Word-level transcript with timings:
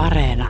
Areena. 0.00 0.48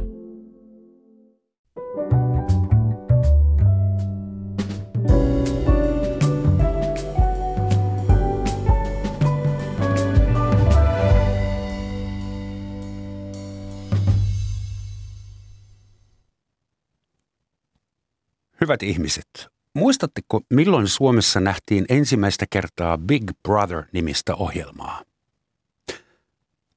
Hyvät 18.61 18.83
ihmiset, 18.83 19.27
muistatteko 19.75 20.41
milloin 20.51 20.89
Suomessa 20.89 21.41
nähtiin 21.41 21.85
ensimmäistä 21.89 22.47
kertaa 22.51 22.99
Big 22.99 23.31
Brother-nimistä 23.43 24.35
ohjelmaa? 24.35 25.10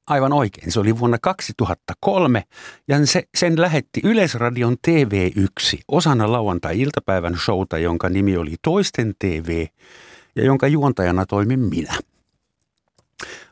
Aivan 0.06 0.32
oikein, 0.32 0.72
se 0.72 0.80
oli 0.80 0.98
vuonna 0.98 1.18
2003 1.18 2.42
ja 2.88 3.06
se, 3.06 3.24
sen 3.36 3.60
lähetti 3.60 4.00
Yleisradion 4.04 4.76
TV1 4.88 5.78
osana 5.88 6.32
lauantai-iltapäivän 6.32 7.38
showta, 7.44 7.78
jonka 7.78 8.08
nimi 8.08 8.36
oli 8.36 8.54
Toisten 8.62 9.14
TV 9.18 9.66
ja 10.36 10.44
jonka 10.44 10.66
juontajana 10.66 11.26
toimin 11.26 11.60
minä. 11.60 11.98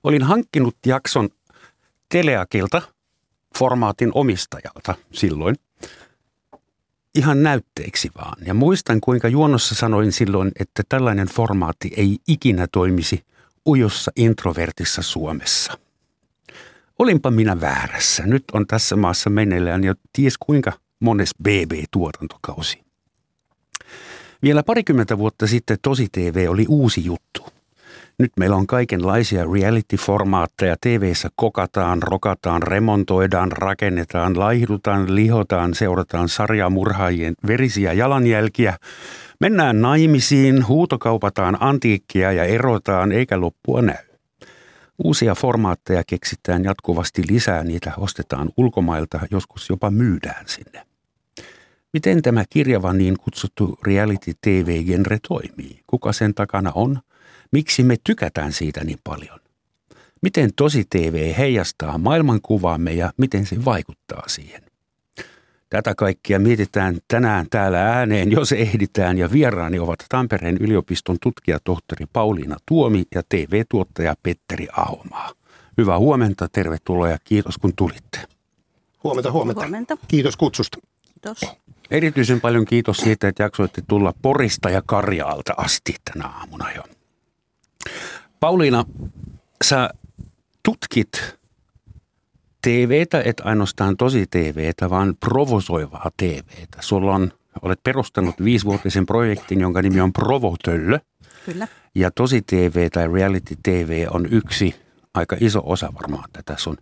Olin 0.04 0.22
hankkinut 0.22 0.76
jakson 0.86 1.28
Teleakilta, 2.08 2.82
formaatin 3.58 4.10
omistajalta 4.14 4.94
silloin– 5.12 5.56
ihan 7.14 7.42
näytteeksi 7.42 8.10
vaan. 8.16 8.46
Ja 8.46 8.54
muistan, 8.54 9.00
kuinka 9.00 9.28
juonossa 9.28 9.74
sanoin 9.74 10.12
silloin, 10.12 10.52
että 10.60 10.82
tällainen 10.88 11.28
formaatti 11.28 11.92
ei 11.96 12.18
ikinä 12.28 12.66
toimisi 12.72 13.24
ujossa 13.66 14.12
introvertissa 14.16 15.02
Suomessa. 15.02 15.78
Olinpa 17.02 17.30
minä 17.30 17.60
väärässä. 17.60 18.26
Nyt 18.26 18.44
on 18.52 18.66
tässä 18.66 18.96
maassa 18.96 19.30
meneillään 19.30 19.84
jo 19.84 19.94
ties 20.12 20.38
kuinka 20.38 20.72
mones 21.00 21.30
BB-tuotantokausi. 21.42 22.82
Vielä 24.42 24.62
parikymmentä 24.62 25.18
vuotta 25.18 25.46
sitten 25.46 25.76
Tosi 25.82 26.06
TV 26.12 26.46
oli 26.48 26.66
uusi 26.68 27.04
juttu. 27.04 27.46
Nyt 28.18 28.32
meillä 28.38 28.56
on 28.56 28.66
kaikenlaisia 28.66 29.44
reality-formaatteja. 29.44 30.76
tv 30.80 31.12
kokataan, 31.36 32.02
rokataan, 32.02 32.62
remontoidaan, 32.62 33.52
rakennetaan, 33.52 34.38
laihdutaan, 34.38 35.14
lihotaan, 35.14 35.74
seurataan 35.74 36.28
sarjamurhaajien 36.28 37.34
verisiä 37.46 37.92
jalanjälkiä. 37.92 38.76
Mennään 39.40 39.80
naimisiin, 39.80 40.68
huutokaupataan 40.68 41.56
antiikkia 41.60 42.32
ja 42.32 42.44
erotaan, 42.44 43.12
eikä 43.12 43.40
loppua 43.40 43.82
näy. 43.82 44.11
Uusia 45.04 45.34
formaatteja 45.34 46.02
keksitään 46.06 46.64
jatkuvasti 46.64 47.22
lisää, 47.30 47.64
niitä 47.64 47.92
ostetaan 47.96 48.50
ulkomailta, 48.56 49.20
joskus 49.30 49.68
jopa 49.68 49.90
myydään 49.90 50.44
sinne. 50.48 50.86
Miten 51.92 52.22
tämä 52.22 52.44
kirjava 52.50 52.92
niin 52.92 53.18
kutsuttu 53.18 53.78
reality 53.86 54.32
TV-genre 54.40 55.18
toimii? 55.28 55.80
Kuka 55.86 56.12
sen 56.12 56.34
takana 56.34 56.72
on? 56.74 57.00
Miksi 57.52 57.82
me 57.82 57.96
tykätään 58.04 58.52
siitä 58.52 58.84
niin 58.84 58.98
paljon? 59.04 59.40
Miten 60.22 60.50
tosi 60.56 60.84
TV 60.90 61.34
heijastaa 61.38 61.98
maailmankuvaamme 61.98 62.92
ja 62.92 63.12
miten 63.16 63.46
se 63.46 63.64
vaikuttaa 63.64 64.22
siihen? 64.26 64.71
Tätä 65.72 65.94
kaikkia 65.94 66.38
mietitään 66.38 66.98
tänään 67.08 67.46
täällä 67.50 67.82
ääneen, 67.82 68.32
jos 68.32 68.52
ehditään, 68.52 69.18
ja 69.18 69.32
vieraani 69.32 69.78
ovat 69.78 69.98
Tampereen 70.08 70.56
yliopiston 70.60 71.16
tutkijatohtori 71.22 72.06
Pauliina 72.12 72.56
Tuomi 72.66 73.02
ja 73.14 73.22
TV-tuottaja 73.28 74.14
Petteri 74.22 74.68
Ahomaa. 74.76 75.30
Hyvää 75.78 75.98
huomenta, 75.98 76.48
tervetuloa 76.48 77.08
ja 77.08 77.18
kiitos 77.24 77.58
kun 77.58 77.72
tulitte. 77.76 78.18
Huomenta, 79.04 79.32
huomenta. 79.32 79.60
Huomenta. 79.60 79.96
Kiitos 80.08 80.36
kutsusta. 80.36 80.78
Kiitos. 81.02 81.56
Erityisen 81.90 82.40
paljon 82.40 82.64
kiitos 82.64 82.96
siitä, 82.96 83.28
että 83.28 83.42
jaksoitte 83.42 83.82
tulla 83.88 84.14
Porista 84.22 84.70
ja 84.70 84.82
Karjaalta 84.86 85.54
asti 85.56 85.94
tänä 86.12 86.28
aamuna 86.28 86.72
jo. 86.72 86.82
Pauliina, 88.40 88.84
sä 89.64 89.90
tutkit 90.62 91.38
TVtä, 92.62 93.22
et 93.24 93.40
ainoastaan 93.44 93.96
tosi 93.96 94.26
TVtä, 94.30 94.90
vaan 94.90 95.16
provosoivaa 95.20 96.10
TVtä. 96.16 96.78
Sulla 96.80 97.14
on, 97.14 97.32
olet 97.62 97.80
perustanut 97.84 98.34
viisivuotisen 98.44 99.06
projektin, 99.06 99.60
jonka 99.60 99.82
nimi 99.82 100.00
on 100.00 100.12
Provotöllö. 100.12 100.98
Kyllä. 101.46 101.68
Ja 101.94 102.10
tosi 102.10 102.42
TV 102.42 102.88
tai 102.92 103.08
reality 103.08 103.56
TV 103.62 104.06
on 104.10 104.26
yksi 104.30 104.74
aika 105.14 105.36
iso 105.40 105.62
osa 105.64 105.92
varmaan 105.94 106.28
tätä 106.32 106.54
sun 106.56 106.76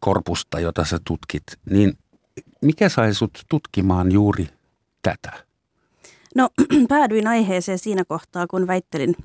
korpusta, 0.00 0.60
jota 0.60 0.84
sä 0.84 0.98
tutkit. 1.04 1.42
Niin 1.70 1.98
mikä 2.62 2.88
sai 2.88 3.14
sut 3.14 3.44
tutkimaan 3.48 4.12
juuri 4.12 4.48
tätä? 5.02 5.32
No 6.34 6.48
päädyin 6.88 7.26
aiheeseen 7.26 7.78
siinä 7.78 8.04
kohtaa, 8.04 8.46
kun 8.46 8.66
väittelin 8.66 9.16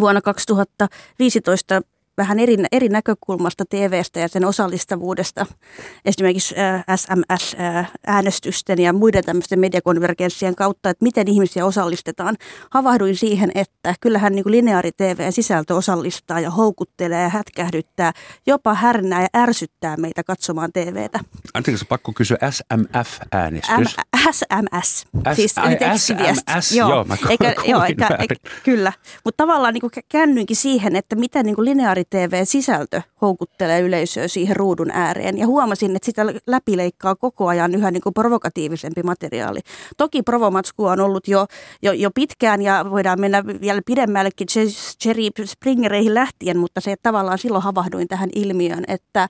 vuonna 0.00 0.20
2015 0.20 1.82
vähän 2.18 2.38
eri, 2.38 2.56
eri 2.72 2.88
näkökulmasta 2.88 3.64
TVstä 3.70 4.20
ja 4.20 4.28
sen 4.28 4.44
osallistavuudesta. 4.44 5.46
Esimerkiksi 6.04 6.54
SMS-äänestysten 6.96 8.78
ja 8.78 8.92
muiden 8.92 9.24
tämmöisten 9.24 9.60
mediakonvergenssien 9.60 10.54
kautta, 10.54 10.90
että 10.90 11.04
miten 11.04 11.28
ihmisiä 11.28 11.66
osallistetaan. 11.66 12.36
Havahduin 12.70 13.16
siihen, 13.16 13.52
että 13.54 13.94
kyllähän 14.00 14.32
niin 14.32 14.44
lineaari 14.46 14.90
TV-sisältö 14.92 15.74
osallistaa 15.74 16.40
ja 16.40 16.50
houkuttelee 16.50 17.22
ja 17.22 17.28
hätkähdyttää, 17.28 18.12
jopa 18.46 18.74
härnää 18.74 19.22
ja 19.22 19.28
ärsyttää 19.36 19.96
meitä 19.96 20.22
katsomaan 20.24 20.72
TVtä. 20.72 21.20
Anteeksi, 21.54 21.84
pakko 21.84 22.12
kysyä 22.12 22.38
SMF-äänestys. 22.50 23.96
M- 23.96 24.18
SMS, 24.32 25.06
S- 25.32 25.36
siis 25.36 25.54
tekstiviesti. 25.78 26.52
SMS, 26.60 26.72
joo, 26.72 27.04
mä 27.04 27.16
eikä, 27.28 27.54
joo, 27.64 27.84
eikä, 27.84 28.08
eikä, 28.18 28.34
kyllä. 28.64 28.92
Mutta 29.24 29.42
tavallaan 29.42 29.74
niin 29.74 30.04
kännyinkin 30.08 30.56
siihen, 30.56 30.96
että 30.96 31.16
miten 31.16 31.46
niin 31.46 31.56
lineaari 31.58 32.04
TV-sisältö 32.10 33.02
houkuttelee 33.20 33.80
yleisöä 33.80 34.28
siihen 34.28 34.56
ruudun 34.56 34.90
ääreen. 34.90 35.38
Ja 35.38 35.46
huomasin, 35.46 35.96
että 35.96 36.06
sitä 36.06 36.26
läpileikkaa 36.46 37.14
koko 37.14 37.48
ajan 37.48 37.74
yhä 37.74 37.90
niin 37.90 38.02
kuin 38.02 38.14
provokatiivisempi 38.14 39.02
materiaali. 39.02 39.60
Toki 39.96 40.22
provomatskua 40.22 40.92
on 40.92 41.00
ollut 41.00 41.28
jo, 41.28 41.46
jo, 41.82 41.92
jo 41.92 42.10
pitkään 42.14 42.62
ja 42.62 42.84
voidaan 42.90 43.20
mennä 43.20 43.46
vielä 43.46 43.80
pidemmällekin 43.86 44.48
Jerry 45.04 45.22
Springereihin 45.44 46.14
lähtien, 46.14 46.58
mutta 46.58 46.80
se 46.80 46.92
että 46.92 47.02
tavallaan 47.02 47.38
silloin 47.38 47.64
havahduin 47.64 48.08
tähän 48.08 48.30
ilmiöön, 48.34 48.84
että 48.88 49.28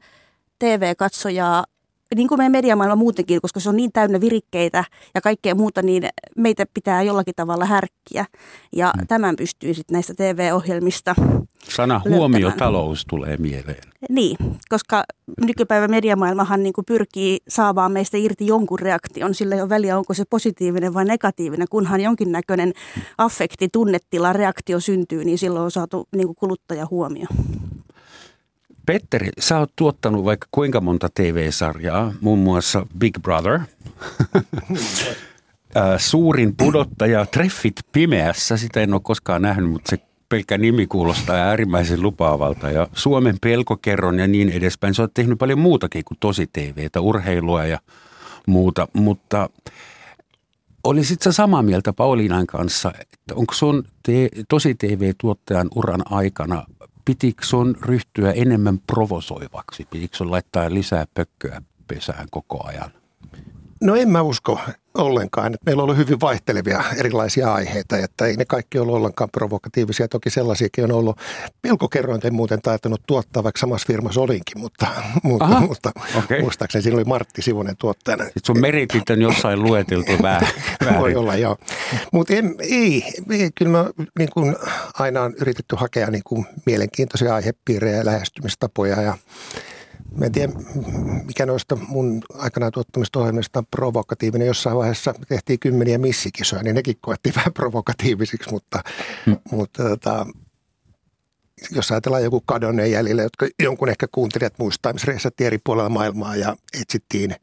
TV-katsojaa 0.59 1.65
niin 2.15 2.29
kuin 2.29 2.39
meidän 2.39 2.53
mediamaailma 2.53 2.97
muutenkin, 2.97 3.41
koska 3.41 3.61
se 3.61 3.69
on 3.69 3.77
niin 3.77 3.93
täynnä 3.93 4.21
virikkeitä 4.21 4.85
ja 5.15 5.21
kaikkea 5.21 5.55
muuta, 5.55 5.83
niin 5.83 6.09
meitä 6.37 6.67
pitää 6.75 7.03
jollakin 7.03 7.35
tavalla 7.37 7.65
härkkiä. 7.65 8.25
Ja 8.77 8.93
mm. 8.99 9.07
tämän 9.07 9.37
pystyy 9.37 9.75
sitten 9.75 9.95
näistä 9.95 10.15
TV-ohjelmista 10.15 11.15
Sana 11.65 12.01
huomiotalous 12.09 13.05
tulee 13.07 13.37
mieleen. 13.37 13.83
Niin, 14.09 14.37
koska 14.69 15.05
nykypäivän 15.41 15.91
mediamaailmahan 15.91 16.63
niin 16.63 16.73
kuin 16.73 16.85
pyrkii 16.85 17.39
saamaan 17.49 17.93
meistä 17.93 18.17
irti 18.17 18.47
jonkun 18.47 18.79
reaktion. 18.79 19.35
Sillä 19.35 19.55
ei 19.55 19.61
ole 19.61 19.69
väliä, 19.69 19.99
onko 19.99 20.15
se 20.15 20.25
positiivinen 20.31 20.95
vai 20.95 21.05
negatiivinen. 21.05 21.67
Kunhan 21.71 22.01
jonkinnäköinen 22.01 22.73
affekti, 23.19 23.69
tunnetila, 23.73 24.33
reaktio 24.33 24.81
syntyy, 24.81 25.25
niin 25.25 25.39
silloin 25.39 25.65
on 25.65 25.71
saatu 25.71 26.09
niin 26.17 26.27
kuin 26.27 26.37
kuluttaja 26.37 26.87
huomio. 26.91 27.27
Petteri, 28.89 29.29
sä 29.39 29.59
oot 29.59 29.73
tuottanut 29.77 30.25
vaikka 30.25 30.47
kuinka 30.51 30.81
monta 30.81 31.09
TV-sarjaa, 31.15 32.13
muun 32.21 32.39
muassa 32.39 32.87
Big 32.99 33.19
Brother, 33.23 33.61
Ää, 35.75 35.99
Suurin 35.99 36.57
pudottaja, 36.57 37.27
Treffit 37.27 37.75
pimeässä, 37.93 38.57
sitä 38.57 38.81
en 38.81 38.95
ole 38.95 39.01
koskaan 39.05 39.43
nähnyt, 39.43 39.71
mutta 39.71 39.91
se 39.91 39.99
pelkkä 40.29 40.59
nimi 40.59 40.87
kuulostaa 40.87 41.37
äärimmäisen 41.37 42.03
lupaavalta. 42.03 42.71
Ja 42.71 42.87
Suomen 42.93 43.37
pelkokerron 43.43 44.19
ja 44.19 44.27
niin 44.27 44.49
edespäin. 44.49 44.95
Sä 44.95 45.03
oot 45.03 45.15
tehnyt 45.15 45.39
paljon 45.39 45.59
muutakin 45.59 46.05
kuin 46.05 46.19
tosi 46.21 46.47
TVtä, 46.47 47.01
urheilua 47.01 47.65
ja 47.65 47.79
muuta, 48.47 48.89
mutta 48.93 49.51
olisit 50.85 51.23
sä 51.23 51.33
samaa 51.33 51.63
mieltä 51.63 51.93
Pauliinan 51.93 52.47
kanssa, 52.47 52.93
että 53.01 53.35
onko 53.35 53.55
sun 53.55 53.85
te, 54.03 54.29
tosi 54.49 54.75
TV-tuottajan 54.75 55.69
uran 55.75 56.03
aikana 56.11 56.65
pitikö 57.09 57.45
sun 57.45 57.77
ryhtyä 57.83 58.33
enemmän 58.33 58.79
provosoivaksi? 58.79 59.87
Pitikö 59.91 60.17
sun 60.17 60.31
laittaa 60.31 60.75
lisää 60.75 61.07
pökköä 61.15 61.63
pesään 61.87 62.27
koko 62.31 62.67
ajan? 62.67 62.98
No 63.81 63.97
en 63.97 64.09
mä 64.09 64.23
usko 64.23 64.61
ollenkaan, 64.99 65.55
että 65.55 65.65
meillä 65.67 65.81
on 65.83 65.85
ollut 65.85 65.97
hyvin 65.97 66.21
vaihtelevia 66.21 66.85
erilaisia 66.97 67.55
aiheita, 67.55 67.99
että 67.99 68.27
ei 68.27 68.37
ne 68.37 68.45
kaikki 68.45 68.79
ollut 68.79 68.95
ollenkaan 68.95 69.31
provokatiivisia. 69.31 70.09
Toki 70.09 70.31
sellaisiakin 70.31 70.85
on 70.85 70.93
ollut. 70.93 71.19
Pelkokerrointen 71.63 72.35
muuten 72.35 72.63
taitanut 72.63 73.03
tuottaa, 73.07 73.45
vaikka 73.45 73.61
samassa 73.61 73.87
firmassa 73.87 74.21
olinkin, 74.21 74.59
mutta, 74.59 74.87
mutta, 75.23 75.45
Aha, 75.45 75.61
mutta 75.61 75.93
okei. 76.19 76.43
muistaakseni 76.43 76.83
siinä 76.83 76.97
oli 76.97 77.05
Martti 77.05 77.43
Sivunen 77.43 77.77
tuottajana. 77.77 78.25
Sitten 78.25 78.43
sun 78.47 78.61
meritit 78.61 79.11
on 79.11 79.23
jossain 79.23 79.63
lueteltu 79.63 80.13
väärin. 80.23 80.49
Voi 80.99 81.15
olla, 81.15 81.37
joo. 81.37 81.57
Mutta 82.13 82.35
ei, 82.61 83.05
ei, 83.31 83.51
kyllä 83.55 83.71
mä 83.71 83.91
niin 84.19 84.31
kuin 84.35 84.57
aina 84.95 85.23
on 85.23 85.35
yritetty 85.41 85.77
hakea 85.77 86.11
niin 86.11 86.25
kuin 86.25 86.47
mielenkiintoisia 86.67 87.35
aihepiirejä 87.35 87.97
ja 87.97 88.05
lähestymistapoja 88.05 89.03
ja 89.03 89.17
Mä 90.17 90.27
en 90.27 90.33
tiedä, 90.33 90.53
mikä 91.25 91.47
noista 91.47 91.77
mun 91.77 92.23
aikanaan 92.35 92.73
tuottamista 92.73 93.19
ohjelmista 93.19 93.59
on 93.59 93.67
provokatiivinen. 93.71 94.47
Jossain 94.47 94.77
vaiheessa 94.77 95.15
tehtiin 95.29 95.59
kymmeniä 95.59 95.99
missikisoja, 95.99 96.63
niin 96.63 96.75
nekin 96.75 96.97
koettiin 97.01 97.35
vähän 97.37 97.53
provokatiivisiksi, 97.53 98.51
mutta, 98.51 98.83
hmm. 99.27 99.37
mutta 99.51 99.83
tota, 99.83 100.27
jos 101.71 101.91
ajatellaan 101.91 102.25
joku 102.25 102.41
kadonneen 102.41 102.91
jäljellä, 102.91 103.23
jotka 103.23 103.49
jonkun 103.63 103.89
ehkä 103.89 104.07
kuuntelijat 104.13 104.59
muistaa, 104.59 104.93
missä 104.93 105.07
reissattiin 105.07 105.47
eri 105.47 105.59
puolella 105.65 105.89
maailmaa 105.89 106.37
ja 106.37 106.57
etsittiin, 106.81 107.35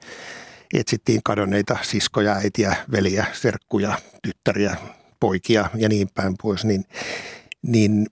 etsittiin 0.73 1.21
kadonneita 1.23 1.77
siskoja, 1.81 2.33
äitiä, 2.33 2.75
veliä, 2.91 3.25
serkkuja, 3.33 3.99
tyttäriä, 4.21 4.75
poikia 5.19 5.69
ja 5.75 5.89
niin 5.89 6.07
päin 6.13 6.35
pois, 6.41 6.65
niin, 6.65 6.85
niin 7.61 8.07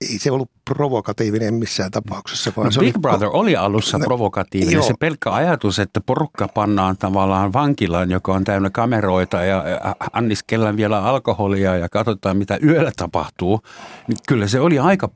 ei 0.00 0.18
se 0.18 0.30
ollut 0.30 0.50
provokatiivinen 0.64 1.54
missään 1.54 1.90
tapauksessa. 1.90 2.52
Vaan 2.56 2.64
no, 2.64 2.70
se 2.70 2.80
Big 2.80 2.96
oli, 2.96 3.00
Brother 3.02 3.28
oli 3.32 3.56
alussa 3.56 3.98
no, 3.98 4.04
provokatiivinen. 4.04 4.74
Joo. 4.74 4.82
Se 4.82 4.94
pelkkä 5.00 5.32
ajatus, 5.32 5.78
että 5.78 6.00
porukka 6.00 6.48
pannaan 6.48 6.96
tavallaan 6.96 7.52
vankilaan, 7.52 8.10
joka 8.10 8.32
on 8.32 8.44
täynnä 8.44 8.70
kameroita 8.70 9.44
ja 9.44 9.64
anniskellaan 10.12 10.76
vielä 10.76 11.02
alkoholia 11.02 11.76
ja 11.76 11.88
katsotaan 11.88 12.36
mitä 12.36 12.58
yöllä 12.62 12.92
tapahtuu, 12.96 13.60
niin 14.08 14.18
kyllä 14.28 14.48
se 14.48 14.60
oli 14.60 14.78
aika 14.78 15.08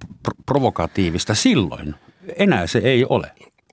provokatiivista 0.47 1.35
silloin. 1.35 1.95
Enää 2.37 2.67
se 2.67 2.79
ei 2.79 3.05
ole. 3.09 3.31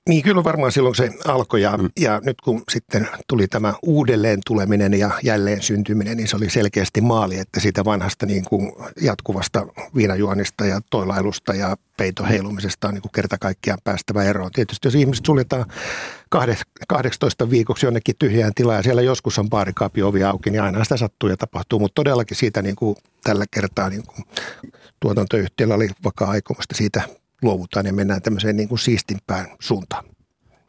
Niin 0.09 0.23
kyllä 0.23 0.43
varmaan 0.43 0.71
silloin 0.71 0.95
se 0.95 1.09
alkoi 1.25 1.61
ja, 1.61 1.77
mm. 1.77 1.89
ja 1.99 2.21
nyt 2.23 2.41
kun 2.41 2.63
sitten 2.69 3.09
tuli 3.27 3.47
tämä 3.47 3.73
uudelleen 3.83 4.39
tuleminen 4.45 4.93
ja 4.93 5.11
jälleen 5.23 5.61
syntyminen, 5.61 6.17
niin 6.17 6.27
se 6.27 6.35
oli 6.35 6.49
selkeästi 6.49 7.01
maali, 7.01 7.39
että 7.39 7.59
siitä 7.59 7.85
vanhasta 7.85 8.25
niin 8.25 8.45
kuin 8.45 8.71
jatkuvasta 9.01 9.67
viinajuonista 9.95 10.65
ja 10.65 10.81
toilailusta 10.89 11.53
ja 11.53 11.77
peitoheilumisesta 11.97 12.87
on 12.87 12.93
niin 12.93 13.01
kuin 13.01 13.11
kerta 13.11 13.37
kaikkiaan 13.37 13.79
päästävä 13.83 14.23
eroon. 14.23 14.51
Tietysti 14.51 14.87
jos 14.87 14.95
ihmiset 14.95 15.25
suljetaan 15.25 15.65
18 16.87 17.49
viikoksi 17.49 17.85
jonnekin 17.85 18.15
tyhjään 18.19 18.53
tilaan 18.55 18.77
ja 18.77 18.83
siellä 18.83 19.01
joskus 19.01 19.39
on 19.39 19.49
baarikaapi 19.49 20.03
ovi 20.03 20.23
auki, 20.23 20.49
niin 20.49 20.61
aina 20.61 20.83
sitä 20.83 20.97
sattuu 20.97 21.29
ja 21.29 21.37
tapahtuu, 21.37 21.79
mutta 21.79 21.95
todellakin 21.95 22.37
siitä 22.37 22.61
niin 22.61 22.75
kuin 22.75 22.95
tällä 23.23 23.45
kertaa 23.51 23.89
niin 23.89 24.03
kuin 24.03 24.25
tuotantoyhtiöllä 24.99 25.75
oli 25.75 25.89
vakaa 26.03 26.29
aikomusta 26.29 26.75
siitä 26.75 27.01
luovutaan 27.41 27.85
ja 27.85 27.93
mennään 27.93 28.21
tämmöiseen 28.21 28.57
niin 28.57 28.69
kuin 28.69 28.79
siistimpään 28.79 29.47
suuntaan. 29.59 30.05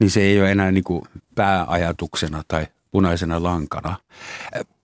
Niin 0.01 0.11
se 0.11 0.21
ei 0.21 0.41
ole 0.41 0.51
enää 0.51 0.73
niin 0.73 0.85
kuin 0.85 1.03
pääajatuksena 1.35 2.43
tai 2.49 2.67
punaisena 2.91 3.43
lankana. 3.43 3.97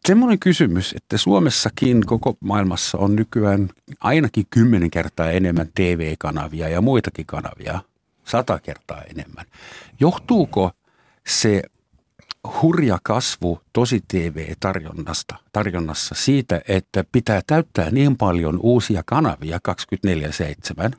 Semmoinen 0.06 0.38
kysymys, 0.38 0.94
että 0.96 1.18
Suomessakin 1.18 2.06
koko 2.06 2.36
maailmassa 2.40 2.98
on 2.98 3.16
nykyään 3.16 3.68
ainakin 4.00 4.46
kymmenen 4.50 4.90
kertaa 4.90 5.30
enemmän 5.30 5.68
TV-kanavia 5.74 6.68
ja 6.68 6.80
muitakin 6.80 7.26
kanavia, 7.26 7.80
sata 8.24 8.58
kertaa 8.58 9.02
enemmän. 9.02 9.46
Johtuuko 10.00 10.70
se 11.26 11.62
hurja 12.62 12.98
kasvu 13.02 13.60
tosi 13.72 14.04
TV-tarjonnasta 14.08 15.36
tarjonnassa 15.52 16.14
siitä, 16.18 16.60
että 16.68 17.04
pitää 17.12 17.40
täyttää 17.46 17.90
niin 17.90 18.16
paljon 18.16 18.58
uusia 18.62 19.02
kanavia 19.06 19.58
24-7, 20.88 20.96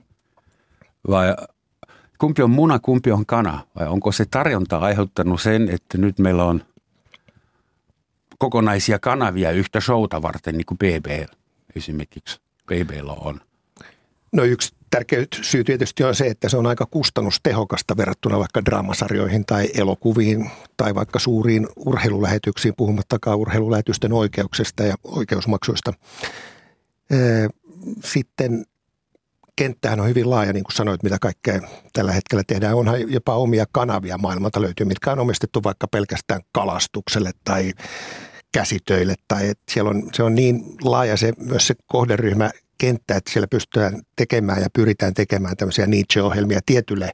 vai 1.09 1.35
kumpi 2.17 2.41
on 2.41 2.49
muna, 2.49 2.79
kumpi 2.79 3.11
on 3.11 3.25
kana? 3.25 3.59
Vai 3.79 3.87
onko 3.87 4.11
se 4.11 4.25
tarjonta 4.25 4.77
aiheuttanut 4.77 5.41
sen, 5.41 5.69
että 5.69 5.97
nyt 5.97 6.19
meillä 6.19 6.43
on 6.43 6.63
kokonaisia 8.37 8.99
kanavia 8.99 9.51
yhtä 9.51 9.79
showta 9.79 10.21
varten, 10.21 10.57
niin 10.57 10.65
kuin 10.65 10.77
BB 10.77 11.05
esimerkiksi 11.75 12.39
BBllä 12.65 13.13
on? 13.13 13.41
No 14.31 14.43
yksi 14.43 14.75
tärkeä 14.89 15.25
syy 15.41 15.63
tietysti 15.63 16.03
on 16.03 16.15
se, 16.15 16.27
että 16.27 16.49
se 16.49 16.57
on 16.57 16.65
aika 16.65 16.85
kustannustehokasta 16.85 17.97
verrattuna 17.97 18.39
vaikka 18.39 18.65
draamasarjoihin 18.65 19.45
tai 19.45 19.69
elokuviin 19.73 20.51
tai 20.77 20.95
vaikka 20.95 21.19
suuriin 21.19 21.67
urheilulähetyksiin, 21.75 22.73
puhumattakaan 22.77 23.37
urheilulähetysten 23.37 24.13
oikeuksista 24.13 24.83
ja 24.83 24.95
oikeusmaksuista. 25.03 25.93
Sitten 28.03 28.65
kenttähän 29.57 29.99
on 29.99 30.07
hyvin 30.07 30.29
laaja, 30.29 30.53
niin 30.53 30.63
kuin 30.63 30.75
sanoit, 30.75 31.03
mitä 31.03 31.17
kaikkea 31.21 31.61
tällä 31.93 32.11
hetkellä 32.11 32.43
tehdään. 32.47 32.75
Onhan 32.75 33.11
jopa 33.11 33.35
omia 33.35 33.65
kanavia 33.71 34.17
maailmalta 34.17 34.61
löytyy, 34.61 34.85
mitkä 34.85 35.11
on 35.11 35.19
omistettu 35.19 35.63
vaikka 35.63 35.87
pelkästään 35.87 36.41
kalastukselle 36.51 37.31
tai 37.43 37.73
käsitöille. 38.53 39.15
Tai 39.27 39.49
että 39.49 39.73
siellä 39.73 39.89
on, 39.89 40.09
se 40.13 40.23
on 40.23 40.35
niin 40.35 40.63
laaja 40.83 41.17
se, 41.17 41.33
myös 41.37 41.67
se 41.67 41.75
kohderyhmä 41.87 42.51
kenttä, 42.77 43.15
että 43.15 43.31
siellä 43.31 43.47
pystytään 43.47 44.01
tekemään 44.15 44.61
ja 44.61 44.67
pyritään 44.73 45.13
tekemään 45.13 45.57
tämmöisiä 45.57 45.87
niche-ohjelmia 45.87 46.59
tietylle 46.65 47.11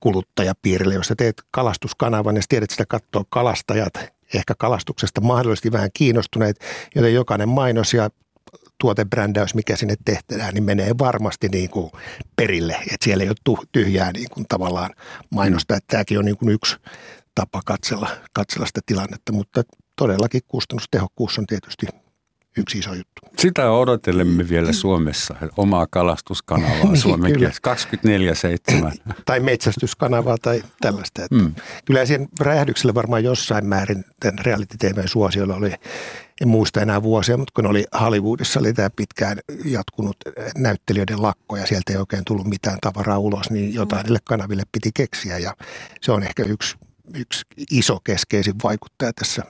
kuluttajapiirille. 0.00 0.94
Jos 0.94 1.06
sä 1.06 1.14
teet 1.16 1.42
kalastuskanavan, 1.50 2.34
niin 2.34 2.44
tiedät, 2.48 2.70
sitä 2.70 2.86
katsoo 2.88 3.24
kalastajat, 3.28 3.94
ehkä 4.34 4.54
kalastuksesta 4.58 5.20
mahdollisesti 5.20 5.72
vähän 5.72 5.90
kiinnostuneet, 5.94 6.56
joten 6.94 7.14
jokainen 7.14 7.48
mainos 7.48 7.94
ja 7.94 8.10
tuotebrändäys, 8.80 9.54
mikä 9.54 9.76
sinne 9.76 9.94
tehdään, 10.04 10.54
niin 10.54 10.64
menee 10.64 10.92
varmasti 10.98 11.48
niin 11.48 11.70
kuin 11.70 11.90
perille. 12.36 12.72
Että 12.72 13.04
siellä 13.04 13.24
ei 13.24 13.30
ole 13.30 13.66
tyhjää 13.72 14.12
niin 14.12 14.30
kuin 14.30 14.46
tavallaan 14.48 14.90
mainosta. 15.30 15.76
Että 15.76 15.86
tämäkin 15.92 16.18
on 16.18 16.24
niin 16.24 16.36
kuin 16.36 16.48
yksi 16.48 16.76
tapa 17.34 17.60
katsella, 17.66 18.08
katsella 18.32 18.66
sitä 18.66 18.80
tilannetta, 18.86 19.32
mutta 19.32 19.62
todellakin 19.96 20.40
kustannustehokkuus 20.48 21.38
on 21.38 21.46
tietysti 21.46 21.86
yksi 22.56 22.78
iso 22.78 22.94
juttu. 22.94 23.22
Sitä 23.38 23.72
odotellemme 23.72 24.48
vielä 24.48 24.72
Suomessa, 24.72 25.34
omaa 25.56 25.86
kalastuskanavaa 25.90 26.84
niin, 26.84 26.96
Suomen 26.96 27.32
24-7. 27.32 27.36
tai 29.26 29.40
metsästyskanavaa 29.40 30.36
tai 30.42 30.62
tällaista. 30.80 31.24
Että 31.24 31.36
mm. 31.36 31.54
Kyllä 31.84 32.06
siihen 32.06 32.28
räjähdykselle 32.40 32.94
varmaan 32.94 33.24
jossain 33.24 33.66
määrin 33.66 34.04
tämän 34.20 34.38
reality 34.44 34.76
suosiolla 35.06 35.54
oli, 35.54 35.72
en 36.40 36.48
muista 36.48 36.80
enää 36.80 37.02
vuosia, 37.02 37.36
mutta 37.36 37.52
kun 37.54 37.66
oli 37.66 37.84
Hollywoodissa 38.00 38.60
oli 38.60 38.72
tämä 38.72 38.90
pitkään 38.90 39.38
jatkunut 39.64 40.16
näyttelijöiden 40.56 41.22
lakko 41.22 41.56
ja 41.56 41.66
sieltä 41.66 41.92
ei 41.92 41.98
oikein 41.98 42.24
tullut 42.24 42.46
mitään 42.46 42.78
tavaraa 42.80 43.18
ulos, 43.18 43.50
niin 43.50 43.74
jotain 43.74 44.02
mm. 44.02 44.04
niille 44.04 44.18
kanaville 44.24 44.62
piti 44.72 44.90
keksiä 44.94 45.38
ja 45.38 45.56
se 46.00 46.12
on 46.12 46.22
ehkä 46.22 46.42
yksi, 46.42 46.76
yksi 47.14 47.46
iso 47.70 47.98
keskeisin 48.04 48.54
vaikuttaja 48.64 49.12
tässä 49.12 49.42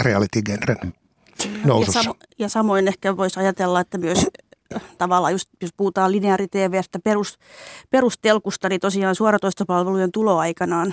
reality-genren 0.00 0.92
nousussa. 1.64 1.98
Ja, 1.98 2.02
samo, 2.02 2.14
ja 2.38 2.48
samoin 2.48 2.88
ehkä 2.88 3.16
voisi 3.16 3.40
ajatella, 3.40 3.80
että 3.80 3.98
myös 3.98 4.26
äh, 4.74 4.82
tavallaan 4.98 5.32
just, 5.32 5.48
jos 5.62 5.70
puhutaan 5.76 6.12
lineaari-TVstä 6.12 6.98
perus, 7.04 7.38
perustelkusta, 7.90 8.68
niin 8.68 8.80
tosiaan 8.80 9.14
suoratoistopalvelujen 9.14 10.12
tuloaikanaan 10.12 10.92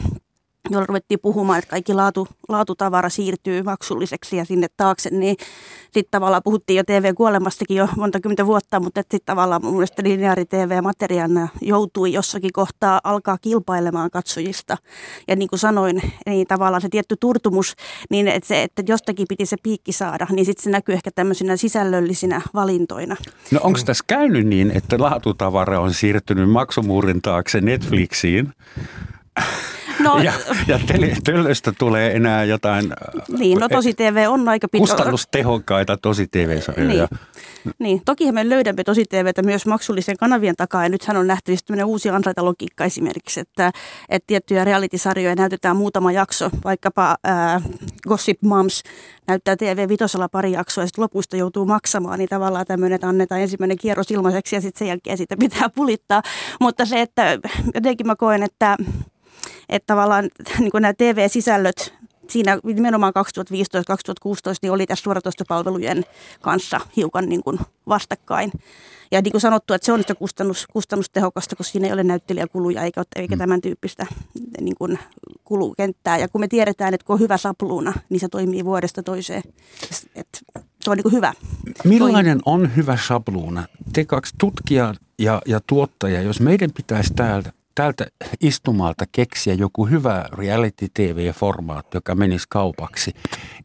jolla 0.69 0.86
ruvettiin 0.86 1.19
puhumaan, 1.19 1.60
että 1.60 1.69
kaikki 1.69 1.94
laatu, 1.94 2.27
laatutavara 2.50 3.10
siirtyy 3.10 3.63
maksulliseksi 3.63 4.38
ja 4.38 4.46
sinne 4.46 4.67
taakse, 4.77 5.10
niin 5.10 5.36
sitten 5.84 6.12
tavallaan 6.12 6.41
puhuttiin 6.43 6.77
jo 6.77 6.84
TV-kuolemastakin 6.84 7.77
jo 7.77 7.88
monta 7.98 8.20
kymmentä 8.20 8.46
vuotta, 8.46 8.79
mutta 8.79 9.01
sitten 9.01 9.20
tavallaan 9.25 9.62
mun 9.63 9.74
mielestä 9.74 10.03
lineaari 10.03 10.46
TV-materiaalina 10.46 11.48
joutui 11.62 12.13
jossakin 12.13 12.53
kohtaa 12.53 13.01
alkaa 13.03 13.38
kilpailemaan 13.41 14.12
katsojista. 14.12 14.77
Ja 15.27 15.36
niin 15.36 15.50
kuin 15.50 15.60
sanoin, 15.60 16.01
niin 16.25 16.48
tavallaan 16.48 16.82
se 16.82 16.89
tietty 16.89 17.15
turtumus, 17.20 17.75
niin 18.10 18.27
että, 18.27 18.48
se, 18.48 18.63
että 18.63 18.84
jostakin 18.88 19.27
piti 19.29 19.46
se 19.46 19.58
piikki 19.63 19.91
saada, 19.91 20.27
niin 20.32 20.46
sitten 20.46 20.63
se 20.63 20.70
näkyy 20.70 20.96
ehkä 20.96 21.12
tämmöisinä 21.15 21.58
sisällöllisinä 21.58 22.41
valintoina. 22.53 23.15
No 23.51 23.60
onko 23.63 23.79
tässä 23.86 24.03
käynyt 24.08 24.48
niin, 24.48 24.72
että 24.72 24.96
laatutavara 25.00 25.79
on 25.79 25.93
siirtynyt 25.93 26.51
maksumuurin 26.51 27.22
taakse 27.22 27.62
Netflixiin? 27.62 28.53
No, 30.03 30.19
ja, 30.19 30.33
ja 30.67 30.79
töllöstä 31.24 31.74
tulee 31.77 32.15
enää 32.15 32.43
jotain 32.43 32.93
niin, 33.38 33.60
no 33.60 33.69
tosi 33.69 33.93
TV 33.93 34.25
on 34.29 34.50
aika 34.50 34.67
pitkä. 34.67 34.88
Kustannustehokkaita 34.88 35.98
tosi 35.98 36.27
TV-sarjoja. 36.27 37.07
Niin, 37.63 37.74
niin. 37.79 38.01
toki 38.05 38.31
me 38.31 38.50
löydämme 38.50 38.83
tosi 38.83 39.05
TVtä 39.05 39.43
myös 39.43 39.65
maksullisen 39.65 40.17
kanavien 40.17 40.55
takaa 40.55 40.83
ja 40.83 40.89
nythän 40.89 41.17
on 41.17 41.27
nähtävissä 41.27 41.65
tämmöinen 41.65 41.86
uusi 41.86 42.10
ansaitalogiikka 42.10 42.86
esimerkiksi, 42.86 43.39
että, 43.39 43.72
että 44.10 44.27
tiettyjä 44.27 44.65
reality-sarjoja 44.65 45.36
näytetään 45.36 45.77
muutama 45.77 46.12
jakso, 46.12 46.50
vaikkapa 46.63 47.17
ää, 47.24 47.62
Gossip 48.07 48.41
Moms 48.41 48.83
näyttää 49.27 49.55
TV 49.55 49.89
Vitosella 49.89 50.29
pari 50.29 50.51
jaksoa 50.51 50.83
ja 50.83 50.88
sitten 50.88 51.01
lopusta 51.01 51.38
joutuu 51.38 51.65
maksamaan, 51.65 52.19
niin 52.19 52.29
tavallaan 52.29 52.65
tämmöinen, 52.65 52.95
että 52.95 53.07
annetaan 53.07 53.41
ensimmäinen 53.41 53.77
kierros 53.77 54.12
ilmaiseksi 54.12 54.55
ja 54.55 54.62
sitten 54.62 54.79
sen 54.79 54.88
jälkeen 54.88 55.17
sitä 55.17 55.38
pitää 55.39 55.69
pulittaa. 55.75 56.22
Mutta 56.60 56.86
se, 56.86 57.01
että 57.01 57.39
jotenkin 57.75 58.07
mä 58.07 58.15
koen, 58.15 58.43
että 58.43 58.77
että 59.70 59.88
tavallaan 59.88 60.29
niin 60.60 60.72
nämä 60.74 60.93
TV-sisällöt 60.93 61.93
siinä 62.29 62.60
nimenomaan 62.63 63.13
2015-2016 64.29 64.29
niin 64.62 64.72
oli 64.72 64.86
tässä 64.86 65.03
suoratoistopalvelujen 65.03 66.05
kanssa 66.41 66.82
hiukan 66.96 67.29
niin 67.29 67.43
kuin 67.43 67.60
vastakkain. 67.88 68.51
Ja 69.12 69.22
niin 69.22 69.32
kuin 69.32 69.41
sanottu, 69.41 69.74
että 69.74 69.86
se 69.86 69.91
on 69.91 70.00
sitä 70.00 70.15
kustannus, 70.15 70.67
kustannustehokasta, 70.67 71.55
koska 71.55 71.72
siinä 71.72 71.88
ei 71.88 71.93
ole 71.93 72.03
näyttelijäkuluja 72.03 72.82
eikä, 72.82 73.03
eikä 73.15 73.36
mm. 73.36 73.39
tämän 73.39 73.62
tyyppistä 73.62 74.05
niin 74.62 74.75
kuin 74.75 75.00
kulukenttää. 75.43 76.17
Ja 76.17 76.27
kun 76.27 76.41
me 76.41 76.48
tiedetään, 76.48 76.93
että 76.93 77.05
kun 77.05 77.13
on 77.13 77.20
hyvä 77.20 77.38
sapluuna, 77.38 77.93
niin 78.10 78.20
se 78.20 78.27
toimii 78.27 78.65
vuodesta 78.65 79.03
toiseen. 79.03 79.43
Että 80.15 80.39
se 80.82 80.89
on 80.89 80.98
niin 80.98 81.03
kuin 81.03 81.13
hyvä. 81.13 81.34
Millainen 81.84 82.39
on 82.46 82.75
hyvä 82.75 82.98
sapluuna? 83.08 83.63
Te 83.93 84.05
kaksi 84.05 84.36
tutkija 84.38 84.96
ja, 85.20 85.41
ja 85.46 85.60
tuottaja, 85.67 86.22
jos 86.22 86.39
meidän 86.39 86.72
pitäisi 86.72 87.13
täältä 87.13 87.53
täältä 87.75 88.08
istumalta 88.42 89.06
keksiä 89.12 89.53
joku 89.53 89.86
hyvä 89.86 90.25
reality 90.32 90.88
TV-formaatti, 90.94 91.98
joka 91.98 92.15
menisi 92.15 92.46
kaupaksi, 92.50 93.12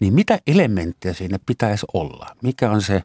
niin 0.00 0.14
mitä 0.14 0.38
elementtejä 0.46 1.14
siinä 1.14 1.38
pitäisi 1.46 1.86
olla? 1.94 2.26
Mikä 2.42 2.70
on 2.70 2.82
se, 2.82 3.02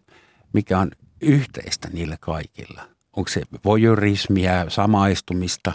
mikä 0.53 0.79
on 0.79 0.91
yhteistä 1.21 1.89
niille 1.93 2.17
kaikilla? 2.19 2.81
Onko 3.13 3.29
se 3.29 3.41
voyeurismia, 3.65 4.69
samaistumista? 4.69 5.73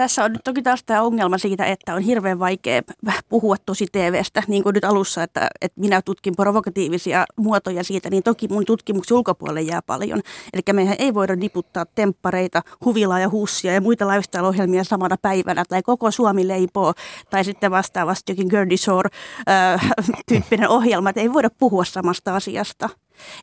Tässä 0.00 0.24
on 0.24 0.32
nyt 0.32 0.40
toki 0.44 0.62
taas 0.62 0.84
tämä 0.84 1.02
ongelma 1.02 1.38
siitä, 1.38 1.64
että 1.64 1.94
on 1.94 2.02
hirveän 2.02 2.38
vaikea 2.38 2.82
puhua 3.28 3.56
tosi 3.66 3.86
TVstä, 3.92 4.42
niin 4.48 4.62
kuin 4.62 4.74
nyt 4.74 4.84
alussa, 4.84 5.22
että, 5.22 5.48
että 5.60 5.80
minä 5.80 6.02
tutkin 6.02 6.36
provokatiivisia 6.36 7.24
muotoja 7.36 7.84
siitä, 7.84 8.10
niin 8.10 8.22
toki 8.22 8.48
mun 8.48 8.64
tutkimuksen 8.64 9.16
ulkopuolelle 9.16 9.62
jää 9.62 9.82
paljon. 9.82 10.20
Eli 10.52 10.62
mehän 10.72 10.96
ei 10.98 11.14
voida 11.14 11.36
niputtaa 11.36 11.86
temppareita, 11.94 12.62
huvilaa 12.84 13.20
ja 13.20 13.30
hussia 13.30 13.72
ja 13.72 13.80
muita 13.80 14.08
lifestyle-ohjelmia 14.08 14.84
samana 14.84 15.16
päivänä, 15.22 15.64
tai 15.68 15.82
koko 15.82 16.10
Suomi 16.10 16.48
leipoo, 16.48 16.94
tai 17.30 17.44
sitten 17.44 17.70
vastaavasti 17.70 18.32
jokin 18.32 18.48
Gerdy 18.50 18.76
Shore-tyyppinen 18.76 20.68
ohjelma, 20.76 21.10
että 21.10 21.20
ei 21.20 21.32
voida 21.32 21.50
puhua 21.58 21.84
samasta 21.84 22.36
asiasta. 22.36 22.88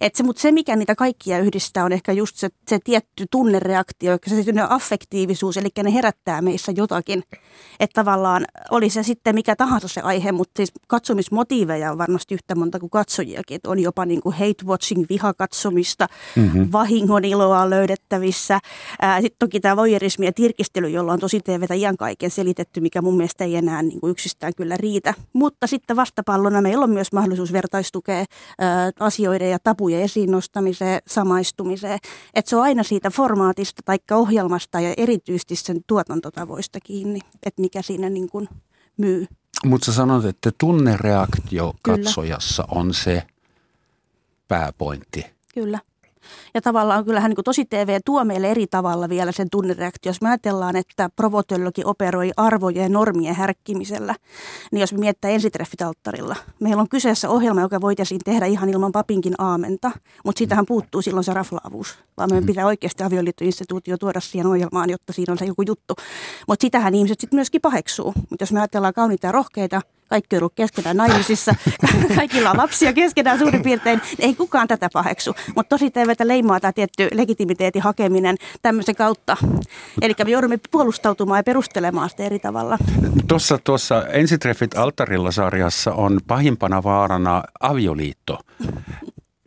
Et 0.02 0.16
se, 0.16 0.24
mutta 0.24 0.42
se, 0.42 0.52
mikä 0.52 0.76
niitä 0.76 0.96
kaikkia 0.96 1.40
yhdistää, 1.40 1.86
on 1.86 1.92
ehkä 1.92 2.12
just 2.12 2.36
se, 2.36 2.50
se 2.68 2.80
tietty 2.84 3.26
tunnereaktio, 3.32 4.18
se, 4.28 4.44
se 4.44 4.52
affektiivisuus, 4.70 5.58
eli 5.58 5.70
ne 5.84 5.94
herättää 5.94 6.42
meissä 6.42 6.72
jotakin. 6.76 7.24
Että 7.80 7.94
tavallaan 7.94 8.46
oli 8.72 8.90
se 8.90 9.04
sitten 9.04 9.36
mikä 9.36 9.56
tahansa 9.56 9.88
se 9.88 10.02
aihe, 10.02 10.32
mutta 10.32 10.54
siis 10.58 10.72
katsomismotiiveja 10.88 11.92
on 11.92 11.98
varmasti 11.98 12.34
yhtä 12.34 12.56
monta 12.56 12.80
kuin 12.80 12.90
katsojiakin. 12.90 13.56
Et 13.56 13.66
on 13.66 13.80
jopa 13.80 14.06
niin 14.06 14.22
kuin 14.22 14.34
hate 14.34 14.66
watching, 14.66 15.06
vihakatsomista, 15.10 16.08
mm-hmm. 16.36 16.70
vahingon 16.72 17.26
iloa 17.26 17.70
löydettävissä. 17.70 18.60
Sitten 19.22 19.40
toki 19.40 19.60
tämä 19.60 19.76
voyerismi 19.76 20.26
ja 20.26 20.34
tirkistely, 20.34 20.90
jolla 20.90 21.14
on 21.14 21.20
tosi 21.20 21.40
TVtä 21.40 21.74
iän 21.74 21.98
kaiken 21.98 22.32
selitetty, 22.32 22.82
mikä 22.82 23.02
mun 23.02 23.18
mielestä 23.18 23.44
ei 23.44 23.56
enää 23.56 23.82
niin 23.82 24.00
kuin 24.00 24.12
yksistään 24.12 24.54
kyllä 24.58 24.78
riitä. 24.78 25.14
Mutta 25.34 25.68
sitten 25.68 25.96
vastapallona 25.96 26.62
meillä 26.62 26.84
on 26.84 26.90
myös 26.90 27.12
mahdollisuus 27.14 27.54
vertaistukea 27.54 28.26
asioiden 29.00 29.52
ja 29.52 29.60
tabujen 29.68 30.02
esiin 30.02 30.32
nostamiseen, 30.32 31.02
samaistumiseen. 31.08 32.00
Että 32.34 32.50
se 32.50 32.56
on 32.56 32.62
aina 32.62 32.84
siitä 32.84 33.10
formaatista 33.10 33.82
tai 33.86 33.98
ohjelmasta 34.12 34.80
ja 34.80 34.94
erityisesti 34.98 35.56
sen 35.56 35.82
tuotantotavoista 35.88 36.80
kiinni, 36.80 37.20
että 37.46 37.62
mikä 37.62 37.82
siinä 37.82 38.10
niin 38.10 38.30
kuin 38.30 38.50
myy. 38.98 39.28
Mutta 39.66 39.86
sä 39.86 39.94
sanot, 39.94 40.26
että 40.26 40.52
tunnereaktio 40.58 41.74
katsojassa 41.82 42.64
Kyllä. 42.64 42.80
on 42.80 42.94
se 42.94 43.24
pääpointti. 44.48 45.26
Kyllä. 45.54 45.80
Ja 46.54 46.62
tavallaan 46.62 47.06
kyllähän 47.06 47.32
niin 47.32 47.44
tosi 47.44 47.66
TV 47.66 48.00
tuo 48.06 48.26
meille 48.26 48.52
eri 48.52 48.68
tavalla 48.68 49.10
vielä 49.10 49.32
sen 49.32 49.48
tunnereaktio. 49.52 50.10
Jos 50.10 50.22
me 50.22 50.30
ajatellaan, 50.30 50.76
että 50.76 51.10
Provotöllokin 51.16 51.88
operoi 51.88 52.32
arvojen 52.38 52.84
ja 52.84 52.90
normien 52.90 53.36
härkkimisellä, 53.36 54.16
niin 54.72 54.82
jos 54.82 54.94
me 54.94 55.00
miettää 55.00 55.32
ensitreffit 55.32 55.82
alttarilla. 55.82 56.36
Meillä 56.60 56.82
on 56.82 56.90
kyseessä 56.90 57.30
ohjelma, 57.30 57.62
joka 57.62 57.82
voitaisiin 57.82 58.22
tehdä 58.26 58.46
ihan 58.46 58.70
ilman 58.70 58.92
papinkin 58.92 59.34
aamenta, 59.38 59.92
mutta 60.26 60.38
siitähän 60.38 60.66
puuttuu 60.66 61.02
silloin 61.02 61.24
se 61.24 61.34
raflaavuus. 61.34 61.98
Vaan 62.18 62.30
meidän 62.30 62.44
mm. 62.44 62.48
pitää 62.48 62.66
oikeasti 62.66 63.04
avioliittoinstituutio 63.04 63.98
tuoda 63.98 64.20
siihen 64.20 64.48
ohjelmaan, 64.48 64.90
jotta 64.90 65.14
siinä 65.14 65.32
on 65.32 65.38
se 65.38 65.46
joku 65.46 65.62
juttu. 65.62 65.94
Mutta 66.48 66.64
sitähän 66.64 66.96
ihmiset 66.96 67.20
sitten 67.20 67.38
myöskin 67.38 67.62
paheksuu. 67.62 68.14
Mutta 68.30 68.44
jos 68.44 68.52
me 68.52 68.60
ajatellaan 68.60 68.94
kauniita 68.94 69.28
ja 69.28 69.32
rohkeita, 69.32 69.82
kaikki 70.08 70.36
on 70.36 70.40
ollut 70.40 70.54
keskenään 70.56 70.98
naimisissa, 70.98 71.56
kaikilla 72.16 72.52
on 72.52 72.58
lapsia 72.58 72.94
keskenään 72.94 73.40
suurin 73.40 73.64
piirtein, 73.64 74.02
ei 74.20 74.36
kukaan 74.36 74.68
tätä 74.68 74.90
paheksu. 74.94 75.36
Mutta 75.56 75.70
tosi 75.70 75.92
TVtä 75.92 76.28
leimaa 76.28 76.60
tämä 76.60 76.74
tietty 76.74 77.08
legitimiteetin 77.14 77.82
hakeminen 77.82 78.36
tämmöisen 78.62 78.96
kautta. 78.96 79.38
Eli 80.02 80.14
me 80.26 80.32
joudumme 80.32 80.60
puolustautumaan 80.72 81.40
ja 81.40 81.44
perustelemaan 81.44 82.10
sitä 82.10 82.24
eri 82.24 82.40
tavalla. 82.40 82.78
Tuossa, 83.28 83.58
tuossa 83.64 84.08
Ensitreffit 84.08 84.78
altarilla 84.78 85.32
sarjassa 85.32 85.94
on 85.94 86.20
pahimpana 86.28 86.84
vaarana 86.84 87.44
avioliitto. 87.60 88.40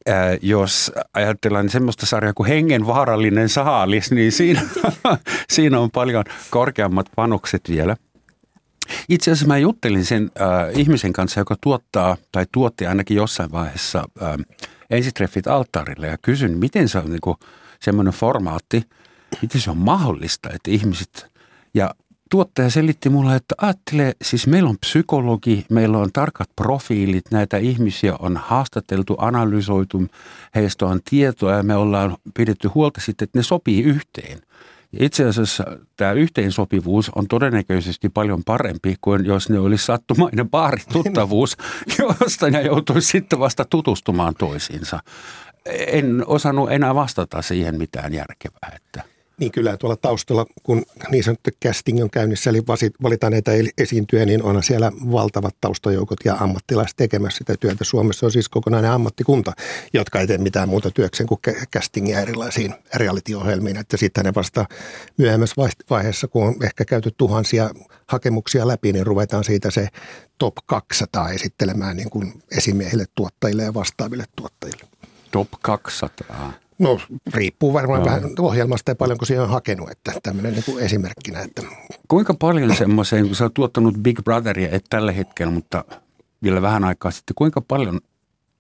Äh, 0.09 0.39
jos 0.43 0.93
ajatellaan 1.15 1.69
semmoista 1.69 2.07
sarjaa 2.07 2.33
kuin 2.33 2.49
Hengen 2.49 2.87
vaarallinen 2.87 3.49
saalis, 3.49 4.11
niin 4.11 4.33
siinä, 4.33 4.63
siinä 5.53 5.81
on 5.81 5.91
paljon 5.91 6.25
korkeammat 6.51 7.07
panokset 7.17 7.63
vielä– 7.69 7.97
itse 9.09 9.31
asiassa 9.31 9.47
mä 9.47 9.59
juttelin 9.59 10.05
sen 10.05 10.31
äh, 10.41 10.79
ihmisen 10.81 11.13
kanssa, 11.13 11.41
joka 11.41 11.57
tuottaa 11.61 12.17
tai 12.33 12.47
tuotti 12.53 12.87
ainakin 12.87 13.17
jossain 13.17 13.53
vaiheessa 13.53 14.05
äh, 14.23 14.35
ensitreffit 14.91 15.47
alttaarille 15.47 16.07
ja 16.07 16.19
kysyn, 16.23 16.59
miten 16.59 16.89
se 16.89 16.99
on 16.99 17.11
niin 17.11 17.37
semmoinen 17.81 18.15
formaatti, 18.15 18.83
miten 19.43 19.61
se 19.61 19.71
on 19.71 19.79
mahdollista, 19.79 20.51
että 20.51 20.71
ihmiset 20.71 21.31
ja 21.75 21.95
tuottaja 22.31 22.71
selitti 22.71 23.09
mulle, 23.09 23.37
että 23.37 23.55
ajattele, 23.59 24.15
siis 24.23 24.47
meillä 24.47 24.71
on 24.71 24.79
psykologi, 24.79 25.67
meillä 25.71 25.99
on 25.99 26.13
tarkat 26.13 26.51
profiilit, 26.57 27.25
näitä 27.31 27.57
ihmisiä 27.57 28.17
on 28.19 28.37
haastateltu, 28.37 29.15
analysoitu, 29.19 30.07
heistä 30.55 30.87
on 30.87 31.01
tietoa 31.11 31.53
ja 31.53 31.63
me 31.63 31.77
ollaan 31.77 32.17
pidetty 32.35 32.69
huolta 32.69 33.01
sitten, 33.01 33.25
että 33.27 33.39
ne 33.39 33.43
sopii 33.43 33.83
yhteen. 33.83 34.39
Itse 34.99 35.25
asiassa 35.25 35.65
tämä 35.97 36.13
yhteensopivuus 36.13 37.11
on 37.15 37.29
todennäköisesti 37.29 38.09
paljon 38.09 38.45
parempi 38.45 38.97
kuin 39.01 39.25
jos 39.25 39.51
ne 39.51 39.59
olisi 39.59 39.85
sattumainen 39.85 40.51
baarituttavuus, 40.51 41.57
josta 42.21 42.51
ne 42.51 42.63
joutuisi 42.63 43.09
sitten 43.09 43.39
vasta 43.39 43.65
tutustumaan 43.65 44.35
toisiinsa. 44.39 45.01
En 45.67 46.25
osannut 46.27 46.73
enää 46.73 46.95
vastata 46.95 47.43
siihen 47.43 47.79
mitään 47.79 48.15
järkevää. 48.15 48.77
Että. 48.77 49.10
Niin 49.41 49.53
kyllä 49.53 49.77
tuolla 49.77 49.97
taustalla, 49.97 50.47
kun 50.63 50.83
niin 51.11 51.25
sanottu 51.25 51.51
casting 51.65 52.03
on 52.03 52.11
käynnissä, 52.11 52.51
eli 52.51 52.63
valitaan 53.03 53.33
näitä 53.33 53.53
esiintyjä, 53.79 54.27
niin 54.27 54.43
on 54.43 54.63
siellä 54.63 54.93
valtavat 55.13 55.57
taustajoukot 55.61 56.19
ja 56.25 56.35
ammattilaiset 56.35 56.97
tekemässä 56.97 57.39
sitä 57.39 57.55
työtä. 57.61 57.85
Suomessa 57.85 58.27
on 58.27 58.33
siis 58.33 58.49
kokonainen 58.49 58.91
ammattikunta, 58.91 59.53
jotka 59.93 60.21
ei 60.21 60.27
tee 60.27 60.39
mitään 60.39 60.69
muuta 60.69 60.91
työkseen 60.91 61.27
kuin 61.27 61.41
castingia 61.73 62.21
erilaisiin 62.21 62.75
reality-ohjelmiin. 62.95 63.77
Että 63.77 63.97
sitten 63.97 64.25
ne 64.25 64.33
vasta 64.35 64.67
myöhemmässä 65.17 65.63
vaiheessa, 65.91 66.29
kun 66.29 66.47
on 66.47 66.55
ehkä 66.65 66.85
käyty 66.85 67.11
tuhansia 67.17 67.71
hakemuksia 68.07 68.69
läpi, 68.69 68.93
niin 68.93 69.07
ruvetaan 69.07 69.45
siitä 69.45 69.71
se 69.71 69.89
top 70.39 70.55
200 70.67 71.31
esittelemään 71.31 71.97
niin 71.97 72.11
kuin 72.11 72.43
esimiehille, 72.57 73.05
tuottajille 73.15 73.63
ja 73.63 73.75
vastaaville 73.75 74.25
tuottajille. 74.37 74.85
Top 75.31 75.49
200? 75.63 76.53
No 76.81 77.01
riippuu 77.35 77.73
varmaan 77.73 78.01
no. 78.01 78.07
vähän 78.07 78.23
ohjelmasta 78.39 78.91
ja 78.91 78.95
paljonko 78.95 79.25
siihen 79.25 79.43
on 79.45 79.51
hakenut, 79.51 79.91
että 79.91 80.13
tämmöinen 80.23 80.53
niin 80.53 80.65
kuin 80.65 80.85
esimerkkinä. 80.85 81.41
Että. 81.41 81.63
Kuinka 82.09 82.35
paljon 82.35 82.77
semmoiseen, 82.77 83.27
kun 83.27 83.37
sä 83.37 83.45
oot 83.45 83.55
tuottanut 83.55 83.95
Big 84.03 84.21
Brotheria, 84.25 84.69
et 84.71 84.85
tällä 84.91 85.13
hetkellä, 85.13 85.53
mutta 85.53 85.85
vielä 86.43 86.63
vähän 86.63 86.85
aikaa 86.85 87.11
sitten, 87.11 87.35
kuinka 87.35 87.61
paljon 87.61 88.01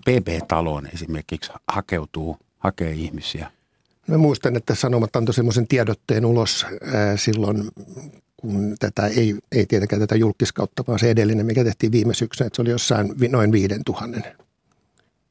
BB-taloon 0.04 0.88
esimerkiksi 0.94 1.52
hakeutuu, 1.68 2.36
hakee 2.58 2.90
ihmisiä? 2.90 3.50
Mä 4.06 4.18
muistan, 4.18 4.56
että 4.56 4.74
Sanomat 4.74 5.16
antoi 5.16 5.34
semmoisen 5.34 5.68
tiedotteen 5.68 6.24
ulos 6.24 6.66
ää, 6.94 7.16
silloin, 7.16 7.68
kun 8.36 8.76
tätä 8.78 9.06
ei, 9.06 9.34
ei 9.52 9.66
tietenkään 9.66 10.00
tätä 10.00 10.16
julkiskautta, 10.16 10.84
vaan 10.86 10.98
se 10.98 11.10
edellinen, 11.10 11.46
mikä 11.46 11.64
tehtiin 11.64 11.92
viime 11.92 12.14
syksynä, 12.14 12.46
että 12.46 12.56
se 12.56 12.62
oli 12.62 12.70
jossain 12.70 13.14
noin 13.28 13.52
viiden 13.52 13.84
tuhannen 13.84 14.24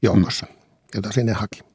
joukossa, 0.02 0.46
mm. 0.46 0.56
jota 0.94 1.12
sinne 1.12 1.32
haki. 1.32 1.69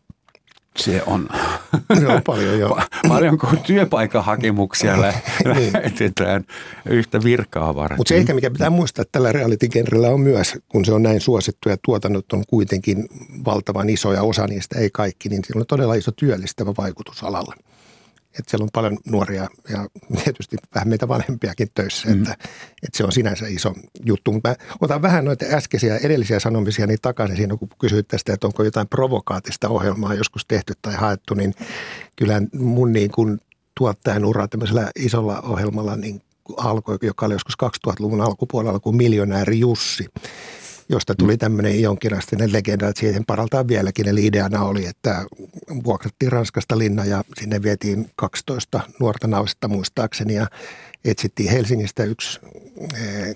Se 0.77 1.03
on. 1.05 1.29
Joo, 2.01 2.21
paljon 2.25 2.59
joo. 2.59 2.81
Paljonko 3.07 3.47
työpaikkahakemuksia 3.67 4.97
niin. 4.97 5.73
lähetetään 5.73 6.43
yhtä 6.89 7.23
virkaa 7.23 7.75
varten. 7.75 7.97
Mutta 7.97 8.09
se 8.09 8.17
ehkä 8.17 8.33
mikä 8.33 8.51
pitää 8.51 8.69
muistaa, 8.69 9.01
että 9.01 9.11
tällä 9.11 9.31
reality 9.31 9.67
on 10.11 10.21
myös, 10.21 10.53
kun 10.69 10.85
se 10.85 10.93
on 10.93 11.03
näin 11.03 11.21
suosittu 11.21 11.69
ja 11.69 11.77
tuotannot 11.85 12.33
on 12.33 12.43
kuitenkin 12.47 13.05
valtavan 13.45 13.89
isoja, 13.89 14.21
osa 14.21 14.47
niistä 14.47 14.79
ei 14.79 14.89
kaikki, 14.93 15.29
niin 15.29 15.41
sillä 15.47 15.59
on 15.59 15.67
todella 15.67 15.93
iso 15.93 16.11
työllistävä 16.11 16.73
vaikutus 16.77 17.23
alalla 17.23 17.55
että 18.39 18.49
siellä 18.49 18.63
on 18.63 18.69
paljon 18.73 18.97
nuoria 19.05 19.47
ja 19.69 19.87
tietysti 20.23 20.57
vähän 20.75 20.87
meitä 20.87 21.07
vanhempiakin 21.07 21.67
töissä, 21.75 22.09
mm. 22.09 22.13
että, 22.13 22.33
että 22.83 22.97
se 22.97 23.03
on 23.03 23.11
sinänsä 23.11 23.47
iso 23.47 23.73
juttu. 24.05 24.31
Mutta 24.31 24.49
mä 24.49 24.55
otan 24.81 25.01
vähän 25.01 25.25
noita 25.25 25.45
äskeisiä 25.45 25.97
edellisiä 25.97 26.39
sanomisia 26.39 26.87
niin 26.87 26.99
takaisin 27.01 27.37
siinä, 27.37 27.57
kun 27.57 27.69
kysyit 27.79 28.07
tästä, 28.07 28.33
että 28.33 28.47
onko 28.47 28.63
jotain 28.63 28.87
provokaatista 28.87 29.69
ohjelmaa 29.69 30.13
joskus 30.13 30.45
tehty 30.45 30.73
tai 30.81 30.93
haettu, 30.93 31.33
niin 31.33 31.53
kyllä 32.15 32.41
mun 32.53 32.91
niin 32.91 33.11
kuin 33.11 33.39
tuottajan 33.77 34.25
ura 34.25 34.47
tämmöisellä 34.47 34.91
isolla 34.95 35.41
ohjelmalla 35.41 35.95
niin 35.95 36.21
alkoi, 36.57 36.97
joka 37.01 37.25
oli 37.25 37.33
joskus 37.33 37.55
2000-luvun 37.63 38.21
alkupuolella 38.21 38.79
kuin 38.79 38.95
miljonääri 38.95 39.59
Jussi 39.59 40.05
josta 40.89 41.15
tuli 41.15 41.33
mm. 41.33 41.39
tämmöinen 41.39 41.81
jonkinlainen 41.81 42.53
legenda, 42.53 42.87
että 42.87 42.99
siihen 42.99 43.25
paraltaan 43.25 43.67
vieläkin. 43.67 44.07
Eli 44.07 44.25
ideana 44.25 44.63
oli, 44.63 44.85
että 44.85 45.25
vuokrattiin 45.83 46.31
Ranskasta 46.31 46.77
linna 46.77 47.05
ja 47.05 47.23
sinne 47.39 47.63
vietiin 47.63 48.09
12 48.15 48.81
nuorta 48.99 49.27
naista 49.27 49.67
muistaakseni 49.67 50.33
ja 50.33 50.47
etsittiin 51.05 51.51
Helsingistä 51.51 52.03
yksi 52.03 52.39
eh, 52.93 53.35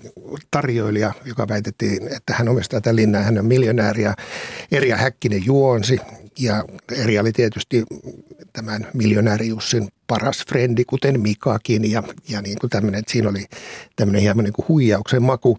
tarjoilija, 0.50 1.12
joka 1.24 1.48
väitettiin, 1.48 2.08
että 2.16 2.34
hän 2.34 2.48
omistaa 2.48 2.80
tätä 2.80 2.96
linnaa, 2.96 3.22
hän 3.22 3.38
on 3.38 3.46
miljonääri 3.46 4.02
ja 4.02 4.14
Häkkinen 4.96 5.46
juonsi 5.46 5.98
ja 6.38 6.64
Eri 6.92 7.18
oli 7.18 7.32
tietysti 7.32 7.84
tämän 8.52 8.86
miljonääri 8.94 9.48
Jussin 9.48 9.88
paras 10.10 10.44
frendi, 10.48 10.84
kuten 10.84 11.20
Mikakin 11.20 11.90
ja, 11.90 12.02
ja 12.28 12.42
niin 12.42 12.58
kuin 12.60 12.70
tämmöinen, 12.70 12.98
että 12.98 13.12
siinä 13.12 13.28
oli 13.28 13.44
tämmöinen 13.96 14.22
hieman 14.22 14.44
niin 14.44 14.52
kuin 14.52 14.68
huijauksen 14.68 15.22
maku. 15.22 15.58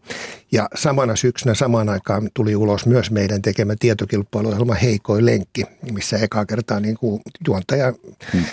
Ja 0.51 0.69
samana 0.75 1.15
syksynä 1.15 1.53
samaan 1.53 1.89
aikaan 1.89 2.29
tuli 2.33 2.55
ulos 2.55 2.85
myös 2.85 3.11
meidän 3.11 3.41
tekemä 3.41 3.73
tietokilpailuohjelma 3.79 4.73
Heikoi 4.73 5.25
lenkki, 5.25 5.63
missä 5.91 6.17
eka 6.17 6.45
kertaa 6.45 6.79
niin 6.79 6.97
kuin 6.97 7.21
juontaja 7.47 7.93
hmm 8.33 8.43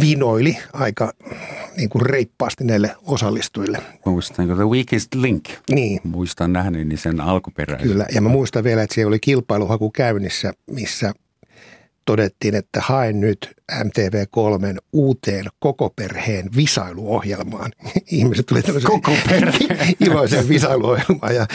vinoili 0.00 0.58
aika 0.72 1.12
niin 1.76 1.88
kuin 1.88 2.06
reippaasti 2.06 2.64
näille 2.64 2.96
osallistujille. 3.02 3.78
Muistan, 4.06 4.46
The 4.46 4.64
Weakest 4.64 5.14
Link. 5.14 5.44
Niin. 5.70 6.00
Muistan 6.04 6.52
nähneeni 6.52 6.96
sen 6.96 7.20
alkuperäisen. 7.20 7.88
Kyllä, 7.88 8.06
ja 8.14 8.20
mä 8.20 8.28
muistan 8.28 8.64
vielä, 8.64 8.82
että 8.82 8.94
siellä 8.94 9.08
oli 9.08 9.18
kilpailuhaku 9.18 9.90
käynnissä, 9.90 10.52
missä 10.70 11.12
todettiin, 12.10 12.54
että 12.54 12.80
haen 12.80 13.20
nyt 13.20 13.50
MTV3 13.72 14.78
uuteen 14.92 15.44
koko 15.58 15.90
perheen 15.96 16.50
visailuohjelmaan. 16.56 17.72
Ihmiset 18.10 18.46
tuli 18.46 18.62
tämmöisen 18.62 18.90
koko 18.90 19.12
perheen. 19.28 19.94
iloisen 20.06 20.48
visailuohjelmaan 20.48 21.34
ja 21.34 21.46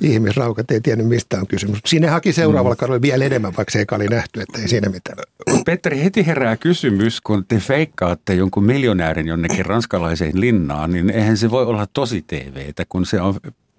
ihmisraukat 0.00 0.70
ei 0.70 0.80
tiennyt 0.80 1.08
mistä 1.08 1.38
on 1.38 1.46
kysymys. 1.46 1.78
Siinä 1.86 2.10
haki 2.10 2.32
seuraavalla 2.32 2.74
mm. 2.74 2.78
kaudella 2.78 3.02
vielä 3.02 3.24
enemmän, 3.24 3.56
vaikka 3.56 3.70
se 3.70 3.78
ei 3.78 3.84
oli 3.92 4.08
nähty, 4.08 4.40
että 4.40 4.58
ei 4.58 4.68
siinä 4.68 4.88
mitään. 4.88 5.18
Petteri, 5.66 6.04
heti 6.04 6.26
herää 6.26 6.56
kysymys, 6.56 7.20
kun 7.20 7.44
te 7.48 7.58
feikkaatte 7.58 8.34
jonkun 8.34 8.64
miljonäärin 8.64 9.26
jonnekin 9.26 9.66
ranskalaiseen 9.66 10.40
linnaan, 10.40 10.92
niin 10.92 11.10
eihän 11.10 11.36
se 11.36 11.50
voi 11.50 11.64
olla 11.64 11.86
tosi 11.92 12.22
TVtä, 12.22 12.84
kun 12.88 13.06
se 13.06 13.20
on 13.20 13.34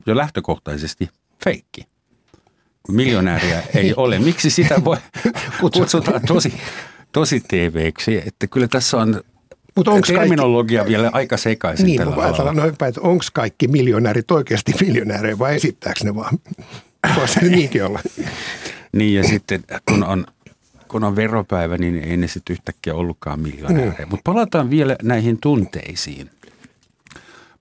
jo 0.06 0.16
lähtökohtaisesti 0.16 1.10
feikki 1.44 1.95
miljonääriä 2.88 3.64
ei 3.76 3.94
ole. 3.98 4.20
Miksi 4.20 4.50
sitä 4.50 4.84
voi 4.84 4.98
kutsuta 5.62 6.20
tosi, 6.28 6.54
tosi 7.12 7.40
TVksi? 7.40 8.18
Että 8.28 8.48
kyllä 8.48 8.68
tässä 8.68 8.98
on 8.98 9.22
Mut 9.76 9.88
onks 9.88 10.08
terminologia 10.10 10.80
kaikki, 10.80 10.92
vielä 10.92 11.10
aika 11.14 11.38
sekaisin 11.38 11.86
niin, 11.86 11.98
tällä 11.98 12.16
alalla. 12.16 12.66
Että 12.66 13.02
onko 13.02 13.24
kaikki 13.34 13.68
miljonäärit 13.68 14.32
oikeasti 14.32 14.74
miljonäärejä 14.82 15.40
vai 15.40 15.56
esittääkö 15.56 16.00
ne 16.04 16.16
vaan? 16.16 16.40
Voisi 17.16 17.34
se 17.34 17.46
niinkin 17.46 17.86
olla. 17.86 18.00
niin 18.98 19.14
ja 19.14 19.24
sitten 19.24 19.64
kun 19.90 20.04
on, 20.04 20.26
kun 20.88 21.04
on 21.04 21.16
veropäivä, 21.16 21.78
niin 21.78 22.04
ei 22.04 22.18
ne 22.18 22.28
sitten 22.28 22.54
yhtäkkiä 22.54 22.96
ollutkaan 22.96 23.40
miljonäärejä. 23.40 24.06
Mm. 24.06 24.10
Mutta 24.10 24.32
palataan 24.32 24.70
vielä 24.70 24.96
näihin 25.04 25.38
tunteisiin. 25.42 26.30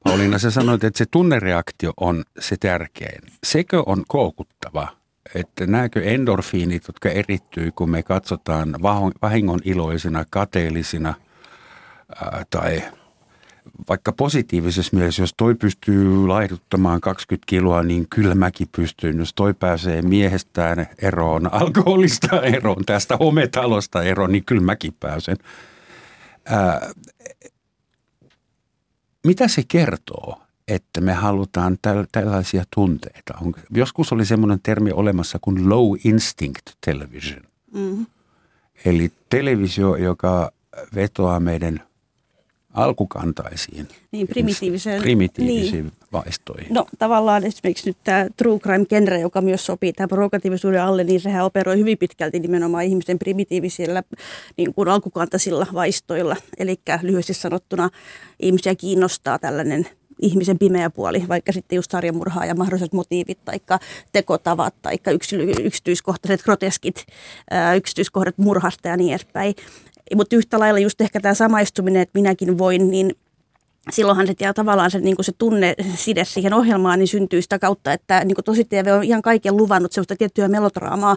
Pauliina, 0.05 0.39
sä 0.39 0.51
sanoit, 0.51 0.85
että 0.85 0.99
se 0.99 1.07
tunnereaktio 1.11 1.93
on 2.01 2.25
se 2.39 2.57
tärkein. 2.61 3.21
Sekö 3.45 3.83
on 3.87 4.05
koukuttava 4.09 4.89
että 5.35 5.67
nämäkö 5.67 6.03
endorfiinit, 6.03 6.83
jotka 6.89 7.09
erittyy, 7.09 7.71
kun 7.73 7.91
me 7.91 8.03
katsotaan 8.03 8.75
vahingon 9.23 9.61
iloisina, 9.65 10.25
kateellisina 10.31 11.15
ää, 12.17 12.45
tai 12.51 12.83
vaikka 13.89 14.13
positiivisessa 14.13 14.97
mielessä, 14.97 15.23
jos 15.23 15.35
toi 15.37 15.55
pystyy 15.55 16.27
laiduttamaan 16.27 17.01
20 17.01 17.45
kiloa, 17.47 17.83
niin 17.83 18.07
kyllä 18.09 18.35
mäkin 18.35 18.69
pystyn. 18.77 19.19
Jos 19.19 19.35
toi 19.35 19.55
pääsee 19.55 20.03
miehestään 20.03 20.87
eroon, 21.03 21.55
alkoholista 21.61 22.43
eroon, 22.43 22.85
tästä 22.85 23.17
hometalosta 23.17 24.03
eroon, 24.03 24.33
niin 24.33 24.45
kyllä 24.45 24.63
mäkin 24.63 24.95
pääsen. 25.01 25.37
Ää, 26.45 26.91
mitä 29.27 29.49
se 29.49 29.63
kertoo? 29.69 30.44
Että 30.69 31.01
me 31.01 31.13
halutaan 31.13 31.79
täl, 31.83 32.05
tällaisia 32.13 32.65
tunteita. 32.75 33.35
On, 33.41 33.55
joskus 33.71 34.13
oli 34.13 34.27
semmoinen 34.27 34.61
termi 34.63 34.91
olemassa 34.93 35.39
kuin 35.41 35.69
low 35.69 35.97
instinct 36.05 36.71
television. 36.85 37.43
Mm-hmm. 37.75 38.07
Eli 38.85 39.13
televisio, 39.31 39.97
joka 39.97 40.53
vetoaa 40.95 41.41
meidän 41.41 41.81
alkukantaisiin. 42.75 43.89
Niin, 44.13 44.29
primitiiviseen. 44.29 45.03
Primitiivisiin 45.03 45.85
niin. 45.85 45.93
vaistoihin. 46.13 46.75
No 46.75 46.87
tavallaan 46.99 47.45
esimerkiksi 47.45 47.91
nyt 47.91 47.97
tämä 48.05 48.27
true 48.37 48.59
crime 48.59 48.85
genre, 48.85 49.21
joka 49.21 49.41
myös 49.41 49.67
sopii 49.67 49.93
tämän 49.93 50.09
provokatiivisuuden 50.09 50.83
alle, 50.83 51.05
niin 51.05 51.21
sehän 51.21 51.45
operoi 51.45 51.79
hyvin 51.79 51.99
pitkälti 51.99 52.41
nimenomaan 52.41 52.85
ihmisten 52.85 53.19
primitiivisillä 53.19 54.03
niin 54.57 54.75
kuin 54.75 54.89
alkukantaisilla 54.89 55.67
vaistoilla. 55.75 56.37
Eli 56.59 56.81
lyhyesti 57.03 57.35
sanottuna 57.35 57.91
ihmisiä 58.41 58.75
kiinnostaa 58.75 59.39
tällainen 59.39 59.87
ihmisen 60.23 60.59
pimeä 60.59 60.91
puoli, 60.91 61.25
vaikka 61.29 61.53
sitten 61.53 61.77
just 61.77 61.91
sarjamurhaa 61.91 62.47
ja 62.47 62.55
mahdolliset 62.55 62.93
motiivit 62.93 63.39
tai 63.45 63.61
tekotavat 64.13 64.75
tai 64.83 64.99
yksityiskohtaiset 65.63 66.43
groteskit, 66.45 67.07
yksityiskohdat 67.77 68.39
murhasta 68.39 68.89
ja 68.89 68.97
niin 68.97 69.11
edespäin. 69.11 69.55
Mutta 70.15 70.37
yhtä 70.37 70.59
lailla 70.59 70.79
just 70.79 71.01
ehkä 71.01 71.21
tämä 71.21 71.35
samaistuminen, 71.35 72.03
että 72.03 72.19
minäkin 72.19 72.59
voin, 72.59 72.91
niin 72.91 73.15
silloinhan 73.91 74.27
se 74.27 74.35
tavallaan 74.55 74.91
se, 74.91 74.99
niin 74.99 75.17
se 75.21 75.33
tunne 75.39 75.75
side 75.95 76.25
siihen 76.25 76.55
ohjelmaan 76.55 76.99
niin 76.99 77.09
syntyy 77.09 77.43
sitä 77.43 77.59
kautta, 77.59 77.93
että 77.93 78.25
niin 78.25 78.37
tosi 78.45 78.65
TV 78.65 78.87
on 78.97 79.05
ihan 79.05 79.23
kaiken 79.23 79.57
luvannut 79.57 79.93
sellaista 79.93 80.17
tiettyä 80.17 80.49
melodraamaa 80.49 81.17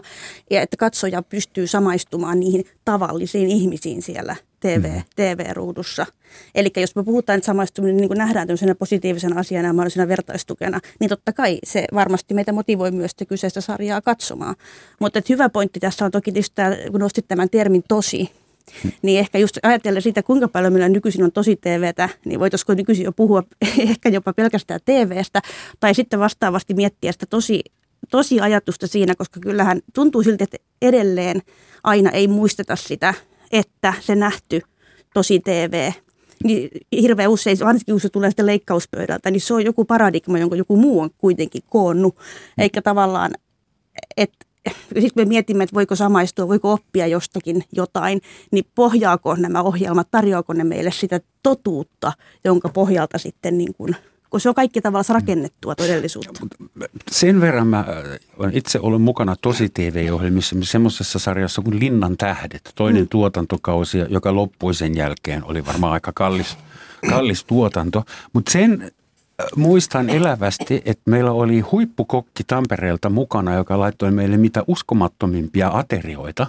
ja 0.50 0.62
että 0.62 0.76
katsoja 0.76 1.22
pystyy 1.22 1.66
samaistumaan 1.66 2.40
niihin 2.40 2.64
tavallisiin 2.84 3.48
ihmisiin 3.48 4.02
siellä 4.02 4.36
TV, 4.60 4.84
mm. 4.84 5.02
TV-ruudussa. 5.16 6.06
Eli 6.54 6.70
jos 6.76 6.96
me 6.96 7.04
puhutaan, 7.04 7.36
että 7.36 7.46
samaistuminen 7.46 7.96
niin 7.96 8.08
kuin 8.08 8.18
nähdään 8.18 8.46
tämmöisenä 8.46 8.74
positiivisena 8.74 9.40
asiana 9.40 9.68
ja 9.68 9.72
mahdollisena 9.72 10.08
vertaistukena, 10.08 10.80
niin 11.00 11.08
totta 11.08 11.32
kai 11.32 11.58
se 11.64 11.84
varmasti 11.94 12.34
meitä 12.34 12.52
motivoi 12.52 12.90
myös 12.90 13.10
sitä 13.10 13.24
kyseistä 13.24 13.60
sarjaa 13.60 14.00
katsomaan. 14.00 14.54
Mutta 15.00 15.22
hyvä 15.28 15.48
pointti 15.48 15.80
tässä 15.80 16.04
on 16.04 16.10
toki, 16.10 16.32
että 16.36 16.76
kun 16.90 17.00
nostit 17.00 17.28
tämän 17.28 17.50
termin 17.50 17.82
tosi, 17.88 18.30
niin 19.02 19.18
ehkä 19.18 19.38
just 19.38 19.58
ajatellen 19.62 20.02
sitä, 20.02 20.22
kuinka 20.22 20.48
paljon 20.48 20.72
meillä 20.72 20.88
nykyisin 20.88 21.24
on 21.24 21.32
tosi 21.32 21.56
TVtä, 21.56 22.08
niin 22.24 22.40
voitaisiko 22.40 22.74
nykyisin 22.74 23.04
jo 23.04 23.12
puhua 23.12 23.42
ehkä 23.78 24.08
jopa 24.08 24.32
pelkästään 24.32 24.80
TVstä, 24.84 25.42
tai 25.80 25.94
sitten 25.94 26.20
vastaavasti 26.20 26.74
miettiä 26.74 27.12
sitä 27.12 27.26
tosi, 27.26 27.62
tosi 28.10 28.40
ajatusta 28.40 28.86
siinä, 28.86 29.14
koska 29.14 29.40
kyllähän 29.40 29.80
tuntuu 29.94 30.22
siltä, 30.22 30.44
että 30.44 30.56
edelleen 30.82 31.42
aina 31.84 32.10
ei 32.10 32.28
muisteta 32.28 32.76
sitä, 32.76 33.14
että 33.52 33.94
se 34.00 34.14
nähty 34.14 34.60
tosi 35.14 35.40
TV 35.40 35.92
niin 36.44 36.70
hirveän 36.92 37.30
usein, 37.30 37.58
varsinkin 37.64 37.92
kun 37.92 38.00
se 38.00 38.08
tulee 38.08 38.30
sitten 38.30 38.46
leikkauspöydältä, 38.46 39.30
niin 39.30 39.40
se 39.40 39.54
on 39.54 39.64
joku 39.64 39.84
paradigma, 39.84 40.38
jonka 40.38 40.56
joku 40.56 40.76
muu 40.76 41.00
on 41.00 41.10
kuitenkin 41.18 41.62
koonnut. 41.68 42.16
Eikä 42.58 42.82
tavallaan, 42.82 43.30
että 44.16 44.46
sitten 45.00 45.12
me 45.26 45.28
mietimme, 45.28 45.64
että 45.64 45.74
voiko 45.74 45.96
samaistua, 45.96 46.48
voiko 46.48 46.72
oppia 46.72 47.06
jostakin 47.06 47.64
jotain, 47.72 48.20
niin 48.50 48.64
pohjaako 48.74 49.34
nämä 49.34 49.62
ohjelmat, 49.62 50.10
tarjoako 50.10 50.52
ne 50.52 50.64
meille 50.64 50.90
sitä 50.90 51.20
totuutta, 51.42 52.12
jonka 52.44 52.68
pohjalta 52.68 53.18
sitten 53.18 53.58
niin 53.58 53.74
kuin 53.74 53.96
kun 54.30 54.40
se 54.40 54.48
on 54.48 54.54
kaikki 54.54 54.80
tavallaan 54.80 55.14
rakennettua 55.14 55.74
todellisuutta. 55.74 56.46
Sen 57.10 57.40
verran 57.40 57.66
mä 57.66 57.84
olen 58.38 58.56
itse 58.56 58.80
ollut 58.80 59.02
mukana 59.02 59.36
tosi 59.36 59.68
TV-ohjelmissa, 59.68 60.56
semmoisessa 60.62 61.18
sarjassa 61.18 61.62
kuin 61.62 61.80
Linnan 61.80 62.16
tähdet, 62.16 62.72
toinen 62.74 63.02
mm. 63.02 63.08
tuotantokausi, 63.08 63.98
joka 64.08 64.34
loppui 64.34 64.74
sen 64.74 64.96
jälkeen, 64.96 65.44
oli 65.44 65.66
varmaan 65.66 65.92
aika 65.92 66.12
kallis, 66.14 66.56
kallis 67.10 67.44
tuotanto. 67.44 68.04
Mutta 68.32 68.52
sen 68.52 68.92
muistan 69.56 70.10
elävästi, 70.10 70.82
että 70.84 71.10
meillä 71.10 71.32
oli 71.32 71.60
huippukokki 71.60 72.44
Tampereelta 72.46 73.10
mukana, 73.10 73.54
joka 73.54 73.80
laittoi 73.80 74.10
meille 74.10 74.36
mitä 74.36 74.64
uskomattomimpia 74.66 75.70
aterioita. 75.72 76.46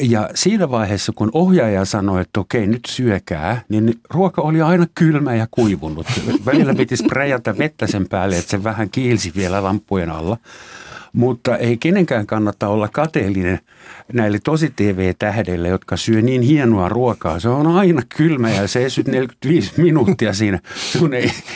Ja 0.00 0.30
siinä 0.34 0.70
vaiheessa, 0.70 1.12
kun 1.16 1.30
ohjaaja 1.32 1.84
sanoi, 1.84 2.20
että 2.20 2.40
okei, 2.40 2.66
nyt 2.66 2.80
syökää, 2.88 3.62
niin 3.68 3.94
ruoka 4.10 4.42
oli 4.42 4.62
aina 4.62 4.86
kylmä 4.94 5.34
ja 5.34 5.46
kuivunut. 5.50 6.06
Välillä 6.46 6.74
piti 6.74 6.96
sprayata 6.96 7.58
vettä 7.58 7.86
sen 7.86 8.08
päälle, 8.08 8.38
että 8.38 8.50
se 8.50 8.64
vähän 8.64 8.90
kiilsi 8.90 9.32
vielä 9.36 9.62
lampujen 9.62 10.10
alla. 10.10 10.36
Mutta 11.12 11.56
ei 11.56 11.76
kenenkään 11.76 12.26
kannata 12.26 12.68
olla 12.68 12.88
kateellinen 12.88 13.58
näille 14.12 14.38
tosi 14.44 14.72
TV-tähdille, 14.76 15.68
jotka 15.68 15.96
syö 15.96 16.22
niin 16.22 16.42
hienoa 16.42 16.88
ruokaa. 16.88 17.40
Se 17.40 17.48
on 17.48 17.66
aina 17.66 18.02
kylmä 18.16 18.50
ja 18.50 18.68
se 18.68 18.86
45 19.06 19.72
minuuttia 19.76 20.32
siinä 20.32 20.60
sun 20.92 21.10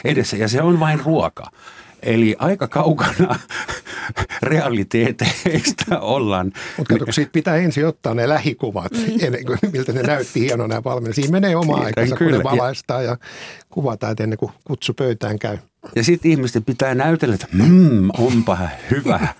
edessä 0.04 0.36
ja 0.36 0.48
se 0.48 0.62
on 0.62 0.80
vain 0.80 1.00
ruoka. 1.00 1.50
Eli 2.04 2.36
aika 2.38 2.68
kaukana 2.68 3.38
realiteeteista 4.42 6.00
ollaan. 6.00 6.52
Mutta 6.76 6.98
kato, 6.98 7.12
siitä 7.12 7.30
pitää 7.32 7.56
ensin 7.56 7.86
ottaa 7.86 8.14
ne 8.14 8.28
lähikuvat, 8.28 8.92
mm. 8.92 9.18
ennen 9.26 9.46
kuin, 9.46 9.58
miltä 9.72 9.92
ne 9.92 10.02
näytti 10.02 10.40
hienona 10.40 10.84
valmiina. 10.84 11.14
Siinä 11.14 11.32
menee 11.32 11.56
oma 11.56 11.76
aikansa, 11.76 12.16
kun 12.16 12.26
ne 12.26 12.42
valaistaan 12.42 13.04
ja 13.04 13.16
kuvataan, 13.70 14.16
ennen 14.20 14.38
kuin 14.38 14.52
kutsu 14.64 14.94
pöytään 14.94 15.38
käy. 15.38 15.58
Ja 15.96 16.04
sitten 16.04 16.30
ihmisten 16.30 16.64
pitää 16.64 16.94
näytellä, 16.94 17.34
että 17.34 17.46
mmm, 17.52 18.10
onpa 18.18 18.58
hyvä. 18.90 19.20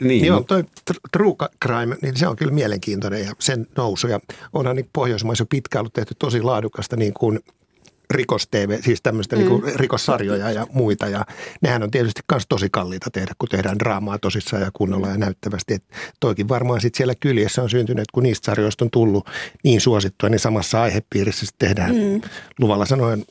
Niin, 0.00 0.26
Joo, 0.26 0.42
toi 0.42 0.64
True 1.12 1.34
Crime, 1.64 1.96
niin 2.02 2.16
se 2.16 2.28
on 2.28 2.36
kyllä 2.36 2.52
mielenkiintoinen 2.52 3.24
ja 3.24 3.32
sen 3.38 3.66
nousu. 3.76 4.06
Ja 4.06 4.20
onhan 4.52 4.76
niin 4.76 4.88
Pohjoismaissa 4.92 5.42
jo 5.42 5.46
pitkään 5.46 5.80
ollut 5.80 5.92
tehty 5.92 6.14
tosi 6.18 6.42
laadukasta 6.42 6.96
niin 6.96 7.14
kuin 7.14 7.40
rikos-TV, 8.14 8.78
siis 8.82 9.02
tämmöistä 9.02 9.36
mm. 9.36 9.42
niin 9.42 9.62
rikossarjoja 9.76 10.50
ja 10.50 10.66
muita. 10.72 11.06
Ja 11.06 11.24
nehän 11.60 11.82
on 11.82 11.90
tietysti 11.90 12.20
myös 12.32 12.44
tosi 12.48 12.68
kalliita 12.70 13.10
tehdä, 13.10 13.32
kun 13.38 13.48
tehdään 13.48 13.78
draamaa 13.78 14.18
tosissaan 14.18 14.62
ja 14.62 14.70
kunnolla 14.72 15.08
ja 15.08 15.18
näyttävästi. 15.18 15.74
Et 15.74 15.84
toikin 16.20 16.48
varmaan 16.48 16.80
sitten 16.80 16.96
siellä 16.96 17.14
kyljessä 17.14 17.62
on 17.62 17.70
syntynyt, 17.70 18.10
kun 18.12 18.22
niistä 18.22 18.46
sarjoista 18.46 18.84
on 18.84 18.90
tullut 18.90 19.30
niin 19.64 19.80
suosittua, 19.80 20.28
niin 20.28 20.38
samassa 20.38 20.82
aihepiirissä 20.82 21.46
tehdään 21.58 21.94
mm. 21.94 22.20
luvalla 22.58 22.86
sanoen 22.86 23.24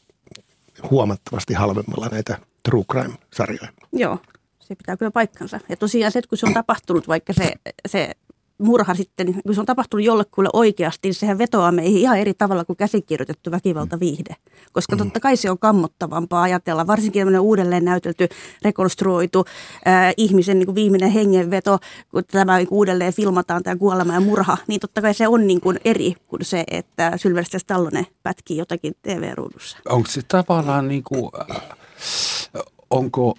huomattavasti 0.92 1.54
halvemmalla 1.54 2.08
näitä 2.12 2.38
true 2.64 2.84
crime-sarjoja. 2.92 3.68
Joo, 3.94 4.20
se 4.60 4.76
pitää 4.76 4.98
kyllä 4.98 5.12
paikkansa. 5.12 5.60
Ja 5.70 5.78
tosiaan 5.78 6.12
se, 6.12 6.20
että 6.20 6.30
kun 6.30 6.38
se 6.38 6.46
on 6.46 6.54
tapahtunut, 6.54 7.08
vaikka 7.08 7.34
se, 7.34 7.54
se 7.88 8.12
murha 8.58 8.96
sitten, 8.96 9.42
kun 9.46 9.56
se 9.56 9.60
on 9.60 9.66
tapahtunut 9.66 10.06
jollekulle 10.06 10.50
oikeasti, 10.54 11.08
niin 11.08 11.14
sehän 11.14 11.38
vetoaa 11.38 11.72
meihin 11.72 12.02
ihan 12.02 12.20
eri 12.20 12.34
tavalla 12.34 12.66
kuin 12.66 12.78
käsikirjoitettu 12.78 13.52
väkivaltaviihde. 13.52 14.36
Koska 14.72 14.96
totta 14.96 15.20
kai 15.20 15.38
se 15.38 15.52
on 15.52 15.60
kammottavampaa 15.60 16.42
ajatella, 16.42 16.88
varsinkin 16.88 17.20
tämmöinen 17.20 17.42
uudelleen 17.42 17.86
näytelty, 17.86 18.28
rekonstruoitu 18.62 19.46
äh, 19.88 20.14
ihmisen 20.18 20.60
niin 20.60 20.68
kuin 20.68 20.76
viimeinen 20.76 21.12
hengenveto, 21.12 21.80
kun 22.12 22.24
tämä 22.32 22.58
niin 22.58 22.68
kuin 22.68 22.78
uudelleen 22.78 23.14
filmataan 23.14 23.64
tämä 23.64 23.76
kuolema 23.76 24.14
ja 24.14 24.20
murha, 24.20 24.58
niin 24.68 24.80
totta 24.80 25.02
kai 25.02 25.14
se 25.14 25.28
on 25.28 25.48
niin 25.48 25.62
kuin 25.62 25.80
eri 25.86 26.14
kuin 26.28 26.46
se, 26.46 26.64
että 26.72 27.18
Sylvester 27.18 27.60
Stallone 27.60 28.08
pätkii 28.24 28.58
jotakin 28.58 28.94
TV-ruudussa. 29.02 29.78
Onko 29.90 30.10
se 30.10 30.22
tavallaan 30.28 30.88
niin 30.88 31.04
kuin, 31.04 31.32
äh, 31.52 31.62
onko 32.90 33.36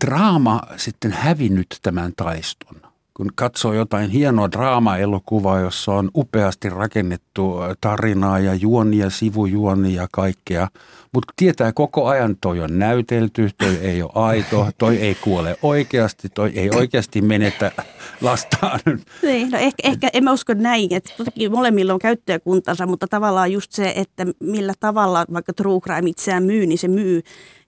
draama 0.00 0.62
sitten 0.76 1.12
hävinnyt 1.12 1.78
tämän 1.82 2.12
taiston? 2.16 2.83
Kun 3.16 3.30
katsoo 3.34 3.72
jotain 3.72 4.10
hienoa 4.10 4.50
draama-elokuvaa, 4.50 5.60
jossa 5.60 5.92
on 5.92 6.10
upeasti 6.16 6.70
rakennettu 6.70 7.54
tarinaa 7.80 8.38
ja 8.38 8.54
juonia, 8.54 9.10
sivujuonia 9.10 10.02
ja 10.02 10.08
kaikkea, 10.12 10.68
mutta 11.12 11.32
tietää 11.36 11.72
koko 11.72 12.06
ajan, 12.06 12.36
toi 12.40 12.60
on 12.60 12.78
näytelty, 12.78 13.50
toi 13.58 13.74
ei 13.74 14.02
ole 14.02 14.10
aito, 14.14 14.68
toi 14.78 14.96
ei 14.96 15.14
kuole 15.14 15.56
oikeasti, 15.62 16.28
toi 16.28 16.52
ei 16.54 16.70
oikeasti 16.74 17.22
menetä 17.22 17.72
lastaan. 18.20 18.80
Niin, 19.22 19.50
no 19.50 19.58
ehkä, 19.58 19.88
ehkä 19.88 20.10
en 20.12 20.24
mä 20.24 20.32
usko 20.32 20.54
näin, 20.54 20.94
että 20.94 21.12
toki 21.24 21.48
molemmilla 21.48 21.92
on 21.92 21.98
käyttäjäkuntansa, 21.98 22.86
mutta 22.86 23.06
tavallaan 23.06 23.52
just 23.52 23.72
se, 23.72 23.92
että 23.96 24.26
millä 24.40 24.72
tavalla 24.80 25.24
vaikka 25.32 25.52
True 25.52 25.80
Crime 25.80 26.10
itseään 26.10 26.44
myy, 26.44 26.66
niin 26.66 26.78
se 26.78 26.88
myy 26.88 27.22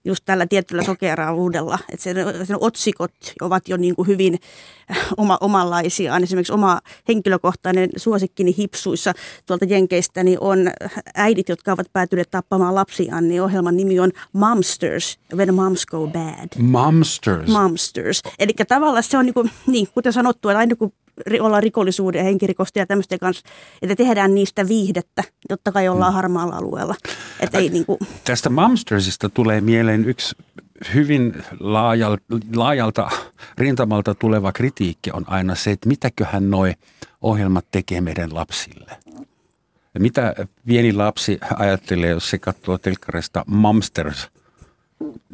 just 0.07 0.25
tällä 0.25 0.47
tietyllä 0.47 0.83
sokeraavuudella. 0.83 1.79
Että 1.93 2.05
sen, 2.05 2.17
sen 2.45 2.57
otsikot 2.61 3.13
ovat 3.41 3.69
jo 3.69 3.77
niin 3.77 3.97
kuin 3.97 4.09
hyvin 4.09 4.39
äh, 4.91 4.99
oma, 5.17 5.39
omanlaisiaan. 5.41 6.23
Esimerkiksi 6.23 6.53
oma 6.53 6.81
henkilökohtainen 7.09 7.91
suosikkini 7.97 8.55
hipsuissa 8.59 9.13
tuolta 9.47 9.65
Jenkeistä 9.65 10.25
niin 10.25 10.41
on 10.41 10.71
äidit, 11.15 11.49
jotka 11.49 11.73
ovat 11.73 11.93
päätyneet 11.93 12.31
tappamaan 12.31 12.75
lapsiaan. 12.75 13.29
Niin 13.29 13.43
ohjelman 13.43 13.77
nimi 13.77 14.01
on 14.01 14.13
Momsters, 14.33 15.19
When 15.35 15.55
Moms 15.55 15.87
Go 15.87 16.07
Bad. 16.07 16.49
Momsters. 16.59 17.49
Momsters. 17.49 18.23
Eli 18.39 18.53
tavallaan 18.69 19.03
se 19.03 19.19
on 19.19 19.25
niin, 19.27 19.35
kuin, 19.35 19.51
niin 19.67 19.89
kuten 19.95 20.13
sanottu, 20.13 20.49
että 20.49 20.59
aina 20.59 20.77
kun 20.77 20.93
ollaan 21.41 21.63
rikollisuuden 21.63 22.19
ja 22.19 22.25
henkirikosten 22.25 22.81
ja 22.81 22.87
tämmöisten 22.87 23.19
kanssa, 23.19 23.49
että 23.83 23.97
tehdään 23.97 24.35
niistä 24.35 24.69
viihdettä, 24.69 25.25
totta 25.49 25.73
kai 25.73 25.89
ollaan 25.89 26.13
mm. 26.13 26.15
harmaalla 26.15 26.57
alueella. 26.57 26.95
Että 27.41 27.59
ei 27.59 27.69
niin 27.69 27.87
kuin... 27.87 27.99
Tästä 28.25 28.51
Mamstersista 28.51 29.29
tulee 29.29 29.61
mieleen 29.61 30.05
yksi 30.05 30.37
hyvin 30.95 31.43
laajalta, 31.61 32.23
laajalta 32.55 33.11
rintamalta 33.59 34.15
tuleva 34.15 34.53
kritiikki 34.53 35.11
on 35.13 35.25
aina 35.27 35.55
se, 35.55 35.71
että 35.71 35.89
mitäköhän 35.89 36.51
noi 36.51 36.73
ohjelmat 37.21 37.67
tekee 37.71 38.01
meidän 38.01 38.35
lapsille. 38.35 38.93
Ja 39.95 40.01
mitä 40.01 40.35
pieni 40.67 40.93
lapsi 40.93 41.39
ajattelee, 41.57 42.11
jos 42.11 42.31
se 42.31 42.39
katsoo 42.39 42.79
telkkarista 42.79 43.45
Mamsters– 43.47 44.29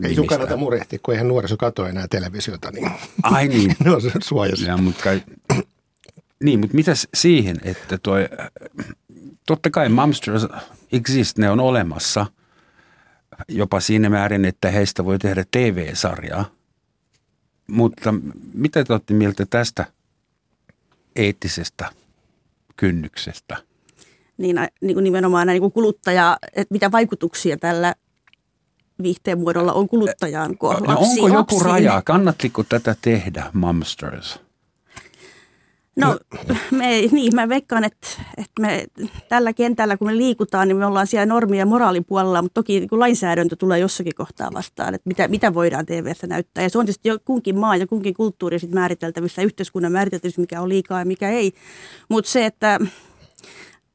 ei 0.03 0.14
sun 0.14 0.27
kannata 0.27 0.57
murehtia, 0.57 0.99
kun 1.03 1.14
eihän 1.14 1.29
nuoriso 1.29 1.57
katso 1.57 1.87
enää 1.87 2.09
televisiota, 2.09 2.71
niin 2.71 2.90
Ai 3.23 3.49
niin. 3.49 3.77
ne 3.85 3.90
on 3.90 4.01
suojassa. 4.23 4.66
Ja, 4.66 4.77
mutta 4.77 5.03
kai, 5.03 5.23
niin, 6.43 6.61
mutta 6.61 6.77
mitäs 6.77 7.09
siihen, 7.15 7.57
että 7.63 7.99
toi, 7.99 8.29
totta 9.47 9.71
kai 9.71 9.89
Mumsters 9.89 10.47
exist, 10.93 11.39
ne 11.39 11.51
on 11.51 11.61
olemassa 11.61 12.27
jopa 13.49 13.81
siinä 13.81 14.11
määrin, 14.11 14.45
että 14.45 14.71
heistä 14.71 15.05
voi 15.05 15.19
tehdä 15.19 15.45
TV-sarjaa. 15.51 16.45
Mutta 17.67 18.15
mitä 18.55 18.85
te 18.85 18.93
olette 18.93 19.15
mieltä 19.15 19.47
tästä 19.51 19.87
eettisestä 21.17 21.91
kynnyksestä? 22.77 23.57
Niin, 24.39 24.57
niin 24.81 24.95
kuin 24.95 25.05
nimenomaan 25.05 25.47
niin 25.47 25.61
kuin 25.61 25.73
kuluttaja, 25.73 26.39
että 26.53 26.73
mitä 26.73 26.93
vaikutuksia 26.93 27.57
tällä 27.57 27.95
viihteen 29.03 29.39
muodolla 29.39 29.73
on 29.73 29.89
kuluttajaan, 29.89 30.59
kun 30.59 30.75
no, 30.75 30.97
Onko 30.99 31.29
joku 31.29 31.61
raja? 31.61 32.03
Kannattiko 32.05 32.63
tätä 32.63 32.97
tehdä, 33.03 33.51
Mumsters? 33.53 34.41
No, 35.97 36.19
no. 36.49 36.55
Me, 36.79 37.01
niin, 37.13 37.35
mä 37.35 37.49
veikkaan, 37.49 37.85
että, 37.85 38.07
että 38.37 38.63
me 38.63 38.87
tällä 39.29 39.53
kentällä, 39.53 39.97
kun 39.97 40.09
me 40.09 40.17
liikutaan, 40.17 40.69
niin 40.69 40.77
me 40.77 40.87
ollaan 40.87 41.07
siellä 41.07 41.27
normi- 41.27 41.59
ja 41.59 41.67
moraalipuolella, 41.67 42.43
mutta 42.43 42.55
toki 42.55 42.81
niin 42.81 42.89
lainsäädäntö 42.93 43.57
tulee 43.57 43.79
jossakin 43.79 44.15
kohtaa 44.15 44.51
vastaan, 44.55 44.95
että 44.95 45.09
mitä, 45.09 45.29
mitä 45.29 45.55
voidaan 45.55 45.87
TV-ssä 45.87 46.27
näyttää. 46.27 46.65
Ja 46.65 46.71
se 46.71 46.79
on 46.79 46.87
tietysti 46.87 47.09
jo 47.09 47.19
kunkin 47.25 47.59
maa 47.59 47.77
ja 47.77 47.87
kunkin 47.87 48.15
kulttuuri 48.15 48.59
sit 48.59 48.73
määriteltävissä, 48.73 49.43
yhteiskunnan 49.43 49.93
määriteltävissä, 49.93 50.41
mikä 50.41 50.61
on 50.61 50.69
liikaa 50.69 50.99
ja 50.99 51.05
mikä 51.05 51.31
ei. 51.31 51.53
Mutta 52.09 52.31
se, 52.31 52.47
että 52.47 52.81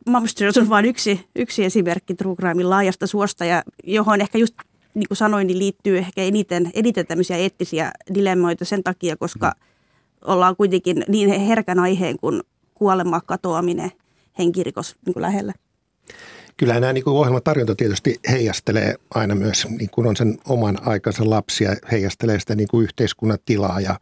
Mamsters 0.06 0.58
on 0.58 0.70
vain 0.70 0.86
yksi, 0.86 1.26
yksi 1.36 1.66
esimerkki 1.66 2.16
True 2.16 2.36
Crimein 2.36 2.70
laajasta 2.70 3.08
suosta, 3.08 3.46
ja 3.46 3.64
johon 3.84 4.22
ehkä 4.22 4.38
just 4.38 4.56
niin 4.94 5.08
kuin 5.08 5.18
sanoin, 5.18 5.48
niin 5.48 5.60
liittyy 5.60 5.98
ehkä 5.98 6.22
eniten, 6.22 6.72
eniten 6.74 7.08
tämmöisiä 7.08 7.38
eettisiä 7.38 7.92
dilemmoita 8.14 8.66
sen 8.66 8.84
takia, 8.84 9.18
koska 9.18 9.48
mm 9.48 9.68
ollaan 10.28 10.56
kuitenkin 10.56 11.04
niin 11.08 11.40
herkän 11.42 11.80
aiheen 11.80 12.18
kuin 12.20 12.42
kuolema, 12.74 13.22
katoaminen, 13.22 13.92
henkirikos 14.38 14.96
niin 15.06 15.14
kuin 15.14 15.22
lähellä. 15.22 15.54
Kyllä 16.58 16.80
nämä 16.80 16.94
niin 16.94 17.10
ohjelmatarjonta 17.10 17.76
tietysti 17.76 18.20
heijastelee 18.32 18.96
aina 19.14 19.36
myös, 19.36 19.68
niin 19.70 19.90
kuin 19.90 20.08
on 20.08 20.16
sen 20.16 20.38
oman 20.48 20.78
aikansa 20.88 21.30
lapsia, 21.30 21.76
heijastelee 21.92 22.40
sitä 22.40 22.56
niin 22.56 22.68
kuin 22.68 22.84
yhteiskunnan 22.84 23.38
tilaa 23.46 23.82
ja 23.82 24.00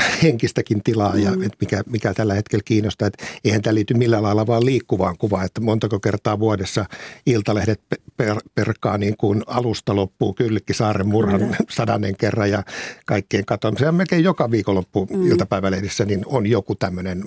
henkistäkin 0.22 0.82
tilaa 0.82 1.16
ja 1.16 1.30
mm. 1.30 1.50
mikä, 1.60 1.82
mikä 1.86 2.14
tällä 2.14 2.34
hetkellä 2.34 2.62
kiinnostaa. 2.64 3.08
Että 3.08 3.24
eihän 3.44 3.62
tämä 3.62 3.74
liity 3.74 3.94
millään 3.94 4.22
lailla 4.22 4.46
vaan 4.46 4.66
liikkuvaan 4.66 5.18
kuvaan, 5.18 5.46
että 5.46 5.60
montako 5.60 6.00
kertaa 6.00 6.38
vuodessa 6.38 6.84
iltalehdet 7.26 7.80
per, 8.16 8.36
perkaa 8.54 8.98
niin 8.98 9.16
kuin 9.16 9.42
alusta 9.46 9.96
loppuu 9.96 10.34
Kyllikkisaaren 10.34 11.08
murhan 11.08 11.40
mm. 11.40 11.50
sadannen 11.76 12.16
kerran 12.16 12.50
ja 12.50 12.62
kaikkien 13.06 13.44
katoamiseen. 13.44 13.94
Melkein 13.94 14.24
joka 14.24 14.50
viikonloppu 14.50 15.08
mm. 15.10 15.26
iltapäivälehdissä 15.26 16.04
niin 16.04 16.22
on 16.26 16.46
joku 16.46 16.74
tämmöinen 16.74 17.24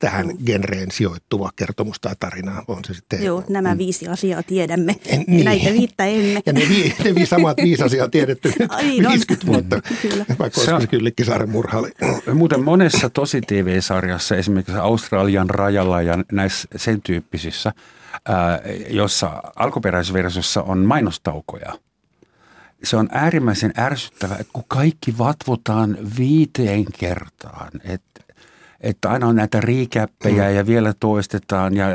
tähän 0.00 0.26
mm. 0.26 0.44
genreen 0.46 0.90
sijoittuva 0.90 1.50
kertomus 1.56 2.00
tai 2.00 2.14
tarina 2.20 2.62
on 2.68 2.84
se 2.84 2.94
sitten. 2.94 3.24
Joo, 3.24 3.44
nämä 3.48 3.74
mm. 3.74 3.78
viisi 3.78 4.08
asiaa 4.08 4.42
tiedämme. 4.42 4.96
Niin. 5.26 5.44
Näitä 5.44 5.70
viittä 5.70 6.04
emme. 6.04 6.40
Ja 6.46 6.52
ne, 6.52 6.60
vi, 6.68 6.94
ne 7.04 7.14
vi, 7.14 7.26
samat 7.26 7.56
viisi 7.56 7.82
asiaa 7.82 8.08
tiedetty 8.08 8.52
Ai, 8.68 8.98
50 9.08 9.46
vuotta, 9.46 9.80
Kyllä. 10.02 10.24
vaikka 10.38 10.60
olisi 10.74 10.86
Kyllikkisaaren 10.86 11.50
murha 11.50 11.78
oli. 11.78 11.90
Muuten 12.34 12.64
monessa 12.64 13.10
tosi 13.10 13.40
TV-sarjassa, 13.40 14.36
esimerkiksi 14.36 14.76
Australian 14.76 15.50
rajalla 15.50 16.02
ja 16.02 16.18
näissä 16.32 16.68
sen 16.76 17.02
tyyppisissä, 17.02 17.72
ää, 18.28 18.60
jossa 18.90 19.42
alkuperäisversiossa 19.56 20.62
on 20.62 20.78
mainostaukoja– 20.78 21.72
se 22.84 22.96
on 22.96 23.08
äärimmäisen 23.12 23.72
ärsyttävää, 23.78 24.36
että 24.40 24.52
kun 24.52 24.64
kaikki 24.68 25.18
vatvotaan 25.18 25.98
viiteen 26.18 26.84
kertaan, 26.98 27.70
että 27.84 28.20
että 28.80 29.10
aina 29.10 29.26
on 29.26 29.36
näitä 29.36 29.60
riikäppejä 29.60 30.48
mm. 30.48 30.56
ja 30.56 30.66
vielä 30.66 30.94
toistetaan 31.00 31.76
ja 31.76 31.86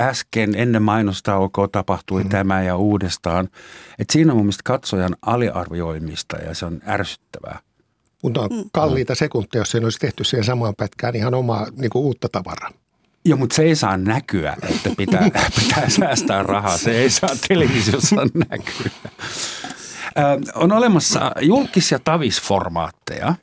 äsken 0.00 0.54
ennen 0.54 0.82
mainostaukoa 0.82 1.68
tapahtui 1.68 2.22
mm. 2.22 2.28
tämä 2.28 2.62
ja 2.62 2.76
uudestaan. 2.76 3.48
Että 3.98 4.12
siinä 4.12 4.32
on 4.32 4.36
mun 4.36 4.46
mielestä 4.46 4.62
katsojan 4.64 5.16
aliarvioimista 5.22 6.36
ja 6.36 6.54
se 6.54 6.66
on 6.66 6.80
ärsyttävää. 6.86 7.58
Mutta 8.22 8.40
on 8.40 8.50
mm. 8.50 8.64
kalliita 8.72 9.14
sekuntia, 9.14 9.60
jos 9.60 9.70
se 9.70 9.78
olisi 9.78 9.98
tehty 9.98 10.24
siihen 10.24 10.44
samaan 10.44 10.74
pätkään 10.76 11.16
ihan 11.16 11.34
omaa 11.34 11.66
niin 11.76 11.90
kuin 11.90 12.04
uutta 12.04 12.28
tavaraa. 12.28 12.70
Joo, 13.24 13.38
mutta 13.38 13.56
se 13.56 13.62
ei 13.62 13.76
saa 13.76 13.96
näkyä, 13.96 14.56
että 14.70 14.90
pitää, 14.96 15.30
pitää 15.60 15.88
säästää 15.88 16.42
rahaa. 16.42 16.78
Se 16.78 16.90
ei 16.90 17.10
saa 17.10 17.30
televisiossa 17.48 18.16
näkyä. 18.34 18.90
Ö, 20.18 20.52
on 20.54 20.72
olemassa 20.72 21.32
julkis- 21.40 21.92
ja 21.92 21.98
tavisformaatteja. 21.98 23.34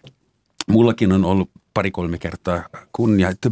Mullakin 0.68 1.12
on 1.12 1.26
ollut 1.26 1.50
pari-kolme 1.74 2.18
kertaa 2.18 2.64
kunnia. 2.92 3.30
Että 3.30 3.52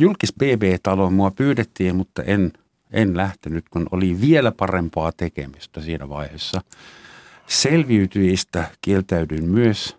julkis 0.00 0.32
BB-taloon 0.32 1.12
mua 1.12 1.30
pyydettiin, 1.30 1.96
mutta 1.96 2.22
en, 2.22 2.52
en 2.92 3.16
lähtenyt, 3.16 3.68
kun 3.68 3.86
oli 3.90 4.20
vielä 4.20 4.52
parempaa 4.52 5.12
tekemistä 5.12 5.80
siinä 5.80 6.08
vaiheessa. 6.08 6.60
Selviytyjistä 7.46 8.70
kieltäydyin 8.80 9.44
myös. 9.44 9.96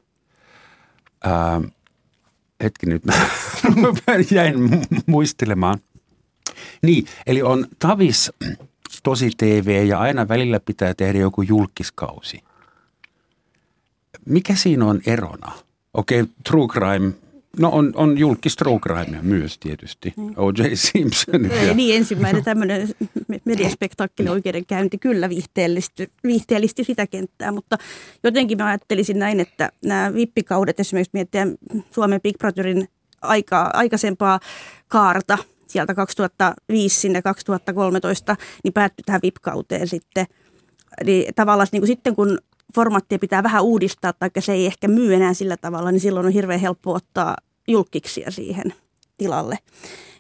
Ää, 1.23 1.62
hetki 2.63 2.86
nyt, 2.86 3.03
jäin 4.32 4.55
muistelemaan. 5.05 5.79
Niin, 6.82 7.05
eli 7.27 7.41
on 7.41 7.67
Tavis 7.79 8.32
tosi 9.03 9.32
TV 9.38 9.86
ja 9.88 9.99
aina 9.99 10.27
välillä 10.27 10.60
pitää 10.60 10.93
tehdä 10.93 11.19
joku 11.19 11.41
julkiskausi. 11.41 12.43
Mikä 14.25 14.55
siinä 14.55 14.86
on 14.86 15.01
erona? 15.05 15.51
Okei, 15.93 16.21
okay, 16.21 16.34
true 16.43 16.67
crime– 16.67 17.13
No 17.58 17.70
on, 17.70 17.92
on 17.96 18.18
julkis 18.18 18.56
true 18.56 18.80
myös 19.22 19.60
tietysti, 19.60 20.14
mm. 20.18 20.34
O.J. 20.38 20.64
Simpson. 20.74 21.46
Ja. 21.66 21.74
Niin 21.74 21.96
ensimmäinen 21.96 22.44
tämmöinen 22.44 22.90
mediaspektaakkeli 23.46 24.30
oikeudenkäynti 24.30 24.98
kyllä 24.98 25.30
viihteellisti, 25.30 26.12
viihteellisti 26.24 26.84
sitä 26.84 27.08
kenttää, 27.08 27.52
mutta 27.52 27.78
jotenkin 28.24 28.58
mä 28.58 28.66
ajattelisin 28.66 29.20
näin, 29.20 29.40
että 29.40 29.72
nämä 29.86 30.14
vippikaudet 30.14 30.80
esimerkiksi 30.80 31.12
miettiä 31.14 31.48
Suomen 31.92 32.22
Big 32.22 32.38
Brotherin 32.38 32.88
aika, 33.22 33.70
aikaisempaa 33.74 34.40
kaarta 34.88 35.38
sieltä 35.68 35.96
2005 35.96 37.00
sinne 37.00 37.22
2013, 37.22 38.36
niin 38.64 38.74
päättyi 38.74 39.04
tähän 39.06 39.22
VIP-kauteen 39.24 39.88
sitten. 39.88 40.26
Eli 41.02 41.28
tavallaan 41.36 41.68
niin 41.72 41.82
kuin 41.82 41.88
sitten 41.88 42.16
kun 42.16 42.38
formaattia 42.75 43.19
pitää 43.19 43.43
vähän 43.43 43.63
uudistaa, 43.63 44.13
tai 44.13 44.29
se 44.39 44.53
ei 44.53 44.65
ehkä 44.65 44.88
myy 44.88 45.13
enää 45.13 45.34
sillä 45.34 45.58
tavalla, 45.58 45.91
niin 45.91 45.99
silloin 45.99 46.25
on 46.25 46.32
hirveän 46.32 46.60
helppo 46.60 46.93
ottaa 46.93 47.38
julkiksia 47.67 48.32
siihen 48.32 48.73
tilalle. 49.17 49.58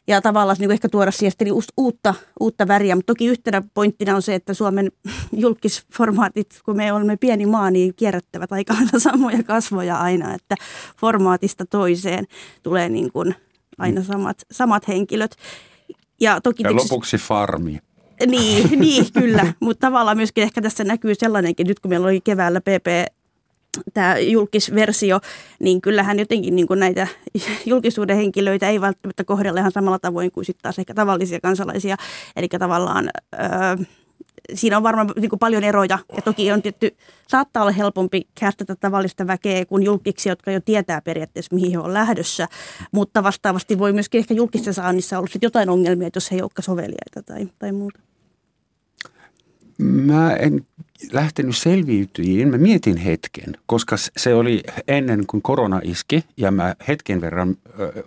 Ja 0.07 0.21
tavallaan 0.21 0.57
niin 0.59 0.71
ehkä 0.71 0.89
tuoda 0.89 1.11
siihen 1.11 1.31
sitten 1.31 1.47
uutta, 1.77 2.13
uutta 2.39 2.67
väriä, 2.67 2.95
mutta 2.95 3.13
toki 3.13 3.25
yhtenä 3.25 3.63
pointtina 3.73 4.15
on 4.15 4.21
se, 4.21 4.35
että 4.35 4.53
Suomen 4.53 4.91
julkisformaatit, 5.43 6.59
kun 6.65 6.77
me 6.77 6.93
olemme 6.93 7.17
pieni 7.17 7.45
maa, 7.45 7.71
niin 7.71 7.93
kierrättävät 7.95 8.51
aika 8.51 8.75
samoja 8.97 9.43
kasvoja 9.43 9.97
aina, 9.97 10.33
että 10.33 10.55
formaatista 10.99 11.65
toiseen 11.65 12.25
tulee 12.63 12.89
niin 12.89 13.11
kuin 13.11 13.35
aina 13.77 14.03
samat, 14.03 14.37
samat 14.51 14.87
henkilöt. 14.87 15.35
Ja, 16.21 16.41
toki 16.41 16.63
ja 16.63 16.75
lopuksi 16.75 17.17
farmi. 17.17 17.79
Niin, 18.27 18.69
niin 18.79 19.05
kyllä, 19.13 19.53
mutta 19.59 19.87
tavallaan 19.87 20.17
myöskin 20.17 20.43
ehkä 20.43 20.61
tässä 20.61 20.83
näkyy 20.83 21.15
sellainenkin, 21.15 21.67
nyt 21.67 21.79
kun 21.79 21.89
meillä 21.89 22.07
oli 22.07 22.21
keväällä 22.21 22.61
PP 22.61 23.13
tämä 23.93 24.17
julkisversio, 24.17 25.19
niin 25.59 25.81
kyllähän 25.81 26.19
jotenkin 26.19 26.55
niin 26.55 26.67
kuin 26.67 26.79
näitä 26.79 27.07
julkisuuden 27.65 28.17
henkilöitä 28.17 28.69
ei 28.69 28.81
välttämättä 28.81 29.23
kohdella 29.23 29.59
ihan 29.59 29.71
samalla 29.71 29.99
tavoin 29.99 30.31
kuin 30.31 30.45
sitten 30.45 30.63
taas 30.63 30.79
ehkä 30.79 30.93
tavallisia 30.93 31.39
kansalaisia. 31.39 31.95
Eli 32.35 32.47
tavallaan 32.47 33.09
öö, 33.33 33.85
siinä 34.53 34.77
on 34.77 34.83
varmaan 34.83 35.11
niin 35.15 35.29
kuin 35.29 35.39
paljon 35.39 35.63
eroja 35.63 35.99
ja 36.15 36.21
toki 36.21 36.51
on 36.51 36.61
tietty, 36.61 36.95
saattaa 37.27 37.63
olla 37.63 37.71
helpompi 37.71 38.27
kästetä 38.39 38.75
tavallista 38.75 39.27
väkeä 39.27 39.65
kuin 39.65 39.83
julkiksi, 39.83 40.29
jotka 40.29 40.51
jo 40.51 40.59
tietää 40.59 41.01
periaatteessa 41.01 41.55
mihin 41.55 41.71
he 41.71 41.79
on 41.79 41.93
lähdössä, 41.93 42.47
mutta 42.91 43.23
vastaavasti 43.23 43.79
voi 43.79 43.93
myöskin 43.93 44.19
ehkä 44.19 44.33
julkisten 44.33 44.73
saannissa 44.73 45.17
olla 45.17 45.27
jotain 45.41 45.69
ongelmia, 45.69 46.09
jos 46.15 46.31
he 46.31 46.35
ei 46.35 46.41
olekaan 46.41 46.63
soveliaita 46.63 47.23
tai, 47.25 47.49
tai 47.59 47.71
muuta. 47.71 47.99
Mä 49.77 50.33
en 50.33 50.65
lähtenyt 51.11 51.57
selviytyjiin. 51.57 52.47
Mä 52.47 52.57
mietin 52.57 52.97
hetken, 52.97 53.57
koska 53.65 53.95
se 54.17 54.33
oli 54.33 54.63
ennen 54.87 55.25
kuin 55.27 55.41
korona 55.41 55.81
iski 55.83 56.23
ja 56.37 56.51
mä 56.51 56.75
hetken 56.87 57.21
verran 57.21 57.55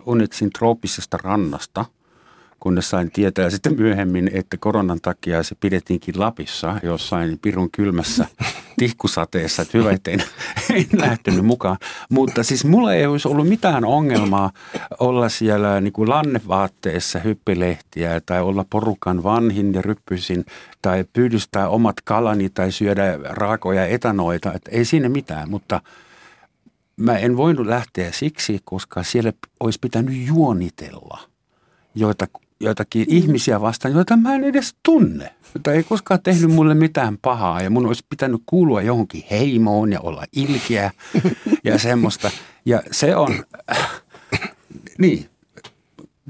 unnitsin 0.05 0.49
trooppisesta 0.49 1.17
rannasta– 1.23 1.85
kunnes 2.63 2.89
sain 2.89 3.11
tietää 3.11 3.49
sitten 3.49 3.75
myöhemmin, 3.75 4.31
että 4.33 4.57
koronan 4.57 5.01
takia 5.01 5.43
se 5.43 5.55
pidettiinkin 5.59 6.19
Lapissa 6.19 6.79
jossain 6.83 7.39
pirun 7.41 7.71
kylmässä 7.71 8.27
tihkusateessa, 8.79 9.61
että 9.61 9.77
hyvä, 9.77 9.91
että 9.91 10.11
en, 10.11 10.23
en 10.75 11.01
lähtenyt 11.01 11.45
mukaan. 11.45 11.77
Mutta 12.09 12.43
siis 12.43 12.65
mulla 12.65 12.93
ei 12.93 13.05
olisi 13.05 13.27
ollut 13.27 13.47
mitään 13.47 13.85
ongelmaa 13.85 14.51
olla 14.99 15.29
siellä 15.29 15.81
niin 15.81 15.93
kuin 15.93 16.09
lannevaatteessa 16.09 17.19
hyppilehtiä 17.19 18.21
tai 18.25 18.41
olla 18.41 18.65
porukan 18.69 19.23
vanhin 19.23 19.73
ja 19.73 19.81
ryppysin 19.81 20.45
tai 20.81 21.05
pyydystää 21.13 21.69
omat 21.69 21.95
kalani 22.03 22.49
tai 22.49 22.71
syödä 22.71 23.19
raakoja 23.23 23.85
etanoita, 23.85 24.53
että 24.53 24.71
ei 24.71 24.85
siinä 24.85 25.09
mitään, 25.09 25.49
mutta 25.49 25.81
mä 26.97 27.17
en 27.17 27.37
voinut 27.37 27.67
lähteä 27.67 28.11
siksi, 28.11 28.59
koska 28.63 29.03
siellä 29.03 29.33
olisi 29.59 29.79
pitänyt 29.81 30.27
juonitella 30.27 31.33
joita 31.95 32.27
joitakin 32.63 33.07
mm. 33.09 33.17
ihmisiä 33.17 33.61
vastaan, 33.61 33.93
joita 33.93 34.17
mä 34.17 34.35
en 34.35 34.43
edes 34.43 34.75
tunne. 34.83 35.33
Jota 35.53 35.73
ei 35.73 35.83
koskaan 35.83 36.21
tehnyt 36.23 36.51
mulle 36.51 36.73
mitään 36.73 37.17
pahaa 37.21 37.61
ja 37.61 37.69
mun 37.69 37.85
olisi 37.85 38.05
pitänyt 38.09 38.41
kuulua 38.45 38.81
johonkin 38.81 39.23
heimoon 39.31 39.91
ja 39.91 39.99
olla 39.99 40.25
ilkeä 40.35 40.91
ja 41.63 41.79
semmoista. 41.79 42.31
Ja 42.65 42.83
se 42.91 43.15
on, 43.15 43.45
niin, 44.97 45.29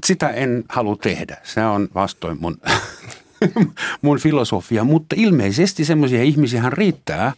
sitä 0.04 0.28
en 0.28 0.64
halua 0.68 0.96
tehdä. 0.96 1.36
Se 1.42 1.66
on 1.66 1.88
vastoin 1.94 2.38
mun, 2.40 2.56
mun 4.02 4.18
filosofia, 4.18 4.84
mutta 4.84 5.16
ilmeisesti 5.18 5.84
semmoisia 5.84 6.22
ihmisiä 6.22 6.70
riittää 6.70 7.32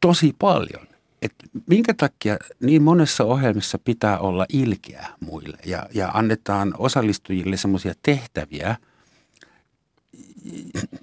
tosi 0.00 0.34
paljon 0.38 0.91
että 1.22 1.44
minkä 1.66 1.94
takia 1.94 2.36
niin 2.60 2.82
monessa 2.82 3.24
ohjelmassa 3.24 3.78
pitää 3.78 4.18
olla 4.18 4.46
ilkeä 4.48 5.06
muille 5.20 5.58
ja, 5.66 5.86
ja 5.94 6.10
annetaan 6.14 6.74
osallistujille 6.78 7.56
semmoisia 7.56 7.94
tehtäviä– 8.02 8.76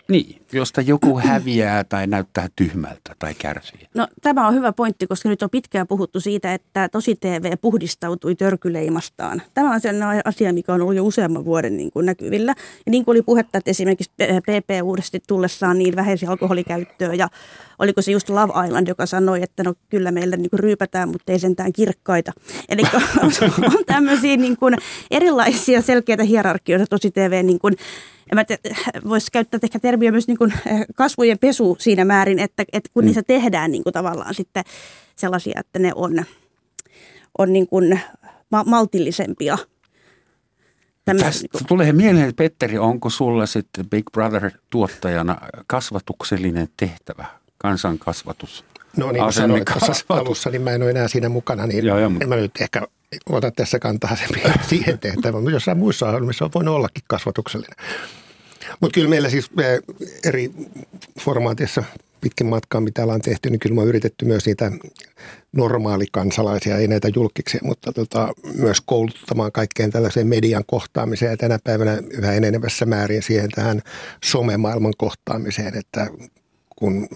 niin, 0.07 0.41
josta 0.53 0.81
joku 0.81 1.19
häviää 1.19 1.83
tai 1.83 2.07
näyttää 2.07 2.47
tyhmältä 2.55 3.15
tai 3.19 3.33
kärsii. 3.33 3.79
No 3.93 4.07
tämä 4.21 4.47
on 4.47 4.53
hyvä 4.53 4.73
pointti, 4.73 5.07
koska 5.07 5.29
nyt 5.29 5.43
on 5.43 5.49
pitkään 5.49 5.87
puhuttu 5.87 6.19
siitä, 6.19 6.53
että 6.53 6.89
tosi 6.89 7.15
TV 7.15 7.57
puhdistautui 7.61 8.35
törkyleimastaan. 8.35 9.41
Tämä 9.53 9.73
on 9.73 9.81
sellainen 9.81 10.21
asia, 10.25 10.53
mikä 10.53 10.73
on 10.73 10.81
ollut 10.81 10.95
jo 10.95 11.05
useamman 11.05 11.45
vuoden 11.45 11.77
niin 11.77 11.91
kuin 11.91 12.05
näkyvillä. 12.05 12.53
Ja 12.85 12.91
niin 12.91 13.05
kuin 13.05 13.13
oli 13.13 13.21
puhetta, 13.21 13.57
että 13.57 13.71
esimerkiksi 13.71 14.11
PP 14.17 14.69
uudesti 14.83 15.19
tullessaan 15.27 15.77
niin 15.77 15.95
vähäisi 15.95 16.25
alkoholikäyttöä 16.25 17.13
ja 17.13 17.29
oliko 17.79 18.01
se 18.01 18.11
just 18.11 18.29
Love 18.29 18.53
Island, 18.67 18.87
joka 18.87 19.05
sanoi, 19.05 19.43
että 19.43 19.63
no 19.63 19.73
kyllä 19.89 20.11
meillä 20.11 20.37
niin 20.37 20.49
kuin 20.49 20.59
ryypätään, 20.59 21.09
mutta 21.09 21.31
ei 21.31 21.39
sentään 21.39 21.73
kirkkaita. 21.73 22.31
Eli 22.69 22.81
on, 23.23 23.31
on 23.77 23.85
tämmöisiä 23.85 24.37
niin 24.37 24.57
kuin 24.57 24.75
erilaisia 25.11 25.81
selkeitä 25.81 26.23
hierarkioita 26.23 26.85
tosi 26.89 27.11
TV 27.11 27.45
niin 27.45 27.59
kuin 27.59 27.75
voisi 29.09 29.31
käyttää 29.31 29.59
ehkä 29.63 29.79
termiä 29.79 30.11
myös 30.11 30.27
niin 30.27 30.37
kuin 30.37 30.53
eh, 30.65 30.85
kasvojen 30.95 31.39
pesu 31.39 31.77
siinä 31.79 32.05
määrin, 32.05 32.39
että, 32.39 32.65
että 32.73 32.89
kun 32.93 33.03
mm. 33.03 33.05
niissä 33.05 33.23
tehdään 33.23 33.71
niin 33.71 33.83
kuin 33.83 33.93
tavallaan 33.93 34.33
sitten 34.33 34.63
sellaisia, 35.15 35.59
että 35.59 35.79
ne 35.79 35.91
on, 35.95 36.25
on 37.37 37.53
niin 37.53 37.67
kuin 37.67 38.01
maltillisempia. 38.65 39.57
Tästä 41.05 41.41
niin 41.41 41.49
kuin. 41.51 41.65
tulee 41.67 41.93
mieleen, 41.93 42.35
Petteri, 42.35 42.77
onko 42.77 43.09
sulla 43.09 43.45
sitten 43.45 43.89
Big 43.89 44.05
Brother-tuottajana 44.11 45.37
kasvatuksellinen 45.67 46.67
tehtävä, 46.77 47.25
kansankasvatus? 47.57 48.65
No 48.97 49.11
niin 49.11 49.33
sanoin 49.33 49.63
alussa, 50.09 50.49
niin 50.49 50.61
mä 50.61 50.71
en 50.71 50.81
ole 50.81 50.89
enää 50.89 51.07
siinä 51.07 51.29
mukana, 51.29 51.67
niin 51.67 51.85
joo, 51.85 51.99
joo, 51.99 52.11
en 52.21 52.29
mä 52.29 52.35
nyt 52.35 52.51
ehkä 52.61 52.81
ota 53.29 53.51
tässä 53.51 53.79
kantaa 53.79 54.17
siihen 54.69 54.99
tehtävään, 54.99 55.35
mutta 55.35 55.51
jossain 55.51 55.77
muissa 55.77 56.07
ohjelmissa 56.07 56.45
on 56.45 56.51
voinut 56.55 56.75
ollakin 56.75 57.03
kasvatuksellinen. 57.07 57.75
Mutta 58.79 58.93
kyllä 58.93 59.09
meillä 59.09 59.29
siis 59.29 59.49
eh, 59.59 59.79
eri 60.25 60.51
formaatissa 61.19 61.83
pitkin 62.21 62.47
matkaa, 62.47 62.81
mitä 62.81 63.03
ollaan 63.03 63.21
tehty, 63.21 63.49
niin 63.49 63.59
kyllä 63.59 63.75
me 63.75 63.81
on 63.81 63.87
yritetty 63.87 64.25
myös 64.25 64.45
niitä 64.45 64.71
normaalikansalaisia, 65.51 66.77
ei 66.77 66.87
näitä 66.87 67.09
julkiksi, 67.15 67.59
mutta 67.63 67.93
tota, 67.93 68.33
myös 68.55 68.81
kouluttamaan 68.81 69.51
kaikkeen 69.51 69.91
tällaiseen 69.91 70.27
median 70.27 70.63
kohtaamiseen 70.67 71.31
ja 71.31 71.37
tänä 71.37 71.59
päivänä 71.63 72.01
yhä 72.09 72.33
enenevässä 72.33 72.85
määrin 72.85 73.23
siihen 73.23 73.49
tähän 73.55 73.81
somemaailman 74.23 74.93
kohtaamiseen, 74.97 75.77
että 75.77 76.07
kun 76.75 77.07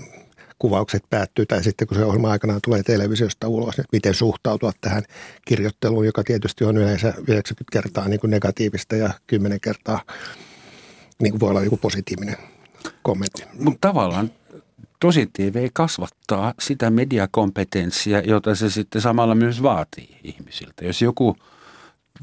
kuvaukset 0.59 1.03
päättyy 1.09 1.45
tai 1.45 1.63
sitten 1.63 1.87
kun 1.87 1.97
se 1.97 2.05
ohjelma 2.05 2.31
aikanaan 2.31 2.59
tulee 2.63 2.83
televisiosta 2.83 3.47
ulos, 3.47 3.79
että 3.79 3.89
miten 3.91 4.13
suhtautua 4.13 4.71
tähän 4.81 5.03
kirjoitteluun, 5.45 6.05
joka 6.05 6.23
tietysti 6.23 6.63
on 6.63 6.77
yleensä 6.77 7.07
90 7.07 7.63
kertaa 7.71 8.07
niin 8.07 8.19
kuin 8.19 8.31
negatiivista 8.31 8.95
ja 8.95 9.13
10 9.27 9.59
kertaa 9.61 10.01
niin 11.21 11.31
kuin 11.31 11.39
voi 11.39 11.49
olla 11.49 11.63
joku 11.63 11.77
positiivinen 11.77 12.37
kommentti. 13.01 13.43
Mutta 13.59 13.87
tavallaan 13.87 14.31
tosi 14.99 15.29
TV 15.33 15.67
kasvattaa 15.73 16.53
sitä 16.59 16.89
mediakompetenssia, 16.89 18.21
jota 18.21 18.55
se 18.55 18.69
sitten 18.69 19.01
samalla 19.01 19.35
myös 19.35 19.63
vaatii 19.63 20.17
ihmisiltä. 20.23 20.85
Jos 20.85 21.01
joku 21.01 21.37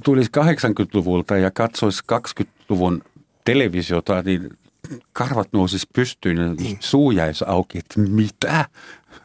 tulisi 0.05 0.31
80-luvulta 0.39 1.37
ja 1.37 1.51
katsoisi 1.51 2.03
20-luvun 2.13 3.03
televisiota, 3.45 4.23
niin 4.23 4.59
karvat 5.13 5.49
nousisi 5.53 5.87
pystyyn 5.95 6.39
ja 6.39 6.49
mm. 6.49 6.77
suu 6.81 7.11
jäisi 7.11 7.45
auki, 7.49 7.79
että 7.79 8.01
mitä? 8.01 8.65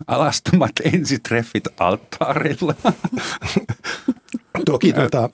Alastomat 0.07 0.71
ensitreffit 0.93 1.67
alttaarilla. 1.79 2.75
Toki 4.65 4.93
tuota, 4.93 5.29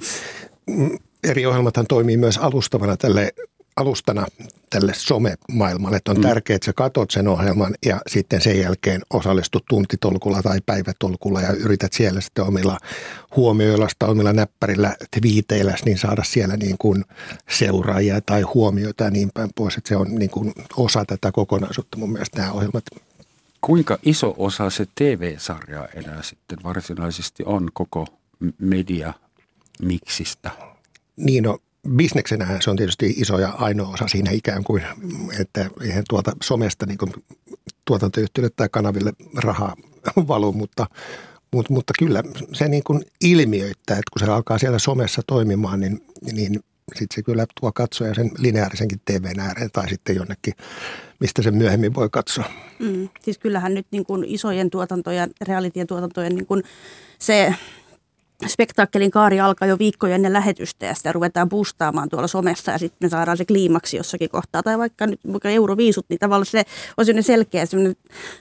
eri 1.24 1.46
ohjelmathan 1.46 1.88
toimii 1.88 2.18
myös 2.18 2.38
alustavana 2.38 2.98
tälle 2.98 3.34
alustana 3.76 4.26
tälle 4.70 4.94
somemaailmalle. 4.96 5.98
Että 5.98 6.12
on 6.12 6.18
mm. 6.18 6.24
tärkeää, 6.24 6.56
että 6.56 6.66
sä 6.66 6.74
katot 6.74 7.12
sen 7.12 7.28
ohjelman 7.28 7.76
ja 7.86 8.02
sitten 8.08 8.42
sen 8.42 8.60
jälkeen 8.60 9.02
osallistut 9.14 9.66
tuntitolkulla 9.70 10.44
tai 10.44 10.60
päivätolkulla 10.66 11.42
ja 11.42 11.52
yrität 11.52 11.94
siellä 11.94 12.22
sitten 12.22 12.46
omilla 12.46 12.78
huomioilla, 13.36 13.88
omilla 14.04 14.34
näppärillä, 14.34 14.96
twiiteillä, 15.20 15.76
niin 15.86 15.98
saada 15.98 16.24
siellä 16.24 16.58
niin 16.58 16.76
kuin 16.80 17.06
seuraajia 17.50 18.22
tai 18.22 18.42
huomioita 18.42 19.04
ja 19.04 19.12
niin 19.12 19.30
päin 19.34 19.50
pois. 19.56 19.78
Että 19.78 19.88
se 19.88 19.96
on 19.96 20.16
niin 20.16 20.32
kuin 20.32 20.54
osa 20.78 21.06
tätä 21.06 21.32
kokonaisuutta 21.32 21.98
mun 21.98 22.12
mielestä 22.12 22.40
nämä 22.40 22.52
ohjelmat. 22.52 22.84
Kuinka 23.62 24.00
iso 24.04 24.36
osa 24.38 24.70
se 24.70 24.86
TV-sarja 24.96 25.88
enää 25.96 26.24
sitten 26.24 26.58
varsinaisesti 26.64 27.44
on 27.46 27.70
koko 27.74 28.08
media 28.60 29.14
miksistä? 29.82 30.52
Niin 31.16 31.44
no, 31.44 31.60
bisneksenä 31.90 32.58
se 32.60 32.70
on 32.70 32.78
tietysti 32.78 33.14
iso 33.18 33.40
ja 33.40 33.50
ainoa 33.50 33.94
osa 33.94 34.08
siinä 34.08 34.32
ikään 34.32 34.64
kuin, 34.64 34.84
että 35.40 35.70
eihän 35.82 36.04
tuota 36.10 36.32
somesta 36.44 36.86
niin 36.86 36.98
kuin 36.98 37.14
tuotantoyhtiöille 37.86 38.54
tai 38.56 38.70
kanaville 38.72 39.14
rahaa 39.36 39.76
valu, 40.28 40.54
mutta, 40.54 40.88
mutta, 41.54 41.74
mutta 41.74 41.94
kyllä 42.00 42.24
se 42.54 42.68
niin 42.68 42.84
kuin 42.84 43.02
ilmiöittää, 43.22 43.94
että 43.98 44.12
kun 44.14 44.28
se 44.28 44.32
alkaa 44.32 44.58
siellä 44.58 44.80
somessa 44.80 45.22
toimimaan, 45.28 45.80
niin, 45.80 46.04
niin 46.32 46.60
sitten 46.96 47.16
se 47.16 47.24
kyllä 47.24 47.46
tuo 47.60 47.72
katsoja 47.72 48.14
sen 48.14 48.32
lineaarisenkin 48.38 49.02
TVn 49.06 49.40
ääreen 49.40 49.70
tai 49.74 49.90
sitten 49.90 50.16
jonnekin, 50.16 50.54
mistä 51.20 51.42
se 51.42 51.52
myöhemmin 51.52 51.94
voi 51.94 52.10
katsoa. 52.10 52.46
Mm, 52.80 53.10
siis 53.22 53.38
kyllähän 53.38 53.74
nyt 53.74 53.88
niin 53.92 54.06
kuin 54.06 54.24
isojen 54.24 54.70
tuotantojen, 54.70 55.32
realitien 55.48 55.88
tuotantojen 55.88 56.36
niin 56.36 56.46
kuin 56.46 56.64
se 57.20 57.56
spektaakkelin 58.48 59.12
kaari 59.12 59.40
alkaa 59.40 59.68
jo 59.68 59.80
viikkoja 59.80 60.16
ennen 60.16 60.34
lähetystä 60.34 60.86
ja 60.86 60.94
sitä 60.94 61.12
ruvetaan 61.12 61.50
boostaamaan 61.50 62.10
tuolla 62.10 62.28
somessa 62.28 62.72
ja 62.72 62.78
sitten 62.78 63.06
me 63.06 63.10
saadaan 63.10 63.38
se 63.38 63.46
kliimaksi 63.46 63.98
jossakin 63.98 64.30
kohtaa. 64.30 64.64
Tai 64.64 64.78
vaikka 64.78 65.08
nyt 65.08 65.20
vaikka 65.32 65.50
euroviisut, 65.50 66.06
niin 66.10 66.20
tavallaan 66.20 66.46
se 66.46 66.64
on 66.98 67.06
sellainen 67.06 67.24
selkeä 67.24 67.66
sellainen 67.66 67.96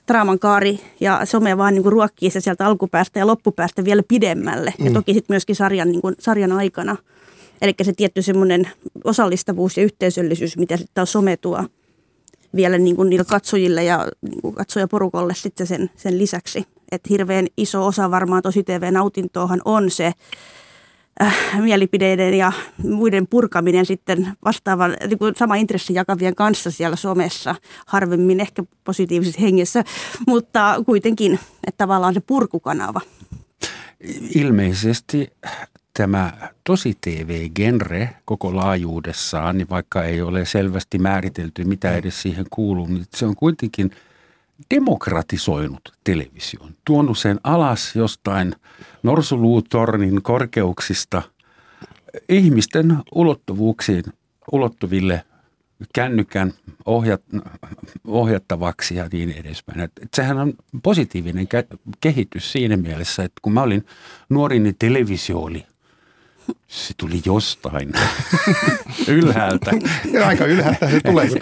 draaman 0.09 0.39
kaari 0.39 0.81
ja 1.01 1.21
some 1.25 1.59
vaan 1.59 1.75
niin 1.75 1.83
kuin 1.83 1.93
ruokkii 1.93 2.31
se 2.31 2.41
sieltä 2.41 2.67
alkupäästä 2.67 3.19
ja 3.19 3.27
loppupäästä 3.27 3.85
vielä 3.85 4.03
pidemmälle. 4.09 4.75
Mm. 4.79 4.87
Ja 4.87 4.93
toki 4.93 5.15
sitten 5.15 5.35
myöskin 5.35 5.57
sarjan, 5.57 5.89
niin 5.89 6.01
kuin, 6.03 6.15
sarjan 6.19 6.53
aikana. 6.53 6.97
Eli 7.63 7.75
se 7.83 7.93
tietty 7.93 8.23
semmoinen 8.23 8.69
osallistavuus 9.05 9.77
ja 9.77 9.85
yhteisöllisyys, 9.85 10.57
mitä 10.57 10.77
sitten 10.77 11.07
some 11.07 11.37
tuo 11.37 11.65
vielä 12.57 12.79
niin 12.79 12.97
kuin 12.97 13.11
niille 13.11 13.25
katsojille 13.25 13.85
ja 13.85 14.09
niin 14.23 14.43
kuin 14.43 14.55
katsojaporukolle 14.55 15.35
sitten 15.35 15.67
sen, 15.67 15.91
sen 15.97 16.19
lisäksi. 16.19 16.67
Että 16.92 17.09
hirveän 17.11 17.46
iso 17.57 17.87
osa 17.87 18.11
varmaan 18.11 18.42
tosi 18.42 18.62
TV-nautintoahan 18.62 19.61
on 19.64 19.90
se 19.90 20.12
äh, 21.22 21.37
mielipideiden 21.61 22.35
ja 22.35 22.53
muiden 22.83 23.26
purkaminen 23.26 23.87
sitten 23.87 24.33
vastaavan, 24.44 24.96
niin 25.07 25.18
kuin 25.18 25.35
sama 25.37 25.57
intressi 25.57 25.94
jakavien 25.94 26.35
kanssa 26.35 26.70
siellä 26.70 26.96
somessa, 26.96 27.55
harvemmin 27.87 28.40
ehkä 28.40 28.62
positiivisessa 28.85 29.40
hengessä, 29.40 29.85
mutta 30.26 30.83
kuitenkin, 30.87 31.38
että 31.66 31.79
tavallaan 31.79 32.14
se 32.14 32.20
purkukanava. 32.20 33.00
Ilmeisesti 34.35 35.33
tämä 35.94 36.33
tosi 36.64 36.98
TV-genre 37.00 38.09
koko 38.24 38.57
laajuudessaan, 38.57 39.59
niin 39.59 39.68
vaikka 39.70 40.05
ei 40.05 40.22
ole 40.22 40.44
selvästi 40.44 40.98
määritelty, 40.98 41.64
mitä 41.64 41.96
edes 41.96 42.22
siihen 42.22 42.46
kuuluu, 42.50 42.87
niin 42.87 43.05
se 43.16 43.26
on 43.26 43.37
kuitenkin 43.37 43.90
demokratisoinut 44.75 45.92
television, 46.05 46.75
tuonut 46.85 47.18
sen 47.18 47.40
alas 47.44 47.96
jostain 47.96 48.55
norsuluutornin 49.03 50.23
korkeuksista 50.23 51.23
ihmisten 52.29 52.96
ulottuvuuksiin, 53.14 54.05
ulottuville 54.53 55.25
kännykän 55.94 56.53
ohjat, 56.87 57.23
ohjattavaksi 58.07 58.94
ja 58.94 59.09
niin 59.12 59.31
edespäin. 59.31 59.81
Et, 59.81 59.92
sehän 60.16 60.38
on 60.38 60.55
positiivinen 60.83 61.49
kehitys 62.01 62.53
siinä 62.53 62.77
mielessä, 62.77 63.25
että 63.25 63.40
kun 63.42 63.53
mä 63.53 63.62
olin 63.62 63.87
nuori, 64.29 64.59
niin 64.59 64.77
televisio 64.79 65.38
oli 65.38 65.66
se 66.69 66.95
tuli 66.97 67.23
jostain 67.25 67.93
ylhäältä. 69.09 69.71
Ja 70.13 70.29
aika 70.29 70.47
ylhäältä 70.47 70.91
se 70.91 71.01
tulee, 71.01 71.29
kun 71.29 71.39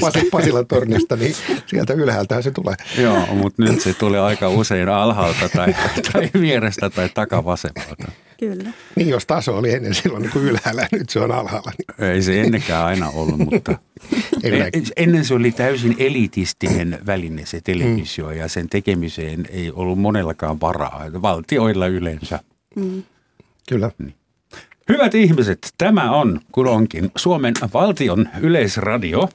tuosta 0.00 0.20
Pasilan 0.30 0.66
tornista, 0.66 1.16
niin 1.16 1.34
sieltä 1.66 1.92
ylhäältä 1.92 2.42
se 2.42 2.50
tulee. 2.50 2.74
Joo, 2.98 3.26
mutta 3.26 3.62
nyt 3.62 3.80
se 3.80 3.94
tulee 3.94 4.20
aika 4.20 4.48
usein 4.48 4.88
alhaalta 4.88 5.48
tai, 5.48 5.74
tai 6.12 6.30
vierestä 6.40 6.90
tai 6.90 7.08
takavasemmalta. 7.14 8.12
Kyllä. 8.40 8.70
Niin, 8.96 9.08
jos 9.08 9.26
taso 9.26 9.56
oli 9.56 9.72
ennen 9.72 9.94
silloin 9.94 10.22
niin 10.22 10.32
kuin 10.32 10.44
ylhäällä, 10.44 10.88
nyt 10.92 11.10
se 11.10 11.20
on 11.20 11.32
alhaalla. 11.32 11.72
Niin. 11.78 12.10
Ei 12.10 12.22
se 12.22 12.40
ennenkään 12.40 12.84
aina 12.84 13.08
ollut, 13.08 13.38
mutta 13.38 13.78
ennen 14.96 15.24
se 15.24 15.34
oli 15.34 15.52
täysin 15.52 15.96
elitistinen 15.98 16.98
väline 17.06 17.46
se 17.46 17.60
televisio 17.60 18.26
mm. 18.26 18.36
ja 18.36 18.48
sen 18.48 18.68
tekemiseen 18.68 19.46
ei 19.50 19.70
ollut 19.70 19.98
monellakaan 19.98 20.60
varaa. 20.60 21.04
Valtioilla 21.22 21.86
yleensä. 21.86 22.40
Mm. 22.76 23.02
Kyllä. 23.68 23.90
Niin. 23.98 24.14
Hyvät 24.88 25.14
ihmiset, 25.14 25.74
tämä 25.78 26.10
on 26.10 26.40
kulonkin 26.52 27.10
Suomen 27.16 27.54
valtion 27.74 28.28
yleisradio. 28.40 29.28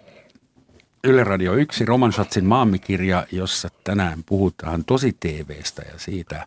Yle 1.03 1.23
Radio 1.23 1.53
1, 1.53 1.85
Roman 1.85 2.13
Schatzin 2.13 2.45
maamikirja, 2.45 3.27
jossa 3.31 3.69
tänään 3.83 4.23
puhutaan 4.25 4.85
tosi 4.85 5.17
TVstä 5.19 5.81
ja 5.81 5.99
siitä, 5.99 6.45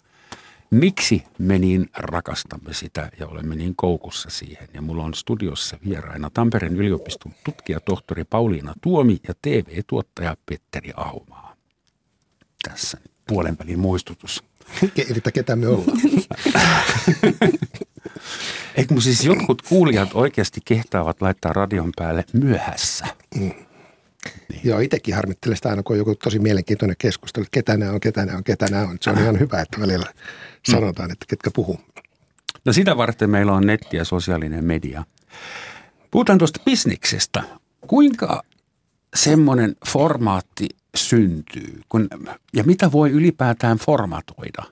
miksi 0.70 1.24
me 1.38 1.58
niin 1.58 1.90
rakastamme 1.96 2.74
sitä 2.74 3.10
ja 3.18 3.26
olemme 3.26 3.54
niin 3.54 3.76
koukussa 3.76 4.30
siihen. 4.30 4.68
Ja 4.74 4.82
mulla 4.82 5.04
on 5.04 5.14
studiossa 5.14 5.78
vieraina 5.88 6.30
Tampereen 6.34 6.76
yliopiston 6.76 7.32
tutkijatohtori 7.44 8.24
Pauliina 8.24 8.74
Tuomi 8.80 9.20
ja 9.28 9.34
TV-tuottaja 9.42 10.36
Petteri 10.46 10.92
Aumaa. 10.96 11.56
Tässä 12.68 12.98
puolen 13.26 13.56
välin 13.58 13.78
muistutus. 13.78 14.44
Että 15.16 15.32
ketä 15.32 15.56
me 15.56 15.68
ollaan. 15.68 15.98
Eikö 18.76 19.00
siis 19.00 19.24
jotkut 19.24 19.62
kuulijat 19.62 20.11
oikeasti 20.14 20.61
kehtaavat 20.64 21.22
laittaa 21.22 21.52
radion 21.52 21.92
päälle 21.96 22.24
myöhässä? 22.32 23.06
Mm. 23.35 23.40
Niin. 23.40 23.66
Joo, 24.64 24.78
itsekin 24.78 25.14
harmittelen 25.14 25.56
sitä 25.56 25.68
aina, 25.68 25.82
kun 25.82 25.94
on 25.94 25.98
joku 25.98 26.14
tosi 26.14 26.38
mielenkiintoinen 26.38 26.96
keskustelu, 26.98 27.42
että 27.42 27.54
ketä 27.54 27.76
nämä 27.76 27.92
on, 27.92 28.00
ketä 28.00 28.26
nämä 28.26 28.38
on, 28.38 28.44
ketä 28.44 28.66
nämä 28.70 28.82
on. 28.82 28.96
Se 29.00 29.11
on 29.11 29.18
ihan 29.18 29.40
hyvä, 29.40 29.61
että 29.61 29.80
välillä 29.80 30.06
mm. 30.06 30.72
sanotaan, 30.72 31.11
että 31.11 31.26
ketkä 31.28 31.50
puhuu. 31.54 31.80
No 32.64 32.72
sitä 32.72 32.96
varten 32.96 33.30
meillä 33.30 33.52
on 33.52 33.66
netti 33.66 33.96
ja 33.96 34.04
sosiaalinen 34.04 34.64
media. 34.64 35.04
Puhutaan 36.11 36.38
tuosta 36.38 36.61
bisniksestä. 36.64 37.42
Kuinka 37.87 38.42
semmoinen 39.14 39.76
formaatti 39.88 40.68
syntyy 40.96 41.80
kun, 41.88 42.08
ja 42.52 42.64
mitä 42.64 42.92
voi 42.92 43.11
ylipäätään 43.11 43.78
formatoida? 43.78 44.62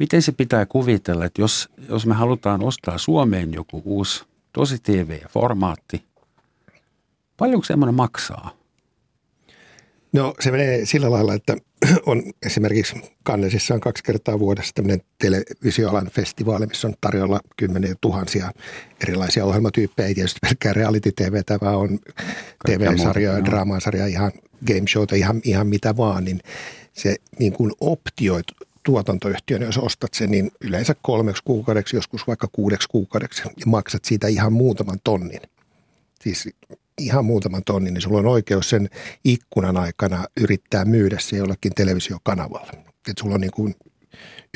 Miten 0.00 0.22
se 0.22 0.32
pitää 0.32 0.66
kuvitella, 0.66 1.24
että 1.24 1.42
jos, 1.42 1.68
jos 1.88 2.06
me 2.06 2.14
halutaan 2.14 2.62
ostaa 2.62 2.98
Suomeen 2.98 3.54
joku 3.54 3.82
uusi 3.84 4.24
tosi 4.52 4.78
TV-formaatti, 4.78 6.02
paljonko 7.36 7.64
semmoinen 7.64 7.94
maksaa? 7.94 8.56
No 10.12 10.34
se 10.40 10.50
menee 10.50 10.86
sillä 10.86 11.10
lailla, 11.10 11.34
että 11.34 11.56
on 12.06 12.22
esimerkiksi 12.46 12.94
Kannesissa 13.22 13.74
on 13.74 13.80
kaksi 13.80 14.04
kertaa 14.04 14.38
vuodessa 14.38 14.72
tämmöinen 14.74 15.00
televisioalan 15.18 16.06
festivaali, 16.06 16.66
missä 16.66 16.88
on 16.88 16.94
tarjolla 17.00 17.40
kymmeniä 17.56 17.94
tuhansia 18.00 18.52
erilaisia 19.02 19.44
ohjelmatyyppejä. 19.44 20.06
Ei 20.06 20.14
tietysti 20.14 20.38
pelkkää 20.42 20.72
reality 20.72 21.12
TV, 21.12 21.42
vaan 21.60 21.76
on 21.76 21.98
TV-sarjoja, 22.66 23.44
draamasarjoja, 23.44 24.06
ihan 24.06 24.32
game 24.66 24.88
showta, 24.88 25.16
ihan, 25.16 25.40
ihan 25.44 25.66
mitä 25.66 25.96
vaan, 25.96 26.24
niin 26.24 26.40
se 26.92 27.16
niin 27.38 27.52
kuin 27.52 27.72
optioit 27.80 28.46
tuotantoyhtiön, 28.82 29.62
jos 29.62 29.78
ostat 29.78 30.14
sen, 30.14 30.30
niin 30.30 30.50
yleensä 30.60 30.94
kolmeksi 31.02 31.42
kuukaudeksi, 31.44 31.96
joskus 31.96 32.26
vaikka 32.26 32.48
kuudeksi 32.52 32.88
kuukaudeksi 32.88 33.42
ja 33.42 33.66
maksat 33.66 34.04
siitä 34.04 34.28
ihan 34.28 34.52
muutaman 34.52 34.98
tonnin. 35.04 35.40
Siis 36.20 36.48
ihan 36.98 37.24
muutaman 37.24 37.62
tonnin, 37.64 37.94
niin 37.94 38.02
sulla 38.02 38.18
on 38.18 38.26
oikeus 38.26 38.70
sen 38.70 38.90
ikkunan 39.24 39.76
aikana 39.76 40.24
yrittää 40.40 40.84
myydä 40.84 41.18
se 41.18 41.36
jollekin 41.36 41.72
televisiokanavalle. 41.74 42.72
Että 43.08 43.20
sulla 43.20 43.34
on 43.34 43.40
niin 43.40 43.52
kuin 43.54 43.74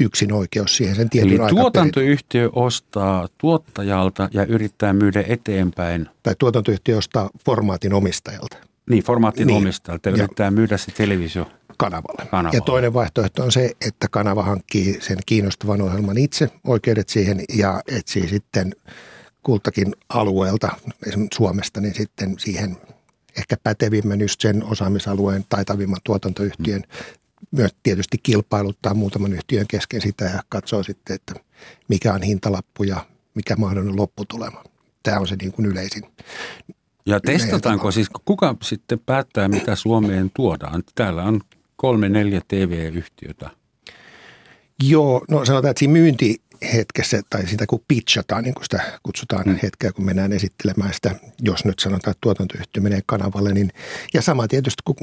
yksin 0.01 0.33
oikeus 0.33 0.77
siihen 0.77 0.97
sen 0.97 1.11
tietyn 1.11 1.41
Eli 1.41 1.51
tuotantoyhtiö 1.51 2.51
ostaa 2.53 3.29
tuottajalta 3.39 4.29
ja 4.33 4.45
yrittää 4.47 4.93
myydä 4.93 5.25
eteenpäin. 5.29 6.09
Tai 6.23 6.35
tuotantoyhtiö 6.39 6.97
ostaa 6.97 7.31
formaatin 7.45 7.95
omistajalta. 7.95 8.57
Niin, 8.91 9.05
formaatin 9.05 9.47
niin. 9.47 9.57
omistajalta 9.57 10.11
yrittää 10.11 10.51
myydä 10.51 10.77
se 10.77 10.93
televisio 10.93 11.47
kanavalle. 11.77 12.27
kanavalle. 12.31 12.57
Ja 12.57 12.61
toinen 12.61 12.95
vaihtoehto 12.95 13.43
on 13.43 13.53
se, 13.53 13.73
että 13.87 14.09
kanava 14.11 14.43
hankkii 14.43 15.01
sen 15.01 15.19
kiinnostavan 15.27 15.83
ohjelman 15.83 16.19
itse, 16.19 16.51
oikeudet 16.65 17.09
siihen 17.09 17.45
ja 17.55 17.83
etsii 17.89 18.29
sitten 18.29 18.77
kultakin 19.43 19.93
alueelta, 20.09 20.69
esimerkiksi 21.07 21.37
Suomesta, 21.37 21.81
niin 21.81 21.95
sitten 21.95 22.39
siihen 22.39 22.77
ehkä 23.39 23.57
pätevimmän 23.63 24.21
just 24.21 24.41
sen 24.41 24.65
osaamisalueen 24.65 25.45
taitavimman 25.49 26.01
tuotantoyhtiön 26.05 26.83
myös 27.51 27.75
tietysti 27.83 28.19
kilpailuttaa 28.23 28.95
muutaman 28.95 29.33
yhtiön 29.33 29.67
kesken 29.67 30.01
sitä 30.01 30.25
ja 30.25 30.43
katsoo 30.49 30.83
sitten, 30.83 31.15
että 31.17 31.35
mikä 31.89 32.15
on 32.15 32.23
hintalappu 32.23 32.85
ja 32.85 33.07
mikä 33.35 33.57
mahdollinen 33.57 33.97
lopputulema. 33.97 34.65
Tämä 35.03 35.19
on 35.19 35.29
se 35.29 35.37
niin 35.37 35.53
kuin 35.53 35.67
yleisin. 35.67 36.03
Ja 37.07 37.21
testataanko 37.21 37.91
siis, 37.91 38.09
kuka 38.25 38.57
sitten 38.63 38.99
päättää, 38.99 39.49
mitä 39.49 39.77
Suomeen 39.77 40.31
tuodaan? 40.37 40.83
Täällä 40.95 41.23
on 41.23 41.41
kolme, 41.85 42.09
neljä 42.09 42.41
TV-yhtiötä. 42.49 43.51
Joo, 44.83 45.25
no 45.31 45.45
sanotaan, 45.45 45.71
että 45.71 45.79
siinä 45.79 45.93
myyntihetkessä 45.93 47.23
tai 47.31 47.47
sitä 47.47 47.67
kun 47.67 47.85
pitchataan, 47.89 48.45
niin 48.45 48.55
kuin 48.55 48.65
sitä 48.65 48.99
kutsutaan 49.03 49.47
mm. 49.47 49.59
hetkeä, 49.63 49.93
kun 49.93 50.05
mennään 50.05 50.33
esittelemään 50.33 50.95
sitä, 50.95 51.15
jos 51.43 51.65
nyt 51.65 51.79
sanotaan, 51.79 52.11
että 52.11 52.21
tuotantoyhtiö 52.21 52.83
menee 52.83 53.01
kanavalle, 53.07 53.53
niin 53.53 53.71
ja 54.15 54.23
sama 54.23 54.49
tietysti, 54.49 54.83
kun 54.85 54.97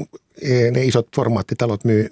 ne 0.72 0.84
isot 0.84 1.08
formaattitalot 1.16 1.84
myy 1.84 2.08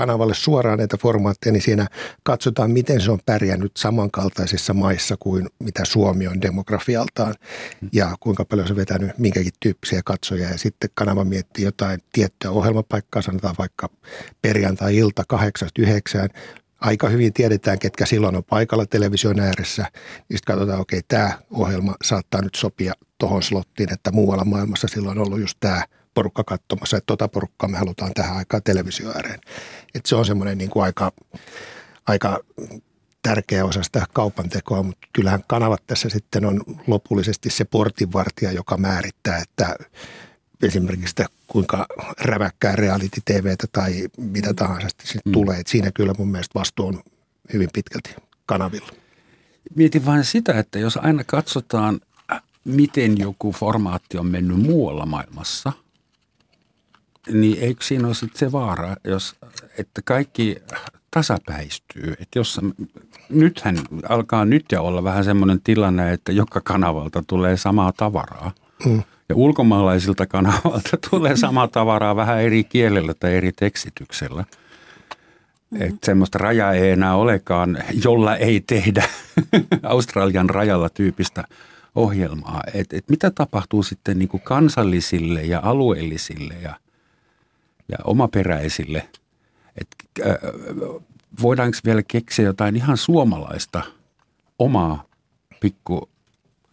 kanavalle 0.00 0.34
suoraan 0.34 0.78
näitä 0.78 0.96
formaatteja, 0.96 1.52
niin 1.52 1.62
siinä 1.62 1.86
katsotaan, 2.22 2.70
miten 2.70 3.00
se 3.00 3.10
on 3.10 3.18
pärjännyt 3.26 3.76
samankaltaisissa 3.76 4.74
maissa 4.74 5.16
kuin 5.18 5.46
mitä 5.58 5.84
Suomi 5.84 6.26
on 6.26 6.42
demografialtaan 6.42 7.34
ja 7.92 8.16
kuinka 8.20 8.44
paljon 8.44 8.66
se 8.66 8.72
on 8.72 8.76
vetänyt 8.76 9.18
minkäkin 9.18 9.52
tyyppisiä 9.60 10.00
katsoja. 10.04 10.48
Ja 10.48 10.58
sitten 10.58 10.90
kanava 10.94 11.24
miettii 11.24 11.64
jotain 11.64 12.00
tiettyä 12.12 12.50
ohjelmapaikkaa, 12.50 13.22
sanotaan 13.22 13.54
vaikka 13.58 13.88
perjantai-ilta 14.42 15.24
8-9, 15.34 15.86
aika 16.80 17.08
hyvin 17.08 17.32
tiedetään, 17.32 17.78
ketkä 17.78 18.06
silloin 18.06 18.36
on 18.36 18.44
paikalla 18.44 18.86
television 18.86 19.40
ääressä. 19.40 19.82
Niin 20.28 20.38
sitten 20.38 20.54
katsotaan, 20.54 20.80
okei, 20.80 20.98
okay, 20.98 21.06
tämä 21.08 21.38
ohjelma 21.50 21.94
saattaa 22.04 22.42
nyt 22.42 22.54
sopia 22.54 22.92
tuohon 23.18 23.42
slottiin, 23.42 23.92
että 23.92 24.12
muualla 24.12 24.44
maailmassa 24.44 24.88
silloin 24.88 25.18
on 25.18 25.26
ollut 25.26 25.40
just 25.40 25.56
tämä– 25.60 25.84
porukka 26.20 26.44
katsomassa, 26.44 26.96
että 26.96 27.06
tota 27.06 27.28
porukkaa 27.28 27.68
me 27.68 27.78
halutaan 27.78 28.12
tähän 28.14 28.36
aikaan 28.36 28.62
televisio 28.62 29.10
ääreen. 29.10 29.40
Että 29.94 30.08
se 30.08 30.16
on 30.16 30.24
semmoinen 30.24 30.58
niin 30.58 30.70
kuin 30.70 30.82
aika, 30.82 31.12
aika 32.06 32.40
tärkeä 33.22 33.64
osa 33.64 33.82
sitä 33.82 34.06
kaupan 34.12 34.48
tekoa, 34.48 34.82
mutta 34.82 35.08
kyllähän 35.12 35.44
kanavat 35.46 35.86
tässä 35.86 36.08
sitten 36.08 36.44
on 36.44 36.62
lopullisesti 36.86 37.50
se 37.50 37.64
portinvartija, 37.64 38.52
joka 38.52 38.76
määrittää, 38.76 39.38
että 39.38 39.76
esimerkiksi 40.62 41.08
sitä, 41.08 41.26
kuinka 41.46 41.86
räväkkää 42.20 42.76
reality 42.76 43.20
TVtä 43.24 43.66
tai 43.72 44.08
mitä 44.16 44.54
tahansa 44.54 44.88
sitten 44.88 45.22
mm. 45.24 45.32
tulee. 45.32 45.60
että 45.60 45.70
siinä 45.70 45.90
kyllä 45.94 46.12
mun 46.18 46.30
mielestä 46.30 46.58
vastuu 46.58 46.86
on 46.86 47.02
hyvin 47.52 47.68
pitkälti 47.72 48.14
kanavilla. 48.46 48.92
Mietin 49.74 50.06
vain 50.06 50.24
sitä, 50.24 50.58
että 50.58 50.78
jos 50.78 50.96
aina 50.96 51.24
katsotaan, 51.24 52.00
miten 52.64 53.18
joku 53.18 53.52
formaatti 53.52 54.18
on 54.18 54.26
mennyt 54.26 54.60
muualla 54.60 55.06
maailmassa– 55.06 55.72
niin 57.28 57.58
eikö 57.60 57.84
siinä 57.84 58.06
ole 58.06 58.14
sitten 58.14 58.38
se 58.38 58.52
vaara, 58.52 58.96
jos, 59.04 59.36
että 59.78 60.02
kaikki 60.04 60.56
tasapäistyy. 61.10 62.12
Että 62.12 62.38
jos, 62.38 62.60
nythän 63.28 63.76
alkaa 64.08 64.44
nyt 64.44 64.64
ja 64.72 64.80
olla 64.80 65.04
vähän 65.04 65.24
semmoinen 65.24 65.60
tilanne, 65.64 66.12
että 66.12 66.32
joka 66.32 66.60
kanavalta 66.60 67.22
tulee 67.26 67.56
samaa 67.56 67.92
tavaraa. 67.92 68.52
Mm. 68.86 69.02
Ja 69.28 69.36
ulkomaalaisilta 69.36 70.26
kanavalta 70.26 70.96
tulee 71.10 71.36
samaa 71.36 71.68
tavaraa 71.68 72.16
vähän 72.16 72.40
eri 72.40 72.64
kielellä 72.64 73.14
tai 73.14 73.34
eri 73.34 73.52
tekstityksellä. 73.52 74.42
Mm-hmm. 74.42 75.86
Että 75.86 76.06
semmoista 76.06 76.38
rajaa 76.38 76.72
ei 76.72 76.90
enää 76.90 77.16
olekaan, 77.16 77.78
jolla 78.04 78.36
ei 78.36 78.60
tehdä 78.60 79.04
Australian 79.82 80.50
rajalla 80.50 80.88
tyypistä 80.88 81.44
ohjelmaa. 81.94 82.62
Et, 82.74 82.92
et 82.92 83.08
mitä 83.08 83.30
tapahtuu 83.30 83.82
sitten 83.82 84.18
niin 84.18 84.28
kuin 84.28 84.40
kansallisille 84.40 85.42
ja 85.42 85.60
alueellisille 85.62 86.54
ja– 86.62 86.74
ja 87.90 87.98
omaperäisille. 88.04 89.08
Et, 89.80 89.88
äh, 90.26 90.34
voidaanko 91.42 91.78
vielä 91.84 92.02
keksiä 92.02 92.44
jotain 92.44 92.76
ihan 92.76 92.96
suomalaista 92.96 93.82
omaa 94.58 95.04
pikku 95.60 96.08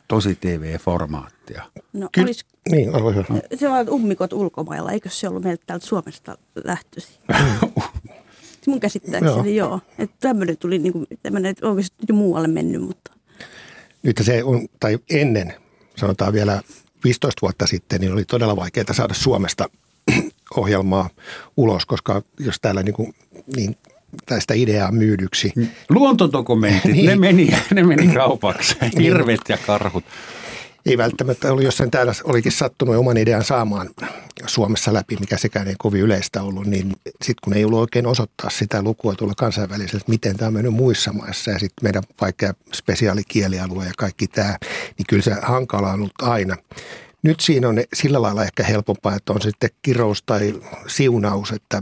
tosi 0.07 0.36
TV-formaattia? 0.36 1.63
No 1.93 2.09
Ky- 2.11 2.22
olis, 2.22 2.45
niin, 2.70 2.95
ole 2.95 3.15
hyvä. 3.15 3.26
Se 3.55 3.70
on 3.70 3.89
ummikot 3.89 4.34
ulkomailla, 4.34 4.91
eikö 4.91 5.09
se 5.09 5.28
ollut 5.30 5.43
meiltä 5.43 5.63
täältä 5.68 5.86
Suomesta 5.86 6.38
lähtöisin? 6.63 7.15
Mun 8.68 8.80
käsittääkseni 8.80 9.55
joo. 9.55 9.70
joo. 9.70 9.80
Että 9.99 10.15
tämmöinen 10.20 10.57
tuli, 10.57 10.80
niin 10.80 10.93
kuin, 10.93 11.05
tämmöinen, 11.24 11.51
että 11.51 11.68
onko 11.68 11.82
se 11.82 11.88
jo 12.09 12.15
muualle 12.15 12.47
mennyt, 12.47 12.82
mutta... 12.82 13.11
Nyt 14.03 14.22
se 14.22 14.43
on, 14.43 14.68
tai 14.80 14.99
ennen, 15.09 15.53
sanotaan 15.95 16.34
vielä 16.34 16.61
15 17.03 17.41
vuotta 17.41 17.68
sitten, 17.68 18.01
niin 18.01 18.13
oli 18.13 18.26
todella 18.26 18.55
vaikeaa 18.55 18.93
saada 18.93 19.13
Suomesta 19.13 19.70
ohjelmaa 20.56 21.10
ulos, 21.58 21.86
koska 21.86 22.22
jos 22.39 22.60
täällä 22.62 22.84
niin, 22.84 22.93
kuin, 22.93 23.14
niin 23.56 23.76
tästä 24.26 24.54
ideaa 24.54 24.91
myydyksi. 24.91 25.52
Mm. 25.56 25.68
Luontodokumentit, 25.89 26.91
niin. 26.93 27.06
ne, 27.06 27.16
meni, 27.16 27.50
ne 27.74 27.84
meni 27.84 28.08
kaupaksi, 28.08 28.76
niin. 28.82 29.02
hirvet 29.02 29.41
ja 29.50 29.58
karhut. 29.58 30.04
Ei 30.86 30.98
välttämättä 30.98 31.52
ollut, 31.52 31.64
jos 31.64 31.78
sen 31.78 31.91
täällä 31.91 32.14
olikin 32.24 32.52
sattunut 32.52 32.95
oman 32.95 33.18
idean 33.18 33.43
saamaan 33.43 33.89
Suomessa 34.45 34.93
läpi, 34.93 35.18
mikä 35.20 35.38
sekään 35.38 35.68
ei 35.68 35.76
kovin 35.78 36.02
yleistä 36.02 36.41
ollut, 36.41 36.66
niin 36.66 36.91
sitten 37.06 37.36
kun 37.43 37.54
ei 37.54 37.66
ollut 37.66 37.80
oikein 37.80 38.08
osoittaa 38.08 38.50
sitä 38.50 38.82
lukua 38.82 39.16
tuolla 39.16 39.34
kansainvälisellä, 39.38 39.98
että 39.98 40.12
miten 40.12 40.38
tämä 40.38 40.48
on 40.48 40.54
mennyt 40.54 40.74
muissa 40.74 41.14
maissa 41.14 41.52
ja 41.52 41.60
sitten 41.60 41.84
meidän 41.84 42.04
vaikka 42.22 42.54
spesiaalikielialue 42.74 43.86
ja 43.86 43.91
kaikki 43.98 44.28
tämä, 44.28 44.58
niin 44.98 45.06
kyllä 45.10 45.24
se 45.24 45.36
hankala 45.41 45.88
on 45.88 45.93
ollut 45.93 46.22
aina. 46.22 46.56
Nyt 47.28 47.39
siinä 47.39 47.69
on 47.69 47.78
sillä 47.93 48.21
lailla 48.21 48.43
ehkä 48.43 48.63
helpompaa, 48.63 49.15
että 49.15 49.34
on 49.34 49.41
sitten 49.41 49.69
kirous 49.82 50.23
tai 50.23 50.53
siunaus, 50.88 51.51
että 51.51 51.82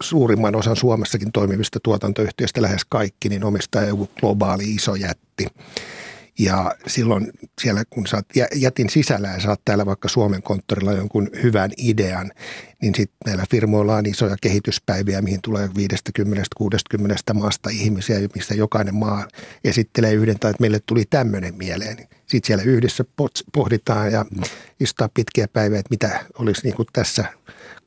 suurimman 0.00 0.56
osan 0.56 0.76
Suomessakin 0.76 1.32
toimivista 1.32 1.80
tuotantoyhtiöistä 1.82 2.62
lähes 2.62 2.84
kaikki, 2.88 3.28
niin 3.28 3.44
omistaa 3.44 3.82
joku 3.82 4.10
globaali 4.20 4.74
iso 4.74 4.94
jätti. 4.94 5.46
Ja 6.40 6.74
silloin 6.86 7.30
siellä, 7.60 7.82
kun 7.90 8.06
sä 8.06 8.22
jätin 8.54 8.90
sisällä 8.90 9.28
ja 9.28 9.40
saat 9.40 9.60
täällä 9.64 9.86
vaikka 9.86 10.08
Suomen 10.08 10.42
konttorilla 10.42 10.92
jonkun 10.92 11.30
hyvän 11.42 11.70
idean, 11.76 12.32
niin 12.82 12.94
sitten 12.94 13.16
näillä 13.26 13.44
firmoilla 13.50 13.96
on 13.96 14.06
isoja 14.06 14.36
kehityspäiviä, 14.42 15.22
mihin 15.22 15.42
tulee 15.42 15.66
50-60 15.66 17.34
maasta 17.34 17.70
ihmisiä, 17.70 18.18
missä 18.34 18.54
jokainen 18.54 18.94
maa 18.94 19.28
esittelee 19.64 20.12
yhden 20.12 20.38
tai 20.38 20.50
että 20.50 20.60
meille 20.60 20.80
tuli 20.86 21.04
tämmöinen 21.10 21.54
mieleen. 21.54 21.96
Sitten 22.26 22.46
siellä 22.46 22.64
yhdessä 22.64 23.04
pohditaan 23.52 24.12
ja 24.12 24.24
istutaan 24.80 25.10
pitkiä 25.14 25.48
päiviä, 25.48 25.78
että 25.78 25.90
mitä 25.90 26.24
olisi 26.38 26.62
niin 26.64 26.76
kuin 26.76 26.88
tässä 26.92 27.24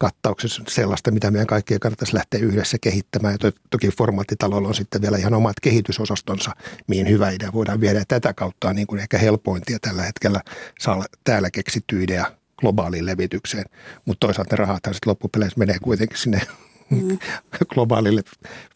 kattauksessa 0.04 0.64
sellaista, 0.68 1.12
mitä 1.12 1.32
meidän 1.32 1.48
kaikkien 1.48 1.80
kannattaisi 1.80 2.14
lähteä 2.16 2.40
yhdessä 2.40 2.78
kehittämään. 2.82 3.38
Ja 3.44 3.52
toki 3.70 3.90
formaattitalolla 3.98 4.68
on 4.68 4.76
sitten 4.76 5.02
vielä 5.02 5.18
ihan 5.18 5.34
omat 5.34 5.60
kehitysosastonsa, 5.62 6.52
mihin 6.88 7.10
hyvä 7.10 7.30
idea 7.30 7.54
voidaan 7.54 7.82
viedä. 7.82 8.00
Ja 8.00 8.06
tätä 8.08 8.34
kautta 8.34 8.70
on 8.70 8.76
niin 8.76 8.88
kuin 8.88 9.02
ehkä 9.02 9.18
helpointia 9.18 9.78
tällä 9.82 10.04
hetkellä 10.04 10.42
saa 10.80 11.06
täällä 11.24 11.52
keksitty 11.52 12.04
idea 12.04 12.26
globaaliin 12.58 13.06
levitykseen. 13.06 13.66
Mutta 14.06 14.28
toisaalta 14.28 14.56
ne 14.56 14.58
rahathan 14.58 14.94
sitten 14.94 15.10
loppupeleissä 15.10 15.60
menee 15.60 15.78
kuitenkin 15.82 16.18
sinne 16.18 16.42
mm. 16.90 17.18
globaalille 17.74 18.22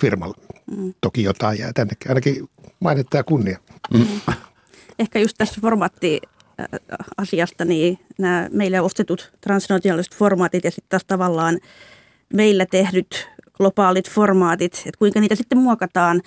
firmalle. 0.02 0.38
Mm. 0.78 0.94
Toki 1.02 1.24
jotain 1.24 1.60
jää 1.60 1.74
tännekin, 1.74 2.12
ainakin 2.12 2.50
mainittaa 2.80 3.24
kunnia. 3.24 3.60
Mm. 3.94 4.22
Ehkä 5.00 5.20
just 5.20 5.38
tässä 5.38 5.62
formaatti 5.62 6.22
asiasta, 7.18 7.66
niin 7.66 8.00
nämä 8.20 8.50
meille 8.52 8.82
ostetut 8.82 9.32
transnationaaliset 9.42 10.16
formaatit 10.16 10.64
ja 10.64 10.72
sitten 10.72 10.90
taas 10.90 11.06
tavallaan 11.06 11.60
meillä 12.34 12.66
tehdyt 12.66 13.30
globaalit 13.54 14.10
formaatit, 14.10 14.74
että 14.86 15.00
kuinka 15.00 15.20
niitä 15.20 15.36
sitten 15.36 15.58
muokataan 15.58 16.22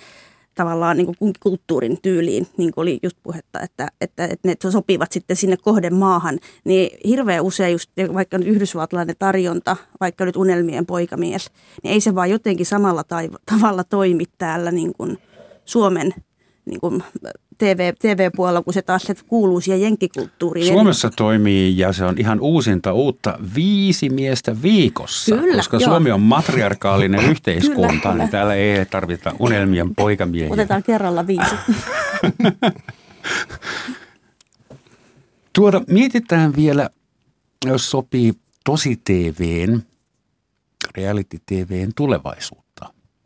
tavallaan 0.55 0.97
niin 0.97 1.15
kuin 1.17 1.33
kulttuurin 1.39 1.97
tyyliin, 2.01 2.47
niin 2.57 2.71
kuin 2.71 2.81
oli 2.81 2.99
just 3.03 3.17
puhetta, 3.23 3.59
että, 3.59 3.87
että, 4.01 4.25
että 4.25 4.47
ne 4.47 4.71
sopivat 4.71 5.11
sitten 5.11 5.35
sinne 5.35 5.57
kohdemaahan, 5.57 6.39
niin 6.63 6.97
hirveän 7.07 7.43
usein 7.43 7.71
just 7.71 7.91
vaikka 8.13 8.37
nyt 8.37 8.47
yhdysvaltalainen 8.47 9.15
tarjonta, 9.19 9.77
vaikka 9.99 10.25
nyt 10.25 10.35
unelmien 10.35 10.85
poikamies, 10.85 11.51
niin 11.83 11.93
ei 11.93 12.01
se 12.01 12.15
vaan 12.15 12.29
jotenkin 12.29 12.65
samalla 12.65 13.03
tavalla 13.45 13.83
toimi 13.83 14.25
täällä 14.37 14.71
niin 14.71 14.93
kuin 14.93 15.17
Suomen 15.65 16.13
niin 16.65 16.79
kuin 16.79 17.03
TV, 17.57 17.93
TV-puolella, 17.99 18.61
kun 18.61 18.73
se 18.73 18.81
taas 18.81 19.03
se 19.03 19.15
kuuluu 19.27 19.61
siihen 19.61 19.81
jenkkikulttuuriin. 19.81 20.73
Suomessa 20.73 21.07
Eli... 21.07 21.15
toimii 21.15 21.77
ja 21.77 21.93
se 21.93 22.05
on 22.05 22.15
ihan 22.17 22.39
uusinta 22.39 22.93
uutta 22.93 23.39
viisi 23.55 24.09
miestä 24.09 24.61
viikossa, 24.61 25.35
kyllä, 25.35 25.55
koska 25.55 25.77
joo. 25.77 25.89
Suomi 25.89 26.11
on 26.11 26.21
matriarkaalinen 26.21 27.29
yhteiskunta, 27.29 27.81
kyllä, 27.81 27.91
niin 27.91 28.13
kyllä. 28.13 28.27
täällä 28.27 28.55
ei 28.55 28.85
tarvita 28.85 29.35
unelmien 29.39 29.95
poikamiehiä. 29.95 30.53
Otetaan 30.53 30.83
kerralla 30.83 31.27
viisi. 31.27 31.55
tuoda, 35.53 35.81
mietitään 35.87 36.55
vielä, 36.55 36.89
jos 37.65 37.91
sopii 37.91 38.33
tosi 38.65 39.01
TVn, 39.03 39.81
reality 40.95 41.37
TVn 41.45 41.91
tulevaisuutta. 41.95 42.70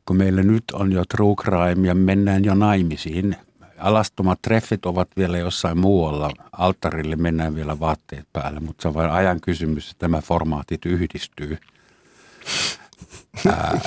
Kun 0.06 0.18
meillä 0.18 0.43
nyt 0.43 0.64
on 0.74 0.91
jo 0.91 1.03
true 1.06 1.36
crime 1.36 1.88
ja 1.88 1.95
mennään 1.95 2.45
jo 2.45 2.56
naimisiin– 2.56 3.36
alastomat 3.78 4.41
treffit 4.41 4.86
ovat 4.86 5.08
vielä 5.18 5.38
jossain 5.38 5.78
muualla. 5.78 6.32
Alttarille 6.51 7.16
mennään 7.16 7.56
vielä 7.56 7.80
vaatteet 7.80 8.28
päälle, 8.34 8.60
mutta 8.60 8.82
se 8.82 8.88
on 8.88 8.93
vain 8.93 9.12
ajan 9.12 9.41
kysymys, 9.41 9.91
että 9.91 9.99
tämä 9.99 10.22
formaatit 10.22 10.86
yhdistyy. 10.86 11.58
Ää, 13.47 13.80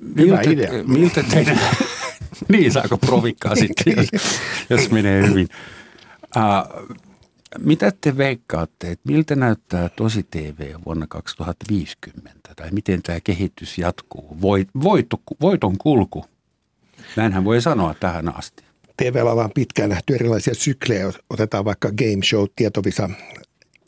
miltä, 0.00 0.22
Hyvä 0.22 0.40
idea. 0.50 0.84
Miltä 0.84 1.22
teidän, 1.22 1.60
niin 2.52 2.72
saako 2.72 2.96
provikkaa 2.96 3.54
sitten, 3.54 3.96
jos, 3.96 4.40
jos 4.70 4.90
menee 4.90 5.28
hyvin. 5.28 5.48
Ää, 6.36 6.66
Mitä 7.58 7.92
te 8.00 8.16
veikkaatte, 8.16 8.90
että 8.90 9.12
miltä 9.12 9.36
näyttää 9.36 9.88
tosi 9.88 10.22
TV 10.30 10.74
vuonna 10.86 11.06
2050 11.06 12.54
tai 12.56 12.70
miten 12.70 13.02
tämä 13.02 13.20
kehitys 13.24 13.78
jatkuu? 13.78 14.40
Voit, 14.40 14.68
voitto, 14.82 15.22
voiton 15.40 15.78
kulku, 15.78 16.24
näinhän 17.16 17.44
voi 17.44 17.62
sanoa 17.62 17.94
tähän 17.94 18.36
asti. 18.36 18.64
TV-alalla 18.96 19.44
on 19.44 19.50
pitkään 19.54 19.90
nähty 19.90 20.14
erilaisia 20.14 20.54
syklejä. 20.54 21.12
Otetaan 21.30 21.64
vaikka 21.64 21.88
game 21.88 22.24
show, 22.24 22.44
tietovisa, 22.56 23.10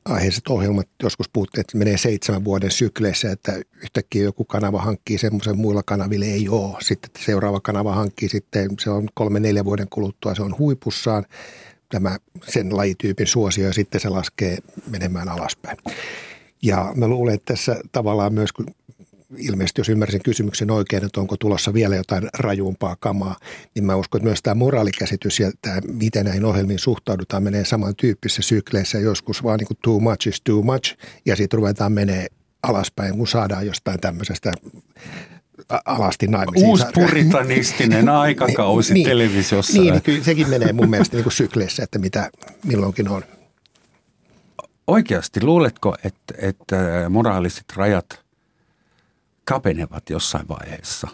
aiheiset 0.05 0.49
ohjelmat 0.49 0.89
joskus 1.03 1.29
puhuttiin, 1.29 1.61
että 1.61 1.79
menee 1.79 1.99
seitsemän 1.99 2.45
vuoden 2.45 2.71
sykleissä, 2.71 3.33
että 3.33 3.53
yhtäkkiä 3.83 4.23
joku 4.23 4.45
kanava 4.45 4.81
hankkii 4.81 5.19
semmoisen, 5.19 5.59
muilla 5.59 5.83
kanavilla 5.83 6.27
ei 6.27 6.49
ole. 6.49 6.77
Sitten 6.81 7.25
seuraava 7.25 7.61
kanava 7.61 7.95
hankkii 7.95 8.29
sitten, 8.29 8.71
se 8.81 8.91
on 8.91 9.09
kolme 9.15 9.41
neljä 9.41 9.65
vuoden 9.65 9.89
kuluttua, 9.91 10.35
se 10.35 10.43
on 10.43 10.59
huipussaan 10.59 11.25
tämä 11.89 12.19
sen 12.49 12.77
lajityypin 12.77 13.27
suosio 13.27 13.67
ja 13.67 13.73
sitten 13.73 14.01
se 14.01 14.09
laskee 14.09 14.59
menemään 14.87 15.29
alaspäin. 15.29 15.79
Ja 16.63 16.93
mä 16.95 17.09
luulen, 17.09 17.35
että 17.35 17.55
tässä 17.55 17.77
tavallaan 17.93 18.35
myös, 18.35 18.53
kun 18.53 18.67
ilmeisesti 19.37 19.81
jos 19.81 19.89
ymmärsin 19.89 20.23
kysymyksen 20.23 20.71
oikein, 20.71 21.05
että 21.05 21.21
onko 21.21 21.37
tulossa 21.37 21.75
vielä 21.75 21.97
jotain 21.97 22.29
rajumpaa 22.39 22.97
kamaa, 23.01 23.37
niin 23.75 23.85
mä 23.85 23.97
uskon, 23.97 24.19
että 24.19 24.29
myös 24.29 24.43
tämä 24.43 24.55
moraalikäsitys 24.55 25.41
ja 25.41 25.53
tämä, 25.63 25.81
miten 25.93 26.25
näihin 26.25 26.45
ohjelmiin 26.45 26.79
suhtaudutaan, 26.79 27.43
menee 27.43 27.65
samantyyppisissä 27.65 28.43
sykleissä. 28.43 28.99
Joskus 28.99 29.43
vaan 29.43 29.59
niin 29.59 29.67
kuin 29.67 29.79
too 29.83 30.01
much 30.01 30.29
is 30.29 30.41
too 30.41 30.63
much 30.63 30.97
ja 31.27 31.37
sitten 31.37 31.57
ruvetaan 31.57 31.93
menee 31.93 32.27
alaspäin, 32.63 33.17
kun 33.17 33.29
saadaan 33.29 33.67
jostain 33.67 34.01
tämmöisestä 34.01 34.53
alasti 35.85 36.27
naimisiin. 36.27 36.67
Uusi 36.67 36.85
puritanistinen 36.95 38.09
aikakausi 38.25 38.95
niin, 38.95 39.07
televisiossa. 39.07 39.81
Niin, 39.81 39.93
niin, 39.93 40.03
kyllä 40.03 40.25
sekin 40.25 40.51
menee 40.51 40.73
mun 40.73 40.91
mielestä 40.91 41.17
niin 41.17 41.25
kuin 41.25 41.33
sykleissä, 41.33 41.83
että 41.83 41.99
mitä 41.99 42.31
milloinkin 42.65 43.09
on. 43.09 43.23
Oikeasti, 44.87 45.43
luuletko, 45.43 45.97
että, 46.05 46.35
että 46.39 46.77
moraaliset 47.09 47.65
rajat 47.77 48.25
kapenevat 49.45 50.11
jossain 50.11 50.49
vaiheessa? 50.49 51.09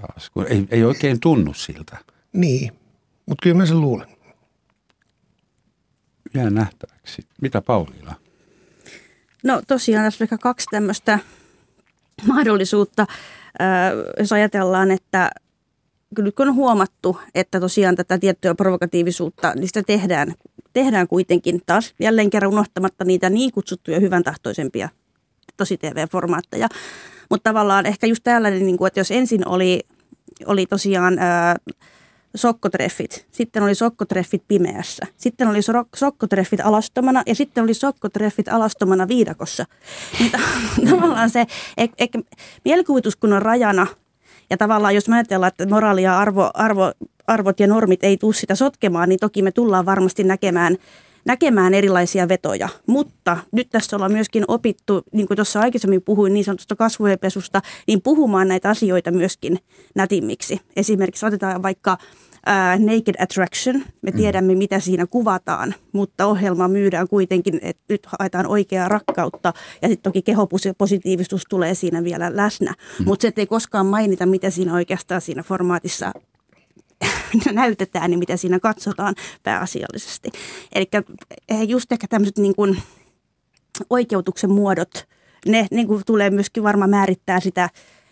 Taas, 0.00 0.30
kun 0.30 0.46
ei, 0.48 0.68
ei 0.70 0.84
oikein 0.84 1.20
tunnu 1.20 1.54
siltä. 1.54 1.96
Niin, 2.32 2.72
mutta 3.26 3.42
kyllä 3.42 3.56
mä 3.56 3.66
sen 3.66 3.80
luulen. 3.80 4.08
Jää 6.34 6.50
nähtäväksi. 6.50 7.22
Mitä 7.42 7.60
Pauliina? 7.60 8.14
No 9.44 9.62
tosiaan 9.66 10.04
tässä 10.04 10.24
on 10.24 10.26
ehkä 10.26 10.38
kaksi 10.38 10.66
tämmöistä 10.70 11.18
mahdollisuutta 12.26 13.06
jos 14.18 14.32
ajatellaan, 14.32 14.90
että 14.90 15.30
kyllä 16.14 16.32
on 16.38 16.54
huomattu, 16.54 17.20
että 17.34 17.60
tosiaan 17.60 17.96
tätä 17.96 18.18
tiettyä 18.18 18.54
provokatiivisuutta, 18.54 19.52
niin 19.54 19.68
sitä 19.68 19.82
tehdään, 19.82 20.34
tehdään 20.72 21.08
kuitenkin 21.08 21.60
taas 21.66 21.94
jälleen 22.00 22.30
kerran 22.30 22.52
unohtamatta 22.52 23.04
niitä 23.04 23.30
niin 23.30 23.52
kutsuttuja 23.52 24.00
hyvän 24.00 24.22
tahtoisempia 24.22 24.88
tosi 25.56 25.76
TV-formaatteja. 25.76 26.68
Mutta 27.30 27.50
tavallaan 27.50 27.86
ehkä 27.86 28.06
just 28.06 28.24
tällainen, 28.24 28.66
niin 28.66 28.86
että 28.86 29.00
jos 29.00 29.10
ensin 29.10 29.48
oli, 29.48 29.80
oli 30.46 30.66
tosiaan 30.66 31.18
sokkotreffit, 32.34 33.26
sitten 33.30 33.62
oli 33.62 33.74
sokkotreffit 33.74 34.42
pimeässä, 34.48 35.06
sitten 35.16 35.48
oli 35.48 35.60
sokkotreffit 35.96 36.60
alastomana 36.60 37.22
ja 37.26 37.34
sitten 37.34 37.64
oli 37.64 37.74
sokkotreffit 37.74 38.48
alastomana 38.48 39.08
viidakossa. 39.08 39.64
Niin 40.18 40.32
tavallaan 40.90 41.30
se, 41.30 41.46
ehkä 41.98 42.18
mielikuvitus 42.64 43.16
kun 43.16 43.32
on 43.32 43.42
rajana 43.42 43.86
ja 44.50 44.56
tavallaan 44.56 44.94
jos 44.94 45.08
me 45.08 45.16
ajatellaan, 45.16 45.48
että 45.48 45.66
moraali 45.66 46.02
ja 46.02 46.18
arvo, 46.18 46.50
arvo, 46.54 46.92
arvot 47.26 47.60
ja 47.60 47.66
normit 47.66 48.04
ei 48.04 48.16
tule 48.16 48.34
sitä 48.34 48.54
sotkemaan, 48.54 49.08
niin 49.08 49.18
toki 49.20 49.42
me 49.42 49.52
tullaan 49.52 49.86
varmasti 49.86 50.24
näkemään 50.24 50.76
näkemään 51.28 51.74
erilaisia 51.74 52.28
vetoja. 52.28 52.68
Mutta 52.86 53.36
nyt 53.52 53.70
tässä 53.70 53.96
ollaan 53.96 54.12
myöskin 54.12 54.44
opittu, 54.48 55.02
niin 55.12 55.26
kuin 55.26 55.36
tuossa 55.36 55.60
aikaisemmin 55.60 56.02
puhuin 56.02 56.34
niin 56.34 56.44
sanotusta 56.44 56.76
kasvuepesusta, 56.76 57.62
niin 57.86 58.02
puhumaan 58.02 58.48
näitä 58.48 58.70
asioita 58.70 59.10
myöskin 59.10 59.58
nätimmiksi. 59.94 60.60
Esimerkiksi 60.76 61.26
otetaan 61.26 61.62
vaikka 61.62 61.98
ää, 62.46 62.78
Naked 62.78 63.14
Attraction. 63.18 63.82
Me 64.02 64.10
mm. 64.10 64.16
tiedämme, 64.16 64.54
mitä 64.54 64.80
siinä 64.80 65.06
kuvataan, 65.06 65.74
mutta 65.92 66.26
ohjelma 66.26 66.68
myydään 66.68 67.08
kuitenkin, 67.08 67.58
että 67.62 67.82
nyt 67.88 68.06
haetaan 68.18 68.46
oikeaa 68.46 68.88
rakkautta 68.88 69.52
ja 69.82 69.88
sitten 69.88 70.12
toki 70.12 70.22
kehopositiivisuus 70.22 71.42
tulee 71.48 71.74
siinä 71.74 72.04
vielä 72.04 72.36
läsnä. 72.36 72.74
Mm. 72.98 73.04
Mutta 73.04 73.22
se 73.22 73.32
ei 73.36 73.46
koskaan 73.46 73.86
mainita, 73.86 74.26
mitä 74.26 74.50
siinä 74.50 74.74
oikeastaan 74.74 75.20
siinä 75.20 75.42
formaatissa 75.42 76.12
näytetään 77.52 78.12
ja 78.12 78.18
mitä 78.18 78.36
siinä 78.36 78.60
katsotaan 78.60 79.14
pääasiallisesti. 79.42 80.28
Eli 80.74 80.88
eh, 81.48 81.62
just 81.68 81.92
ehkä 81.92 82.06
tämmöiset 82.08 82.38
niin 82.38 82.54
kuin 82.54 82.82
oikeutuksen 83.90 84.50
muodot, 84.50 85.08
ne 85.46 85.66
niin 85.70 85.86
kuin 85.86 86.02
tulee 86.06 86.30
myöskin 86.30 86.62
varmaan 86.62 86.90
määrittää 86.90 87.40
sitä, 87.40 87.70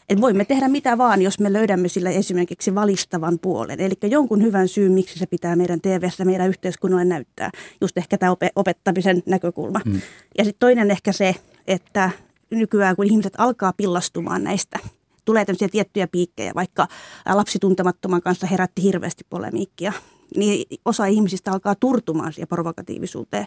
että 0.08 0.22
voimme 0.22 0.44
tehdä 0.44 0.68
mitä 0.68 0.98
vaan, 0.98 1.22
jos 1.22 1.38
me 1.38 1.52
löydämme 1.52 1.88
sillä 1.88 2.10
esimerkiksi 2.10 2.74
valistavan 2.74 3.38
puolen. 3.38 3.80
Eli 3.80 3.94
jonkun 4.02 4.42
hyvän 4.42 4.68
syyn, 4.68 4.92
miksi 4.92 5.18
se 5.18 5.26
pitää 5.26 5.56
meidän 5.56 5.80
TV-ssä, 5.80 6.24
meidän 6.24 6.48
yhteiskunnalle 6.48 7.04
näyttää. 7.04 7.50
Just 7.80 7.98
ehkä 7.98 8.18
tämä 8.18 8.36
opettamisen 8.56 9.22
näkökulma. 9.26 9.80
Mm. 9.84 10.00
Ja 10.38 10.44
sitten 10.44 10.60
toinen 10.60 10.90
ehkä 10.90 11.12
se, 11.12 11.34
että 11.66 12.10
nykyään 12.50 12.96
kun 12.96 13.06
ihmiset 13.06 13.32
alkaa 13.38 13.72
pillastumaan 13.76 14.44
näistä 14.44 14.78
tulee 15.26 15.44
tämmöisiä 15.44 15.68
tiettyjä 15.68 16.06
piikkejä, 16.06 16.52
vaikka 16.54 16.88
lapsituntemattoman 17.34 18.22
kanssa 18.22 18.46
herätti 18.46 18.82
hirveästi 18.82 19.24
polemiikkia 19.30 19.92
niin 20.36 20.66
osa 20.84 21.06
ihmisistä 21.06 21.52
alkaa 21.52 21.74
turtumaan 21.74 22.32
siihen 22.32 22.48
provokatiivisuuteen. 22.48 23.46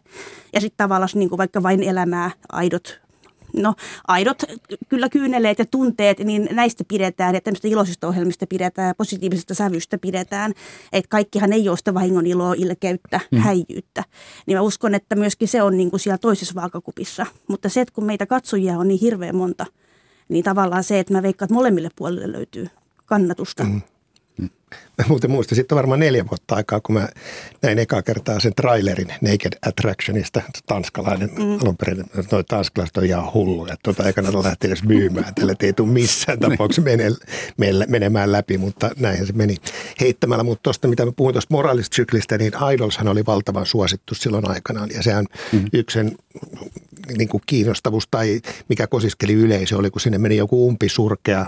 Ja 0.53 0.61
sitten 0.61 0.77
tavallaan 0.77 1.09
niin 1.13 1.30
kuin 1.30 1.38
vaikka 1.38 1.63
vain 1.63 1.84
elämää, 1.84 2.32
aidot, 2.51 2.99
no 3.53 3.73
aidot 4.07 4.43
kyllä 4.89 5.09
kyyneleet 5.09 5.59
ja 5.59 5.65
tunteet, 5.71 6.19
niin 6.19 6.49
näistä 6.51 6.84
pidetään 6.88 7.36
ja 7.36 7.41
tämmöistä 7.41 7.67
iloisista 7.67 8.07
ohjelmista 8.07 8.47
pidetään 8.47 8.88
ja 8.88 8.95
positiivisesta 8.95 9.53
sävystä 9.53 9.97
pidetään. 9.97 10.53
Että 10.93 11.09
kaikkihan 11.09 11.53
ei 11.53 11.69
ole 11.69 11.77
sitä 11.77 11.93
vahingon 11.93 12.27
iloa, 12.27 12.53
ilkeyttä, 12.57 13.19
mm. 13.32 13.39
häijyyttä. 13.39 14.03
Niin 14.45 14.57
mä 14.57 14.61
uskon, 14.61 14.95
että 14.95 15.15
myöskin 15.15 15.47
se 15.47 15.61
on 15.61 15.77
niin 15.77 15.89
kuin 15.89 15.99
siellä 15.99 16.17
toisessa 16.17 16.55
vaakakupissa. 16.55 17.25
Mutta 17.47 17.69
se, 17.69 17.82
että 17.82 17.93
kun 17.93 18.05
meitä 18.05 18.25
katsojia 18.25 18.77
on 18.77 18.88
niin 18.88 18.99
hirveän 18.99 19.36
monta– 19.36 19.65
niin 20.30 20.43
tavallaan 20.43 20.84
se, 20.84 20.99
että 20.99 21.13
mä 21.13 21.23
veikkaan, 21.23 21.47
että 21.47 21.53
molemmille 21.53 21.89
puolille 21.95 22.32
löytyy 22.32 22.67
kannatusta. 23.05 23.63
Mm. 23.63 23.82
Mä 24.97 25.05
muuten 25.07 25.32
muistan 25.32 25.55
sitten 25.55 25.75
varmaan 25.75 25.99
neljä 25.99 26.25
vuotta 26.27 26.55
aikaa, 26.55 26.80
kun 26.80 26.95
mä 26.95 27.07
näin 27.61 27.80
ekaa 27.80 28.01
kertaa 28.01 28.39
sen 28.39 28.55
trailerin 28.55 29.07
Naked 29.21 29.57
Attractionista, 29.65 30.41
tanskalainen 30.65 31.30
mm. 31.30 31.59
alun 31.61 31.77
perin, 31.77 32.05
noi 32.32 32.43
tanskalaiset 32.43 32.97
on 32.97 33.05
ihan 33.05 33.34
hulluja, 33.34 33.75
tuota 33.84 34.03
ei 34.03 34.13
kannata 34.13 34.43
lähteä 34.43 34.67
edes 34.67 34.84
myymään, 34.84 35.36
tällä 35.36 35.53
ei 35.59 35.73
tule 35.73 35.91
missään 35.91 36.38
niin. 36.39 36.51
tapauksessa 36.51 36.82
mene, 36.82 37.03
mene, 37.57 37.86
menemään 37.89 38.32
läpi, 38.32 38.57
mutta 38.57 38.89
näinhän 38.99 39.27
se 39.27 39.34
meni 39.34 39.55
heittämällä. 39.99 40.43
Mutta 40.43 40.63
tuosta, 40.63 40.88
mitä 40.88 41.05
mä 41.05 41.11
puhuin 41.11 41.34
tuosta 41.34 41.53
moraalista 41.53 41.95
syklistä, 41.95 42.38
niin 42.38 42.53
Idolshan 42.73 43.07
oli 43.07 43.25
valtavan 43.25 43.65
suosittu 43.65 44.15
silloin 44.15 44.49
aikanaan, 44.49 44.89
ja 44.95 45.03
sehän 45.03 45.25
mm. 45.51 45.65
yksi 45.73 45.93
sen 45.93 46.17
niin 47.18 47.30
kuin 47.30 47.43
kiinnostavuus 47.45 48.07
tai 48.12 48.41
mikä 48.70 48.88
kosiskeli 48.88 49.34
yleisö 49.34 49.78
oli, 49.78 49.89
kun 49.89 50.01
sinne 50.01 50.18
meni 50.18 50.38
joku 50.38 50.68
umpisurkea, 50.68 51.45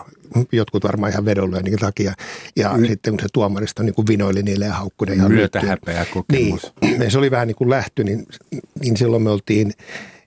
jotkut 0.51 0.83
varmaan 0.83 1.11
ihan 1.11 1.25
vedonlyönnin 1.25 1.79
takia, 1.79 2.13
ja 2.55 2.73
mm. 2.77 2.85
sitten 2.85 3.13
kun 3.13 3.19
se 3.19 3.27
tuomarista 3.33 3.83
niin 3.83 3.95
kuin 3.95 4.07
vinoili 4.07 4.43
niille 4.43 4.65
ja 4.65 4.73
haukkui 4.73 5.07
ne 5.07 5.13
ihan 5.13 5.31
Myötähäpeä 5.31 6.05
kokemus. 6.13 6.73
Niin, 6.81 7.11
se 7.11 7.17
oli 7.17 7.31
vähän 7.31 7.47
niin 7.47 7.55
kuin 7.55 7.69
lähtö, 7.69 8.03
niin, 8.03 8.27
niin 8.81 8.97
silloin 8.97 9.23
me 9.23 9.29
oltiin 9.29 9.73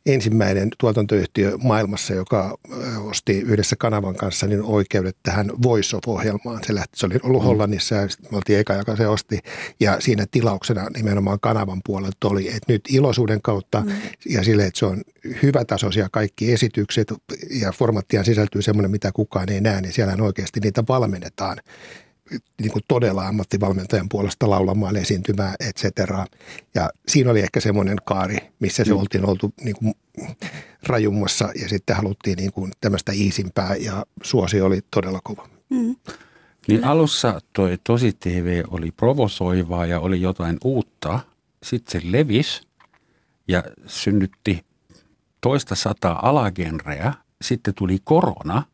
ensimmäinen 0.07 0.69
tuotantoyhtiö 0.79 1.59
maailmassa, 1.59 2.15
joka 2.15 2.59
osti 3.05 3.41
yhdessä 3.41 3.77
kanavan 3.77 4.15
kanssa 4.15 4.47
niin 4.47 4.63
oikeudet 4.63 5.17
tähän 5.23 5.51
Voice 5.63 5.97
of-ohjelmaan. 5.97 6.65
Se, 6.67 6.75
lähti, 6.75 6.99
se 6.99 7.07
oli 7.07 7.15
ollut 7.23 7.43
mm. 7.43 7.47
Hollannissa 7.47 7.95
ja 7.95 8.09
me 8.31 8.37
oltiin 8.37 8.59
eka, 8.59 8.75
joka 8.75 8.97
se 8.97 9.09
osti. 9.09 9.39
Ja 9.81 10.01
siinä 10.01 10.27
tilauksena 10.31 10.87
nimenomaan 10.97 11.41
kanavan 11.41 11.81
puolelta 11.85 12.29
oli, 12.29 12.49
että 12.49 12.73
nyt 12.73 12.83
iloisuuden 12.89 13.43
kautta 13.43 13.81
mm. 13.81 13.93
ja 14.29 14.45
sille, 14.45 14.67
että 14.67 14.79
se 14.79 14.87
on 14.87 15.03
hyvätasoisia 15.43 16.09
kaikki 16.13 16.53
esitykset 16.53 17.13
ja 17.51 17.73
formattia 17.73 18.25
sisältyy 18.25 18.63
semmoinen, 18.63 18.91
mitä 18.91 19.13
kukaan 19.13 19.53
ei 19.53 19.61
näe, 19.61 19.81
niin 19.81 19.93
siellä 19.93 20.17
oikeasti 20.21 20.61
niitä 20.61 20.85
valmennetaan 20.89 21.59
niin 22.61 22.73
kuin 22.73 22.83
todella 22.89 23.27
ammattivalmentajan 23.27 24.09
puolesta 24.09 24.51
laulamaan, 24.51 24.97
esiintymään, 24.97 25.55
et 25.61 25.77
cetera. 25.77 26.27
Ja 26.75 26.91
siinä 27.09 27.31
oli 27.31 27.41
ehkä 27.41 27.61
semmoinen 27.61 27.97
kaari, 28.05 28.37
missä 28.61 28.85
se 28.85 28.91
mm. 28.91 28.99
oltiin 28.99 29.27
oltu 29.27 29.55
niin 29.61 29.77
kuin 29.77 29.95
rajummassa 30.87 31.49
ja 31.63 31.69
sitten 31.69 31.97
haluttiin 31.97 32.37
niin 32.37 32.53
kuin 32.53 32.73
tämmöistä 32.81 33.13
iisimpää 33.13 33.77
ja 33.77 34.07
suosi 34.23 34.61
oli 34.61 34.81
todella 34.91 35.21
kova. 35.25 35.49
Mm. 35.71 35.97
Niin 36.69 36.85
alussa 36.85 37.41
toi 37.53 37.79
Tosi 37.85 38.13
TV 38.21 38.63
oli 38.71 38.91
provosoivaa 38.91 39.87
ja 39.87 40.01
oli 40.01 40.21
jotain 40.21 40.59
uutta. 40.65 41.21
Sitten 41.63 42.01
se 42.01 42.13
levisi 42.13 42.63
ja 43.49 43.65
synnytti 43.87 44.65
toista 45.41 45.75
sataa 45.75 46.29
alagenreä. 46.29 47.15
Sitten 47.43 47.75
tuli 47.75 47.99
korona– 48.05 48.63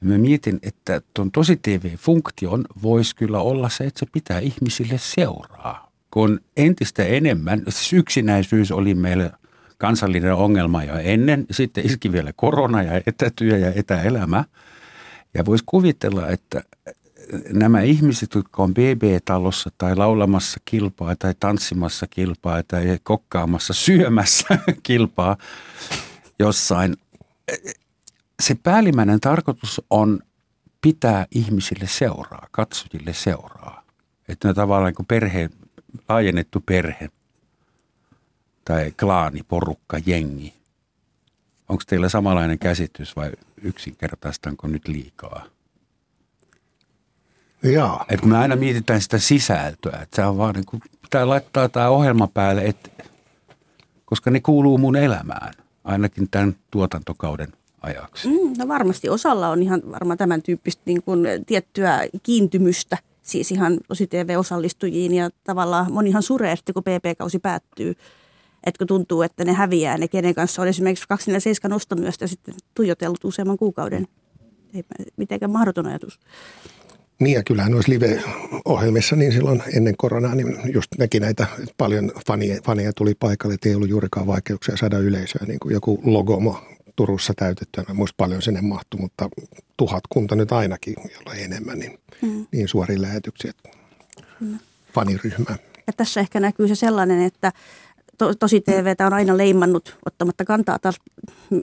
ja 0.00 0.06
mä 0.06 0.18
mietin, 0.18 0.58
että 0.62 1.00
tuon 1.14 1.32
tosi 1.32 1.56
TV-funktion 1.56 2.64
voisi 2.82 3.16
kyllä 3.16 3.40
olla 3.40 3.68
se, 3.68 3.84
että 3.84 3.98
se 3.98 4.06
pitää 4.12 4.38
ihmisille 4.38 4.98
seuraa. 4.98 5.92
kun 6.10 6.40
entistä 6.56 7.04
enemmän, 7.04 7.62
siis 7.68 7.92
yksinäisyys 7.92 8.72
oli 8.72 8.94
meillä 8.94 9.30
kansallinen 9.78 10.34
ongelma 10.34 10.84
jo 10.84 10.94
ennen, 10.96 11.46
sitten 11.50 11.86
iski 11.86 12.12
vielä 12.12 12.32
korona 12.36 12.82
ja 12.82 13.00
etätyö 13.06 13.58
ja 13.58 13.72
etäelämä. 13.74 14.44
Ja 15.34 15.44
voisi 15.44 15.64
kuvitella, 15.66 16.28
että 16.28 16.62
nämä 17.52 17.80
ihmiset, 17.80 18.34
jotka 18.34 18.62
on 18.62 18.74
BB-talossa 18.74 19.70
tai 19.78 19.96
laulamassa 19.96 20.60
kilpaa 20.64 21.16
tai 21.16 21.34
tanssimassa 21.40 22.06
kilpaa 22.06 22.62
tai 22.62 22.98
kokkaamassa, 23.02 23.74
syömässä 23.74 24.58
kilpaa 24.82 25.36
jossain, 26.38 26.96
se 28.42 28.54
päällimmäinen 28.62 29.20
tarkoitus 29.20 29.82
on 29.90 30.20
pitää 30.80 31.26
ihmisille 31.30 31.86
seuraa, 31.86 32.46
katsojille 32.50 33.12
seuraa. 33.12 33.82
Että 34.28 34.48
ne 34.48 34.54
tavallaan 34.54 34.94
kuin 34.94 35.06
perhe, 35.06 35.50
laajennettu 36.08 36.60
perhe 36.66 37.10
tai 38.64 38.92
klaani, 39.00 39.42
porukka, 39.42 39.98
jengi. 40.06 40.54
Onko 41.68 41.82
teillä 41.86 42.08
samanlainen 42.08 42.58
käsitys 42.58 43.16
vai 43.16 43.30
yksinkertaistanko 43.62 44.66
nyt 44.66 44.88
liikaa? 44.88 45.44
Joo. 47.62 48.04
Et 48.08 48.20
kun 48.20 48.30
me 48.30 48.38
aina 48.38 48.56
mietitään 48.56 49.00
sitä 49.00 49.18
sisältöä, 49.18 49.98
että 50.02 50.16
se 50.16 50.24
on 50.24 50.38
vaan 50.38 50.54
niin 50.54 50.66
kuin, 50.66 50.82
pitää 51.02 51.28
laittaa 51.28 51.68
tämä 51.68 51.88
ohjelma 51.88 52.26
päälle, 52.26 52.64
et, 52.64 53.04
koska 54.04 54.30
ne 54.30 54.40
kuuluu 54.40 54.78
mun 54.78 54.96
elämään, 54.96 55.52
ainakin 55.84 56.28
tämän 56.30 56.56
tuotantokauden 56.70 57.52
ajaksi. 57.82 58.28
Mm, 58.28 58.54
no 58.58 58.68
varmasti 58.68 59.08
osalla 59.08 59.48
on 59.48 59.62
ihan 59.62 59.82
varmaan 59.90 60.18
tämän 60.18 60.42
tyyppistä 60.42 60.82
niin 60.86 61.02
kuin 61.02 61.26
tiettyä 61.46 62.00
kiintymystä, 62.22 62.98
siis 63.22 63.52
ihan 63.52 63.78
tosi 63.88 64.06
TV-osallistujiin 64.06 65.14
ja 65.14 65.30
tavallaan 65.44 65.92
monihan 65.92 66.22
suree 66.22 66.56
sitten, 66.56 66.74
kun 66.74 66.82
PP-kausi 66.82 67.38
päättyy. 67.38 67.94
Että 68.64 68.78
kun 68.78 68.86
tuntuu, 68.86 69.22
että 69.22 69.44
ne 69.44 69.52
häviää, 69.52 69.98
ne 69.98 70.08
kenen 70.08 70.34
kanssa 70.34 70.62
on 70.62 70.68
esimerkiksi 70.68 71.08
247 71.08 71.74
nostamyöstä 71.74 72.26
sitten 72.26 72.54
tuijotellut 72.74 73.24
useamman 73.24 73.56
kuukauden. 73.56 74.08
Ei 74.74 74.84
mitenkään 75.16 75.50
mahdoton 75.50 75.86
ajatus. 75.86 76.20
Niin 77.20 77.34
ja 77.34 77.42
kyllähän 77.42 77.72
noissa 77.72 77.92
live-ohjelmissa, 77.92 79.16
niin 79.16 79.32
silloin 79.32 79.62
ennen 79.76 79.94
koronaa, 79.96 80.34
niin 80.34 80.74
just 80.74 80.88
näki 80.98 81.20
näitä, 81.20 81.46
että 81.58 81.74
paljon 81.76 82.12
faneja, 82.26 82.60
faneja 82.64 82.92
tuli 82.92 83.14
paikalle, 83.14 83.54
että 83.54 83.68
ei 83.68 83.74
ollut 83.74 83.88
juurikaan 83.88 84.26
vaikeuksia 84.26 84.76
saada 84.76 84.98
yleisöä. 84.98 85.46
Niin 85.46 85.58
kuin 85.58 85.72
joku 85.72 86.00
logomo 86.04 86.60
Turussa 86.98 87.32
täytettyä, 87.36 87.84
mä 87.88 87.94
muista 87.94 88.14
paljon 88.16 88.42
sinne 88.42 88.60
mahtui, 88.60 89.00
mutta 89.00 89.28
tuhat 89.76 90.04
kunta 90.08 90.34
nyt 90.36 90.52
ainakin, 90.52 90.94
jolla 91.14 91.34
enemmän, 91.34 91.78
niin, 91.78 91.98
mm. 92.22 92.46
niin 92.52 92.68
suoria 92.68 93.02
lähetyksiä, 93.02 93.52
mm. 94.40 94.58
faniryhmää. 94.94 95.56
Ja 95.86 95.92
tässä 95.92 96.20
ehkä 96.20 96.40
näkyy 96.40 96.68
se 96.68 96.74
sellainen, 96.74 97.20
että 97.20 97.52
to, 98.18 98.34
tosi 98.34 98.60
TV 98.60 98.94
on 99.06 99.12
aina 99.12 99.36
leimannut, 99.36 99.96
ottamatta 100.06 100.44
kantaa 100.44 100.78
taas 100.78 100.96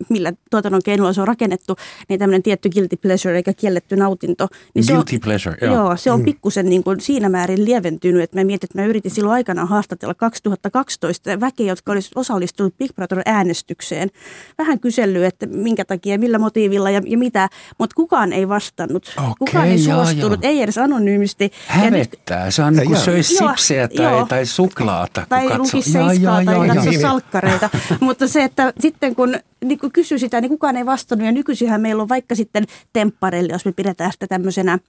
millä 0.10 0.34
tuotannon 0.52 0.82
keinoilla 0.86 1.14
se 1.14 1.22
on 1.22 1.28
rakennettu, 1.28 1.76
niin 2.10 2.20
tämmöinen 2.20 2.44
tietty 2.44 2.70
guilty 2.70 2.98
pleasure 2.98 3.36
eikä 3.36 3.54
kielletty 3.54 3.96
nautinto. 3.96 4.48
Niin 4.74 4.86
guilty 4.88 5.12
se 5.12 5.16
on, 5.16 5.22
pleasure, 5.22 5.58
joo. 5.62 5.76
joo. 5.76 5.98
se 5.98 6.12
on 6.12 6.20
mm. 6.20 6.26
pikkusen 6.26 6.66
niin 6.66 6.84
kuin 6.84 7.00
siinä 7.00 7.30
määrin 7.30 7.66
lieventynyt, 7.66 8.24
että 8.24 8.38
mä 8.38 8.44
mietin, 8.44 8.68
että 8.68 8.82
mä 8.82 8.86
yritin 8.86 9.12
silloin 9.12 9.34
aikanaan 9.34 9.68
haastatella 9.68 10.14
2012 10.14 11.40
väkeä, 11.40 11.68
jotka 11.68 11.92
olisi 11.92 12.12
osallistunut 12.16 12.78
Big 12.78 12.96
Brother 12.96 13.22
äänestykseen. 13.26 14.10
Vähän 14.58 14.80
kysely, 14.80 15.26
että 15.26 15.46
minkä 15.46 15.86
takia, 15.86 16.20
millä 16.20 16.40
motiivilla 16.40 16.90
ja, 16.90 17.02
ja 17.06 17.18
mitä, 17.18 17.50
mutta 17.80 17.94
kukaan 17.96 18.34
ei 18.34 18.50
vastannut. 18.50 19.14
Okay, 19.18 19.34
kukaan 19.40 19.68
ei 19.68 19.86
joo, 19.86 19.96
suostunut, 19.96 20.44
joo. 20.44 20.52
ei 20.52 20.62
edes 20.62 20.78
anonyymisti. 20.78 21.52
Hävettää, 21.68 22.52
se 22.52 22.64
on 22.64 22.74
niin 22.74 22.88
kuin 22.88 23.00
söisi 23.00 23.36
sipsejä 23.36 23.88
tai, 23.88 24.06
joo. 24.06 24.26
tai 24.26 24.46
suklaata. 24.46 25.26
Tai 25.30 25.58
lukisi 25.58 25.92
seiskaa 25.92 26.45
tai 26.46 26.56
joo, 26.56 26.76
katso 26.76 26.90
niin. 26.90 27.02
salkkareita. 27.02 27.70
Mutta 28.00 28.28
se, 28.28 28.44
että 28.44 28.74
sitten 28.80 29.16
kun 29.16 29.36
niin 29.66 29.80
kun 29.80 29.92
kysyi 29.92 30.20
sitä, 30.20 30.42
niin 30.42 30.50
kukaan 30.50 30.78
ei 30.78 30.86
vastannut. 30.86 31.26
Ja 31.26 31.32
nykyisinhän 31.32 31.82
meillä 31.82 32.02
on 32.02 32.10
vaikka 32.10 32.36
sitten 32.36 32.66
tempparelli, 32.94 33.52
jos 33.52 33.66
me 33.66 33.72
pidetään 33.72 34.12
sitä 34.12 34.28
tämmöisenä 34.28 34.80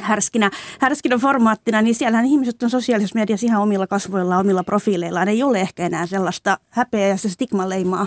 härskinä, 0.00 0.50
härskinä 0.80 1.18
formaattina, 1.18 1.82
niin 1.82 1.94
siellähän 1.94 2.26
ihmiset 2.26 2.62
on 2.62 2.70
sosiaalisessa 2.70 3.18
mediassa 3.18 3.46
ihan 3.46 3.62
omilla 3.62 3.86
kasvoillaan, 3.86 4.40
omilla 4.40 4.64
profiileillaan. 4.64 5.28
Ei 5.28 5.42
ole 5.42 5.60
ehkä 5.60 5.86
enää 5.86 6.06
sellaista 6.06 6.58
häpeä 6.70 7.08
ja 7.08 7.16
se 7.16 7.28
stigmaleimaa, 7.28 8.06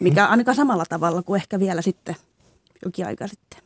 mikä 0.00 0.26
ainakaan 0.26 0.56
samalla 0.56 0.84
tavalla 0.88 1.22
kuin 1.22 1.40
ehkä 1.40 1.58
vielä 1.58 1.82
sitten 1.82 2.16
jokin 2.84 3.06
aika 3.06 3.26
sitten. 3.26 3.65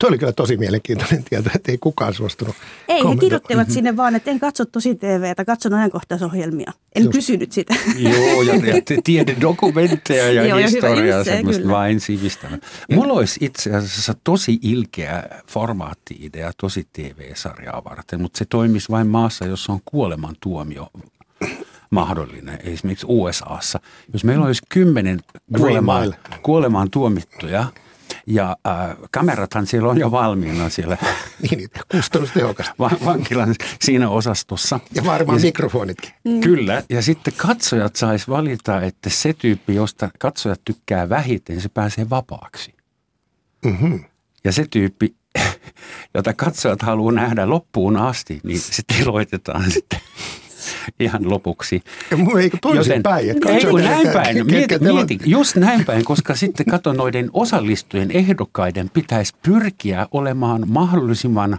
Tuo 0.00 0.08
oli 0.08 0.18
kyllä 0.18 0.32
tosi 0.32 0.56
mielenkiintoinen 0.56 1.24
tieto, 1.24 1.50
että 1.54 1.72
ei 1.72 1.78
kukaan 1.78 2.14
suostunut 2.14 2.56
Ei, 2.88 3.02
he 3.08 3.16
kirjoittivat 3.16 3.70
sinne 3.70 3.96
vaan, 3.96 4.14
että 4.14 4.30
en 4.30 4.40
katso 4.40 4.64
tosi 4.64 4.94
TVtä, 4.94 5.44
katson 5.44 5.74
ajankohtaisohjelmia. 5.74 6.72
En 6.94 7.02
Just. 7.02 7.12
kysynyt 7.12 7.52
sitä. 7.52 7.74
Joo, 7.98 8.42
ja, 8.42 8.54
ja 8.54 8.82
te- 8.84 8.98
tiededokumentteja 9.04 10.32
ja 10.32 10.46
Joo, 10.46 10.58
ja 10.58 10.68
historiaa, 10.68 11.24
se, 11.24 11.30
semmoista 11.30 11.68
vain 11.68 12.00
sivistänyt. 12.00 12.62
Mulla 12.90 13.12
olisi 13.12 13.44
itse 13.44 13.74
asiassa 13.74 14.14
tosi 14.24 14.58
ilkeä 14.62 15.22
formaatti-idea 15.46 16.52
tosi 16.60 16.86
TV-sarjaa 16.92 17.84
varten, 17.84 18.20
mutta 18.20 18.38
se 18.38 18.44
toimisi 18.44 18.88
vain 18.90 19.06
maassa, 19.06 19.46
jossa 19.46 19.72
on 19.72 19.80
kuolemantuomio 19.84 20.90
mahdollinen, 21.90 22.58
esimerkiksi 22.64 23.06
USAssa. 23.08 23.80
Jos 24.12 24.24
meillä 24.24 24.46
olisi 24.46 24.62
kymmenen 24.68 25.20
kuolemaan, 25.56 26.14
kuolemaan 26.42 26.90
tuomittuja, 26.90 27.66
ja 28.30 28.56
äh, 28.66 28.96
kamerathan 29.10 29.66
siellä 29.66 29.88
on 29.88 29.98
jo 29.98 30.10
valmiina 30.10 30.68
siellä 30.70 30.96
Niin, 31.42 31.58
niin, 31.58 31.68
kustannustehokasta. 31.92 32.74
va- 32.78 32.90
vankilan 33.04 33.54
siinä 33.80 34.08
osastossa. 34.10 34.80
Ja 34.94 35.04
varmaan 35.04 35.38
Ja 35.38 35.42
mikrofonitkin. 35.42 36.10
Mm. 36.24 36.40
Kyllä, 36.40 36.82
ja 36.90 37.02
sitten 37.02 37.34
katsojat 37.36 37.96
sais 37.96 38.28
valita, 38.28 38.80
että 38.80 39.10
se 39.10 39.32
tyyppi, 39.32 39.74
josta 39.74 40.10
katsojat 40.18 40.60
tykkää 40.64 41.08
vähiten, 41.08 41.60
se 41.60 41.68
pääsee 41.68 42.10
vapaaksi. 42.10 42.74
Mm-hmm. 43.64 44.04
Ja 44.44 44.52
se 44.52 44.66
tyyppi, 44.70 45.14
jota 46.14 46.34
katsojat 46.34 46.82
haluaa 46.82 47.12
nähdä 47.12 47.48
loppuun 47.48 47.96
asti, 47.96 48.40
niin 48.42 48.60
se 48.60 48.82
tiloitetaan 48.96 49.70
sitten 49.70 50.00
ihan 51.00 51.30
lopuksi. 51.30 51.82
Eikö 52.40 52.58
toisin 52.62 53.02
päin? 53.02 53.30
Että 53.30 53.48
ei 53.48 53.64
kun 53.64 53.80
näin 53.80 54.08
päin, 54.12 54.46
mieti, 54.46 54.78
mieti, 54.78 55.18
just 55.26 55.56
näin 55.56 55.84
päin, 55.84 56.04
koska 56.04 56.34
sitten 56.34 56.66
kato 56.66 56.92
noiden 56.92 57.30
osallistujien 57.32 58.10
ehdokkaiden 58.10 58.90
pitäisi 58.90 59.34
pyrkiä 59.42 60.06
olemaan 60.10 60.64
mahdollisimman 60.66 61.58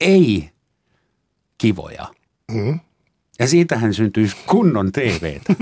ei-kivoja. 0.00 2.06
Mm. 2.52 2.80
Ja 3.38 3.48
siitähän 3.48 3.94
syntyisi 3.94 4.36
kunnon 4.46 4.92
TVtä. 4.92 5.54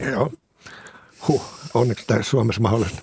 Joo. 0.10 0.32
Huh, 1.28 1.42
onneksi 1.74 2.06
tämä 2.06 2.22
Suomessa 2.22 2.62
mahdollista. 2.62 3.02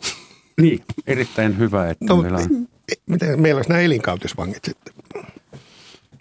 Niin, 0.61 0.83
erittäin 1.07 1.57
hyvä, 1.57 1.89
että 1.89 2.05
no, 2.05 2.21
meillä 2.21 2.37
on. 2.37 2.67
miten 3.05 3.41
meillä 3.41 3.59
olisi 3.59 3.69
nämä 3.69 3.81
elinkautisvangit 3.81 4.65
sitten? 4.65 4.93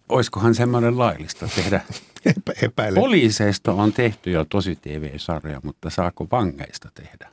Olisikohan 0.08 0.54
semmoinen 0.54 0.98
laillista 0.98 1.48
tehdä? 1.56 1.80
Epä, 2.26 2.52
epäilen. 2.62 3.00
Poliiseista 3.02 3.72
on 3.72 3.92
tehty 3.92 4.30
jo 4.30 4.44
tosi 4.44 4.76
TV-sarja, 4.76 5.60
mutta 5.64 5.90
saako 5.90 6.26
vangeista 6.32 6.90
tehdä? 6.94 7.30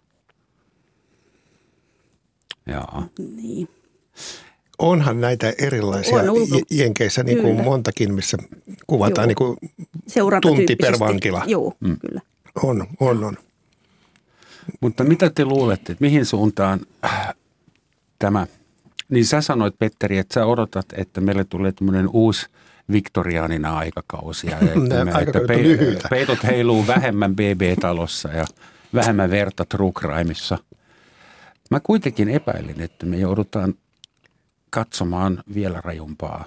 Jaa. 2.67 3.07
Niin. 3.36 3.67
Onhan 4.79 5.21
näitä 5.21 5.53
erilaisia 5.57 6.17
On 6.17 6.29
ulko- 6.29 6.55
je- 6.55 6.77
jenkeissä 6.77 7.23
niin 7.23 7.38
kuin 7.41 7.51
Kyllä. 7.55 7.63
montakin, 7.69 8.13
missä 8.13 8.38
kuvataan 8.88 9.29
Joo. 9.29 9.45
niin 9.47 9.57
kuin 10.15 10.41
tunti 10.41 10.75
per 10.75 10.99
vankila. 10.99 11.43
Joo, 11.47 11.73
mm. 11.79 11.99
kyllä. 11.99 12.21
On, 12.63 12.88
on, 12.99 13.23
on. 13.23 13.38
Mutta 14.81 15.03
mitä 15.03 15.29
te 15.29 15.45
luulette, 15.45 15.91
että 15.91 16.03
mihin 16.05 16.25
suuntaan 16.25 16.79
äh, 17.05 17.33
tämä, 18.19 18.47
niin 19.09 19.25
sä 19.25 19.41
sanoit 19.41 19.79
Petteri, 19.79 20.17
että 20.17 20.33
sä 20.33 20.45
odotat, 20.45 20.86
että 20.97 21.21
meille 21.21 21.43
tulee 21.43 21.71
tämmöinen 21.71 22.09
uusi 22.13 22.47
viktoriaanina 22.91 23.77
aikakausi. 23.77 24.47
Ja 24.47 24.57
että, 24.75 25.05
me, 25.05 25.11
että 25.11 25.39
lyhyitä. 25.47 26.07
peitot 26.09 26.43
heiluu 26.43 26.88
vähemmän 26.88 27.36
BB-talossa 27.36 28.29
ja 28.29 28.45
vähemmän 28.93 29.31
verta 29.31 29.65
True 29.65 29.91
Crimeissa. 29.91 30.57
Mä 31.71 31.79
kuitenkin 31.79 32.29
epäilin, 32.29 32.81
että 32.81 33.05
me 33.05 33.17
joudutaan 33.17 33.73
katsomaan 34.69 35.43
vielä 35.53 35.81
rajumpaa 35.81 36.45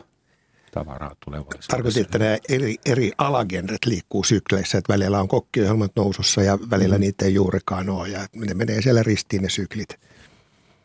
tavaraa 0.70 1.16
tulevaisuudessa. 1.24 1.70
Tarkoitin, 1.70 2.02
että 2.02 2.18
nämä 2.18 2.36
eri, 2.48 2.76
eri 2.86 3.12
alagenret 3.18 3.84
liikkuu 3.86 4.24
sykleissä, 4.24 4.78
että 4.78 4.92
välillä 4.92 5.20
on 5.20 5.28
kokkiohjelmat 5.28 5.92
nousussa 5.96 6.42
ja 6.42 6.58
välillä 6.70 6.94
mm. 6.94 7.00
niitä 7.00 7.24
ei 7.24 7.34
juurikaan 7.34 7.90
ole 7.90 8.08
ja 8.08 8.26
ne 8.34 8.54
menee 8.54 8.82
siellä 8.82 9.02
ristiin 9.02 9.42
ne 9.42 9.48
syklit. 9.48 9.88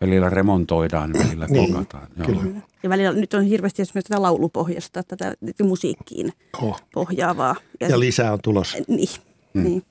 Välillä 0.04 0.30
remontoidaan, 0.30 1.14
välillä 1.14 1.46
Niin, 1.50 1.74
kokataan. 1.74 2.08
Joo. 2.18 2.28
kyllä. 2.28 2.62
Ja 2.84 2.90
välillä 2.90 3.14
nyt 3.14 3.34
on 3.34 3.44
hirveästi 3.44 3.82
esimerkiksi 3.82 4.10
tätä 4.10 4.22
laulupohjasta, 4.22 5.04
tätä 5.04 5.34
musiikkiin 5.64 6.34
Oh. 6.62 6.82
pohjaavaa. 6.94 7.56
Ja 7.80 8.00
lisää 8.00 8.34
on 8.34 8.40
tulossa. 8.44 8.78
Niin, 8.88 9.10
mm. 9.54 9.64
niin. 9.64 9.84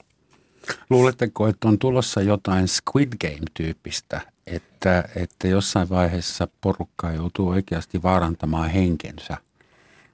Luuletteko, 0.90 1.48
että 1.48 1.68
on 1.68 1.78
tulossa 1.78 2.20
jotain 2.22 2.68
Squid 2.68 3.12
Game-tyyppistä, 3.20 4.20
että, 4.46 5.04
että 5.16 5.48
jossain 5.48 5.88
vaiheessa 5.88 6.48
porukka 6.60 7.10
joutuu 7.10 7.48
oikeasti 7.48 8.02
vaarantamaan 8.02 8.70
henkensä? 8.70 9.36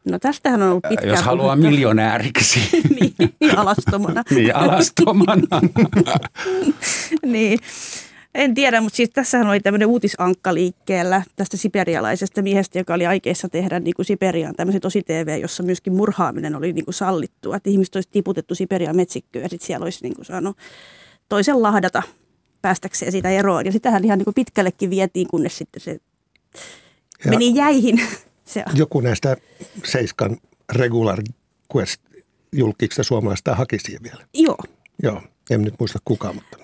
No 0.05 0.19
tästähän 0.19 0.63
on 0.63 0.69
ollut 0.69 0.85
pitkään. 0.89 1.09
Jos 1.11 1.23
haluaa 1.23 1.57
puhetta. 1.57 1.71
miljonääriksi. 1.71 2.61
niin, 3.01 3.59
alastomana. 3.59 4.23
niin, 4.31 4.57
alastomana. 4.57 5.61
niin. 7.27 7.59
En 8.35 8.55
tiedä, 8.55 8.81
mutta 8.81 8.97
siis 8.97 9.11
tässähän 9.11 9.49
oli 9.49 9.61
tämmöinen 9.61 9.89
uutisankka 9.89 10.55
liikkeellä 10.55 11.23
tästä 11.37 11.57
siperialaisesta 11.57 12.43
miehestä, 12.43 12.79
joka 12.79 12.95
oli 12.95 13.07
aikeissa 13.07 13.49
tehdä 13.49 13.81
niin 13.81 13.95
kuin 13.95 14.07
Siperiaan 14.07 14.55
tämmöisen 14.55 14.81
tosi 14.81 15.03
TV, 15.03 15.39
jossa 15.41 15.63
myöskin 15.63 15.97
murhaaminen 15.97 16.55
oli 16.57 16.73
niin 16.73 16.85
kuin 16.85 16.95
sallittua. 16.95 17.57
Että 17.57 17.71
ihmiset 17.71 17.95
olisi 17.95 18.09
tiputettu 18.13 18.55
Siperian 18.55 18.97
metsikköön 18.97 19.43
ja 19.43 19.49
sitten 19.49 19.67
siellä 19.67 19.85
olisi 19.85 20.03
niin 20.03 20.15
kuin 20.15 20.25
saanut 20.25 20.57
toisen 21.29 21.63
lahdata 21.63 22.03
päästäkseen 22.63 23.13
siitä 23.13 23.31
eroon. 23.31 23.67
Ja 23.67 23.73
sitähän 23.73 24.05
ihan 24.05 24.19
niin 24.19 24.25
kuin 24.25 24.35
pitkällekin 24.35 24.91
vietiin, 24.91 25.29
kunnes 25.29 25.59
sitten 25.59 25.81
se 25.81 25.91
Ja- 27.25 27.31
meni 27.31 27.55
jäihin. 27.55 28.01
Se, 28.45 28.65
Joku 28.75 29.01
näistä 29.01 29.37
Seiskan 29.85 30.37
regular 30.73 31.23
quest 31.77 32.01
julkiksi 32.53 33.05
suomalaista 33.05 33.55
haki 33.55 33.79
siihen 33.79 34.03
vielä. 34.03 34.27
joo, 34.35 34.59
Joo, 35.03 35.23
en 35.51 35.63
nyt 35.63 35.75
muista 35.79 35.99
kuka, 36.05 36.33
mutta 36.33 36.59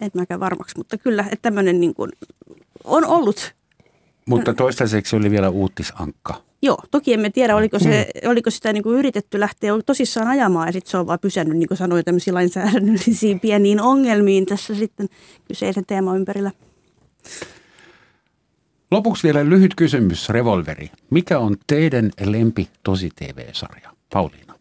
en 0.00 0.10
mäkään 0.14 0.40
varmaksi, 0.40 0.76
mutta 0.76 0.98
kyllä, 0.98 1.22
että 1.22 1.42
tämmöinen 1.42 1.80
niin 1.80 1.94
kuin 1.94 2.12
on 2.84 3.04
ollut 3.04 3.54
Mutta 4.26 4.54
toistaiseksi 4.54 5.16
oli 5.16 5.30
vielä 5.30 5.48
uutisankka. 5.48 6.46
Joo, 6.62 6.78
toki 6.90 7.12
emme 7.12 7.30
tiedä, 7.30 7.56
oliko, 7.56 7.78
se, 7.78 8.08
oliko 8.26 8.50
sitä 8.50 8.72
niin 8.72 8.82
kuin 8.82 8.98
yritetty 8.98 9.40
lähteä 9.40 9.72
tosissaan 9.86 10.28
ajamaan 10.28 10.68
ja 10.68 10.72
sitten 10.72 10.90
se 10.90 10.96
on 10.98 11.06
vaan 11.06 11.18
pysännyt, 11.18 11.58
niin 11.58 11.68
kuin 11.68 11.78
sanoin, 11.78 12.04
tämmöisiin 12.04 12.34
lainsäädännöllisiin 12.34 13.40
pieniin 13.40 13.80
ongelmiin 13.80 14.46
tässä 14.46 14.74
sitten 14.74 15.08
kyseisen 15.48 15.86
teeman 15.86 16.16
ympärillä. 16.16 16.50
Lopuksi 18.90 19.22
vielä 19.22 19.48
lyhyt 19.48 19.74
kysymys, 19.74 20.28
revolveri. 20.28 20.90
Mikä 21.10 21.38
on 21.38 21.56
teidän 21.66 22.10
lempi 22.26 22.68
tosi 22.82 23.10
TV-sarja? 23.16 23.90
Pauliina. 24.12 24.54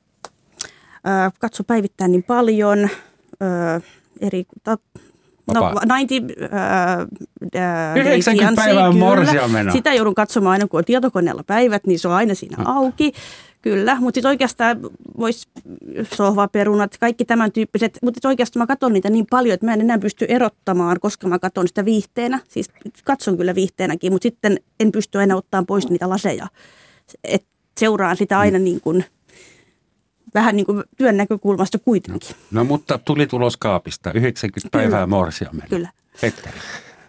Öö, 1.08 1.30
katso 1.40 1.64
päivittäin 1.64 2.12
niin 2.12 2.24
paljon 2.24 2.90
öö, 3.42 3.80
eri... 4.22 4.46
Ta, 4.64 4.78
No, 5.54 5.62
Vapaa. 5.62 5.84
90, 5.86 6.58
öö, 7.56 8.02
90 8.02 8.62
päivää 8.62 8.92
morsiamena. 8.92 9.72
Sitä 9.72 9.94
joudun 9.94 10.16
katsomaan 10.16 10.52
aina, 10.52 10.68
kun 10.68 10.78
on 10.78 10.86
tietokoneella 10.86 11.44
päivät, 11.48 11.88
niin 11.88 12.00
se 12.00 12.08
on 12.08 12.14
aina 12.14 12.34
siinä 12.36 12.58
auki. 12.66 13.12
Kyllä, 13.62 13.96
mutta 14.00 14.18
sitten 14.18 14.30
oikeastaan 14.30 14.78
voisi 15.18 15.48
sohvaperunat, 16.14 16.98
kaikki 17.00 17.26
tämän 17.26 17.52
tyyppiset, 17.52 18.00
mutta 18.02 18.18
sit 18.18 18.26
oikeastaan 18.26 18.62
mä 18.62 18.68
katson 18.68 18.94
niitä 18.94 19.10
niin 19.10 19.26
paljon, 19.30 19.54
että 19.54 19.66
mä 19.66 19.74
en 19.74 19.82
enää 19.82 20.00
pysty 20.00 20.26
erottamaan, 20.30 21.00
koska 21.00 21.28
mä 21.28 21.40
katson 21.40 21.68
sitä 21.68 21.86
viihteenä. 21.86 22.40
Siis 22.48 22.70
katson 23.04 23.38
kyllä 23.38 23.56
viihteenäkin, 23.56 24.12
mutta 24.12 24.24
sitten 24.24 24.60
en 24.80 24.92
pysty 24.92 25.22
enää 25.22 25.38
ottamaan 25.38 25.66
pois 25.66 25.90
niitä 25.90 26.10
laseja. 26.10 26.48
Et 27.24 27.46
seuraan 27.80 28.18
sitä 28.18 28.40
aina 28.40 28.60
niin 28.60 28.82
kuin, 28.82 29.06
vähän 30.36 30.56
niin 30.56 30.66
kuin 30.66 30.84
työn 30.98 31.18
näkökulmasta 31.18 31.80
kuitenkin. 31.80 32.36
No 32.52 32.64
mutta 32.64 32.98
tuli 32.98 33.28
tulos 33.28 33.58
kaapista. 33.58 34.12
90 34.14 34.78
päivää 34.78 35.08
morsiamena. 35.08 35.68
Kyllä. 35.70 35.90
Petteri. 36.22 36.58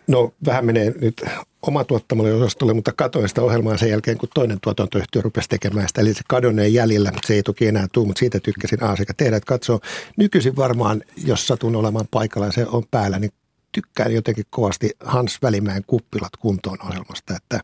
no 0.07 0.33
vähän 0.47 0.67
menee 0.67 0.95
nyt 1.01 1.25
oma 1.63 1.85
tuottamalle 1.85 2.35
osastolle, 2.35 2.75
mutta 2.75 2.93
katoin 2.93 3.29
sitä 3.29 3.43
ohjelmaa 3.43 3.77
sen 3.77 3.91
jälkeen, 3.91 4.19
kun 4.19 4.29
toinen 4.35 4.59
tuotantoyhtiö 4.63 5.23
rupesi 5.23 5.49
tekemään 5.49 5.89
sitä. 5.89 6.01
Eli 6.01 6.15
se 6.15 6.21
kadonneen 6.29 6.75
jäljellä, 6.75 7.13
se 7.27 7.35
ei 7.35 7.43
toki 7.43 7.67
enää 7.67 7.87
tule, 7.93 8.07
mutta 8.07 8.19
siitä 8.19 8.41
tykkäsin 8.41 8.83
A 8.83 8.97
sekä 8.97 9.15
tehdä, 9.17 9.37
että 9.37 9.49
katsoo. 9.49 9.81
Nykyisin 10.17 10.57
varmaan, 10.57 11.03
jos 11.25 11.47
satun 11.47 11.77
olemaan 11.77 12.09
paikalla 12.11 12.47
ja 12.47 12.53
se 12.53 12.67
on 12.67 12.83
päällä, 12.91 13.19
niin 13.19 13.33
tykkään 13.73 14.15
jotenkin 14.15 14.45
kovasti 14.51 14.91
Hans 15.05 15.39
Välimäen 15.43 15.85
kuppilat 15.87 16.37
kuntoon 16.39 16.79
ohjelmasta. 16.89 17.37
Että 17.37 17.61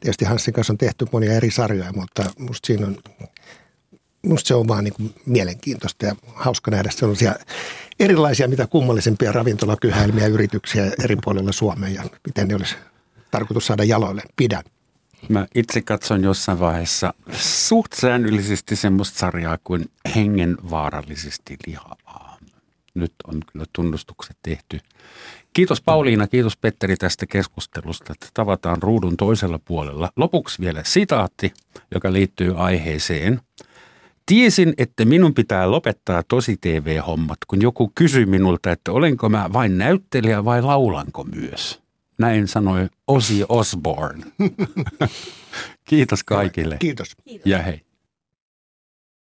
tietysti 0.00 0.24
Hansin 0.24 0.54
kanssa 0.54 0.72
on 0.72 0.78
tehty 0.78 1.06
monia 1.12 1.32
eri 1.32 1.50
sarjoja, 1.50 1.92
mutta 1.92 2.24
musta 2.38 2.66
siinä 2.66 2.86
on 2.86 2.96
musta 4.26 4.48
se 4.48 4.54
on 4.54 4.68
vaan 4.68 4.84
niin 4.84 4.94
kuin 4.94 5.14
mielenkiintoista 5.26 6.06
ja 6.06 6.16
hauska 6.26 6.70
nähdä 6.70 6.90
sellaisia 6.90 7.34
erilaisia, 8.00 8.48
mitä 8.48 8.66
kummallisempia 8.66 9.32
ravintolakyhäilmiä 9.32 10.26
yrityksiä 10.26 10.92
eri 11.04 11.16
puolilla 11.24 11.52
Suomea 11.52 11.88
ja 11.90 12.02
miten 12.26 12.48
ne 12.48 12.54
olisi 12.54 12.76
tarkoitus 13.30 13.66
saada 13.66 13.84
jaloille. 13.84 14.22
Pidän. 14.36 14.62
Mä 15.28 15.46
itse 15.54 15.82
katson 15.82 16.24
jossain 16.24 16.60
vaiheessa 16.60 17.14
suht 17.32 17.92
säännöllisesti 17.92 18.76
semmoista 18.76 19.18
sarjaa 19.18 19.58
kuin 19.64 19.84
hengenvaarallisesti 20.14 21.56
lihavaa. 21.66 22.38
Nyt 22.94 23.12
on 23.26 23.40
kyllä 23.52 23.64
tunnustukset 23.72 24.36
tehty. 24.42 24.80
Kiitos 25.52 25.80
Pauliina, 25.80 26.26
kiitos 26.26 26.56
Petteri 26.56 26.96
tästä 26.96 27.26
keskustelusta, 27.26 28.12
että 28.12 28.26
tavataan 28.34 28.82
ruudun 28.82 29.16
toisella 29.16 29.58
puolella. 29.58 30.10
Lopuksi 30.16 30.62
vielä 30.62 30.82
sitaatti, 30.84 31.52
joka 31.94 32.12
liittyy 32.12 32.54
aiheeseen. 32.56 33.40
Tiesin, 34.30 34.74
että 34.78 35.04
minun 35.04 35.34
pitää 35.34 35.70
lopettaa 35.70 36.22
tosi 36.22 36.56
TV-hommat, 36.60 37.38
kun 37.46 37.62
joku 37.62 37.92
kysyi 37.94 38.26
minulta, 38.26 38.72
että 38.72 38.92
olenko 38.92 39.28
mä 39.28 39.50
vain 39.52 39.78
näyttelijä 39.78 40.44
vai 40.44 40.62
laulanko 40.62 41.24
myös. 41.24 41.80
Näin 42.18 42.48
sanoi 42.48 42.88
Ozzy 43.06 43.44
Osbourne. 43.48 44.24
Kiitos 45.88 46.24
kaikille 46.24 46.76
Kiitos. 46.78 47.16
ja 47.44 47.58
hei. 47.62 47.80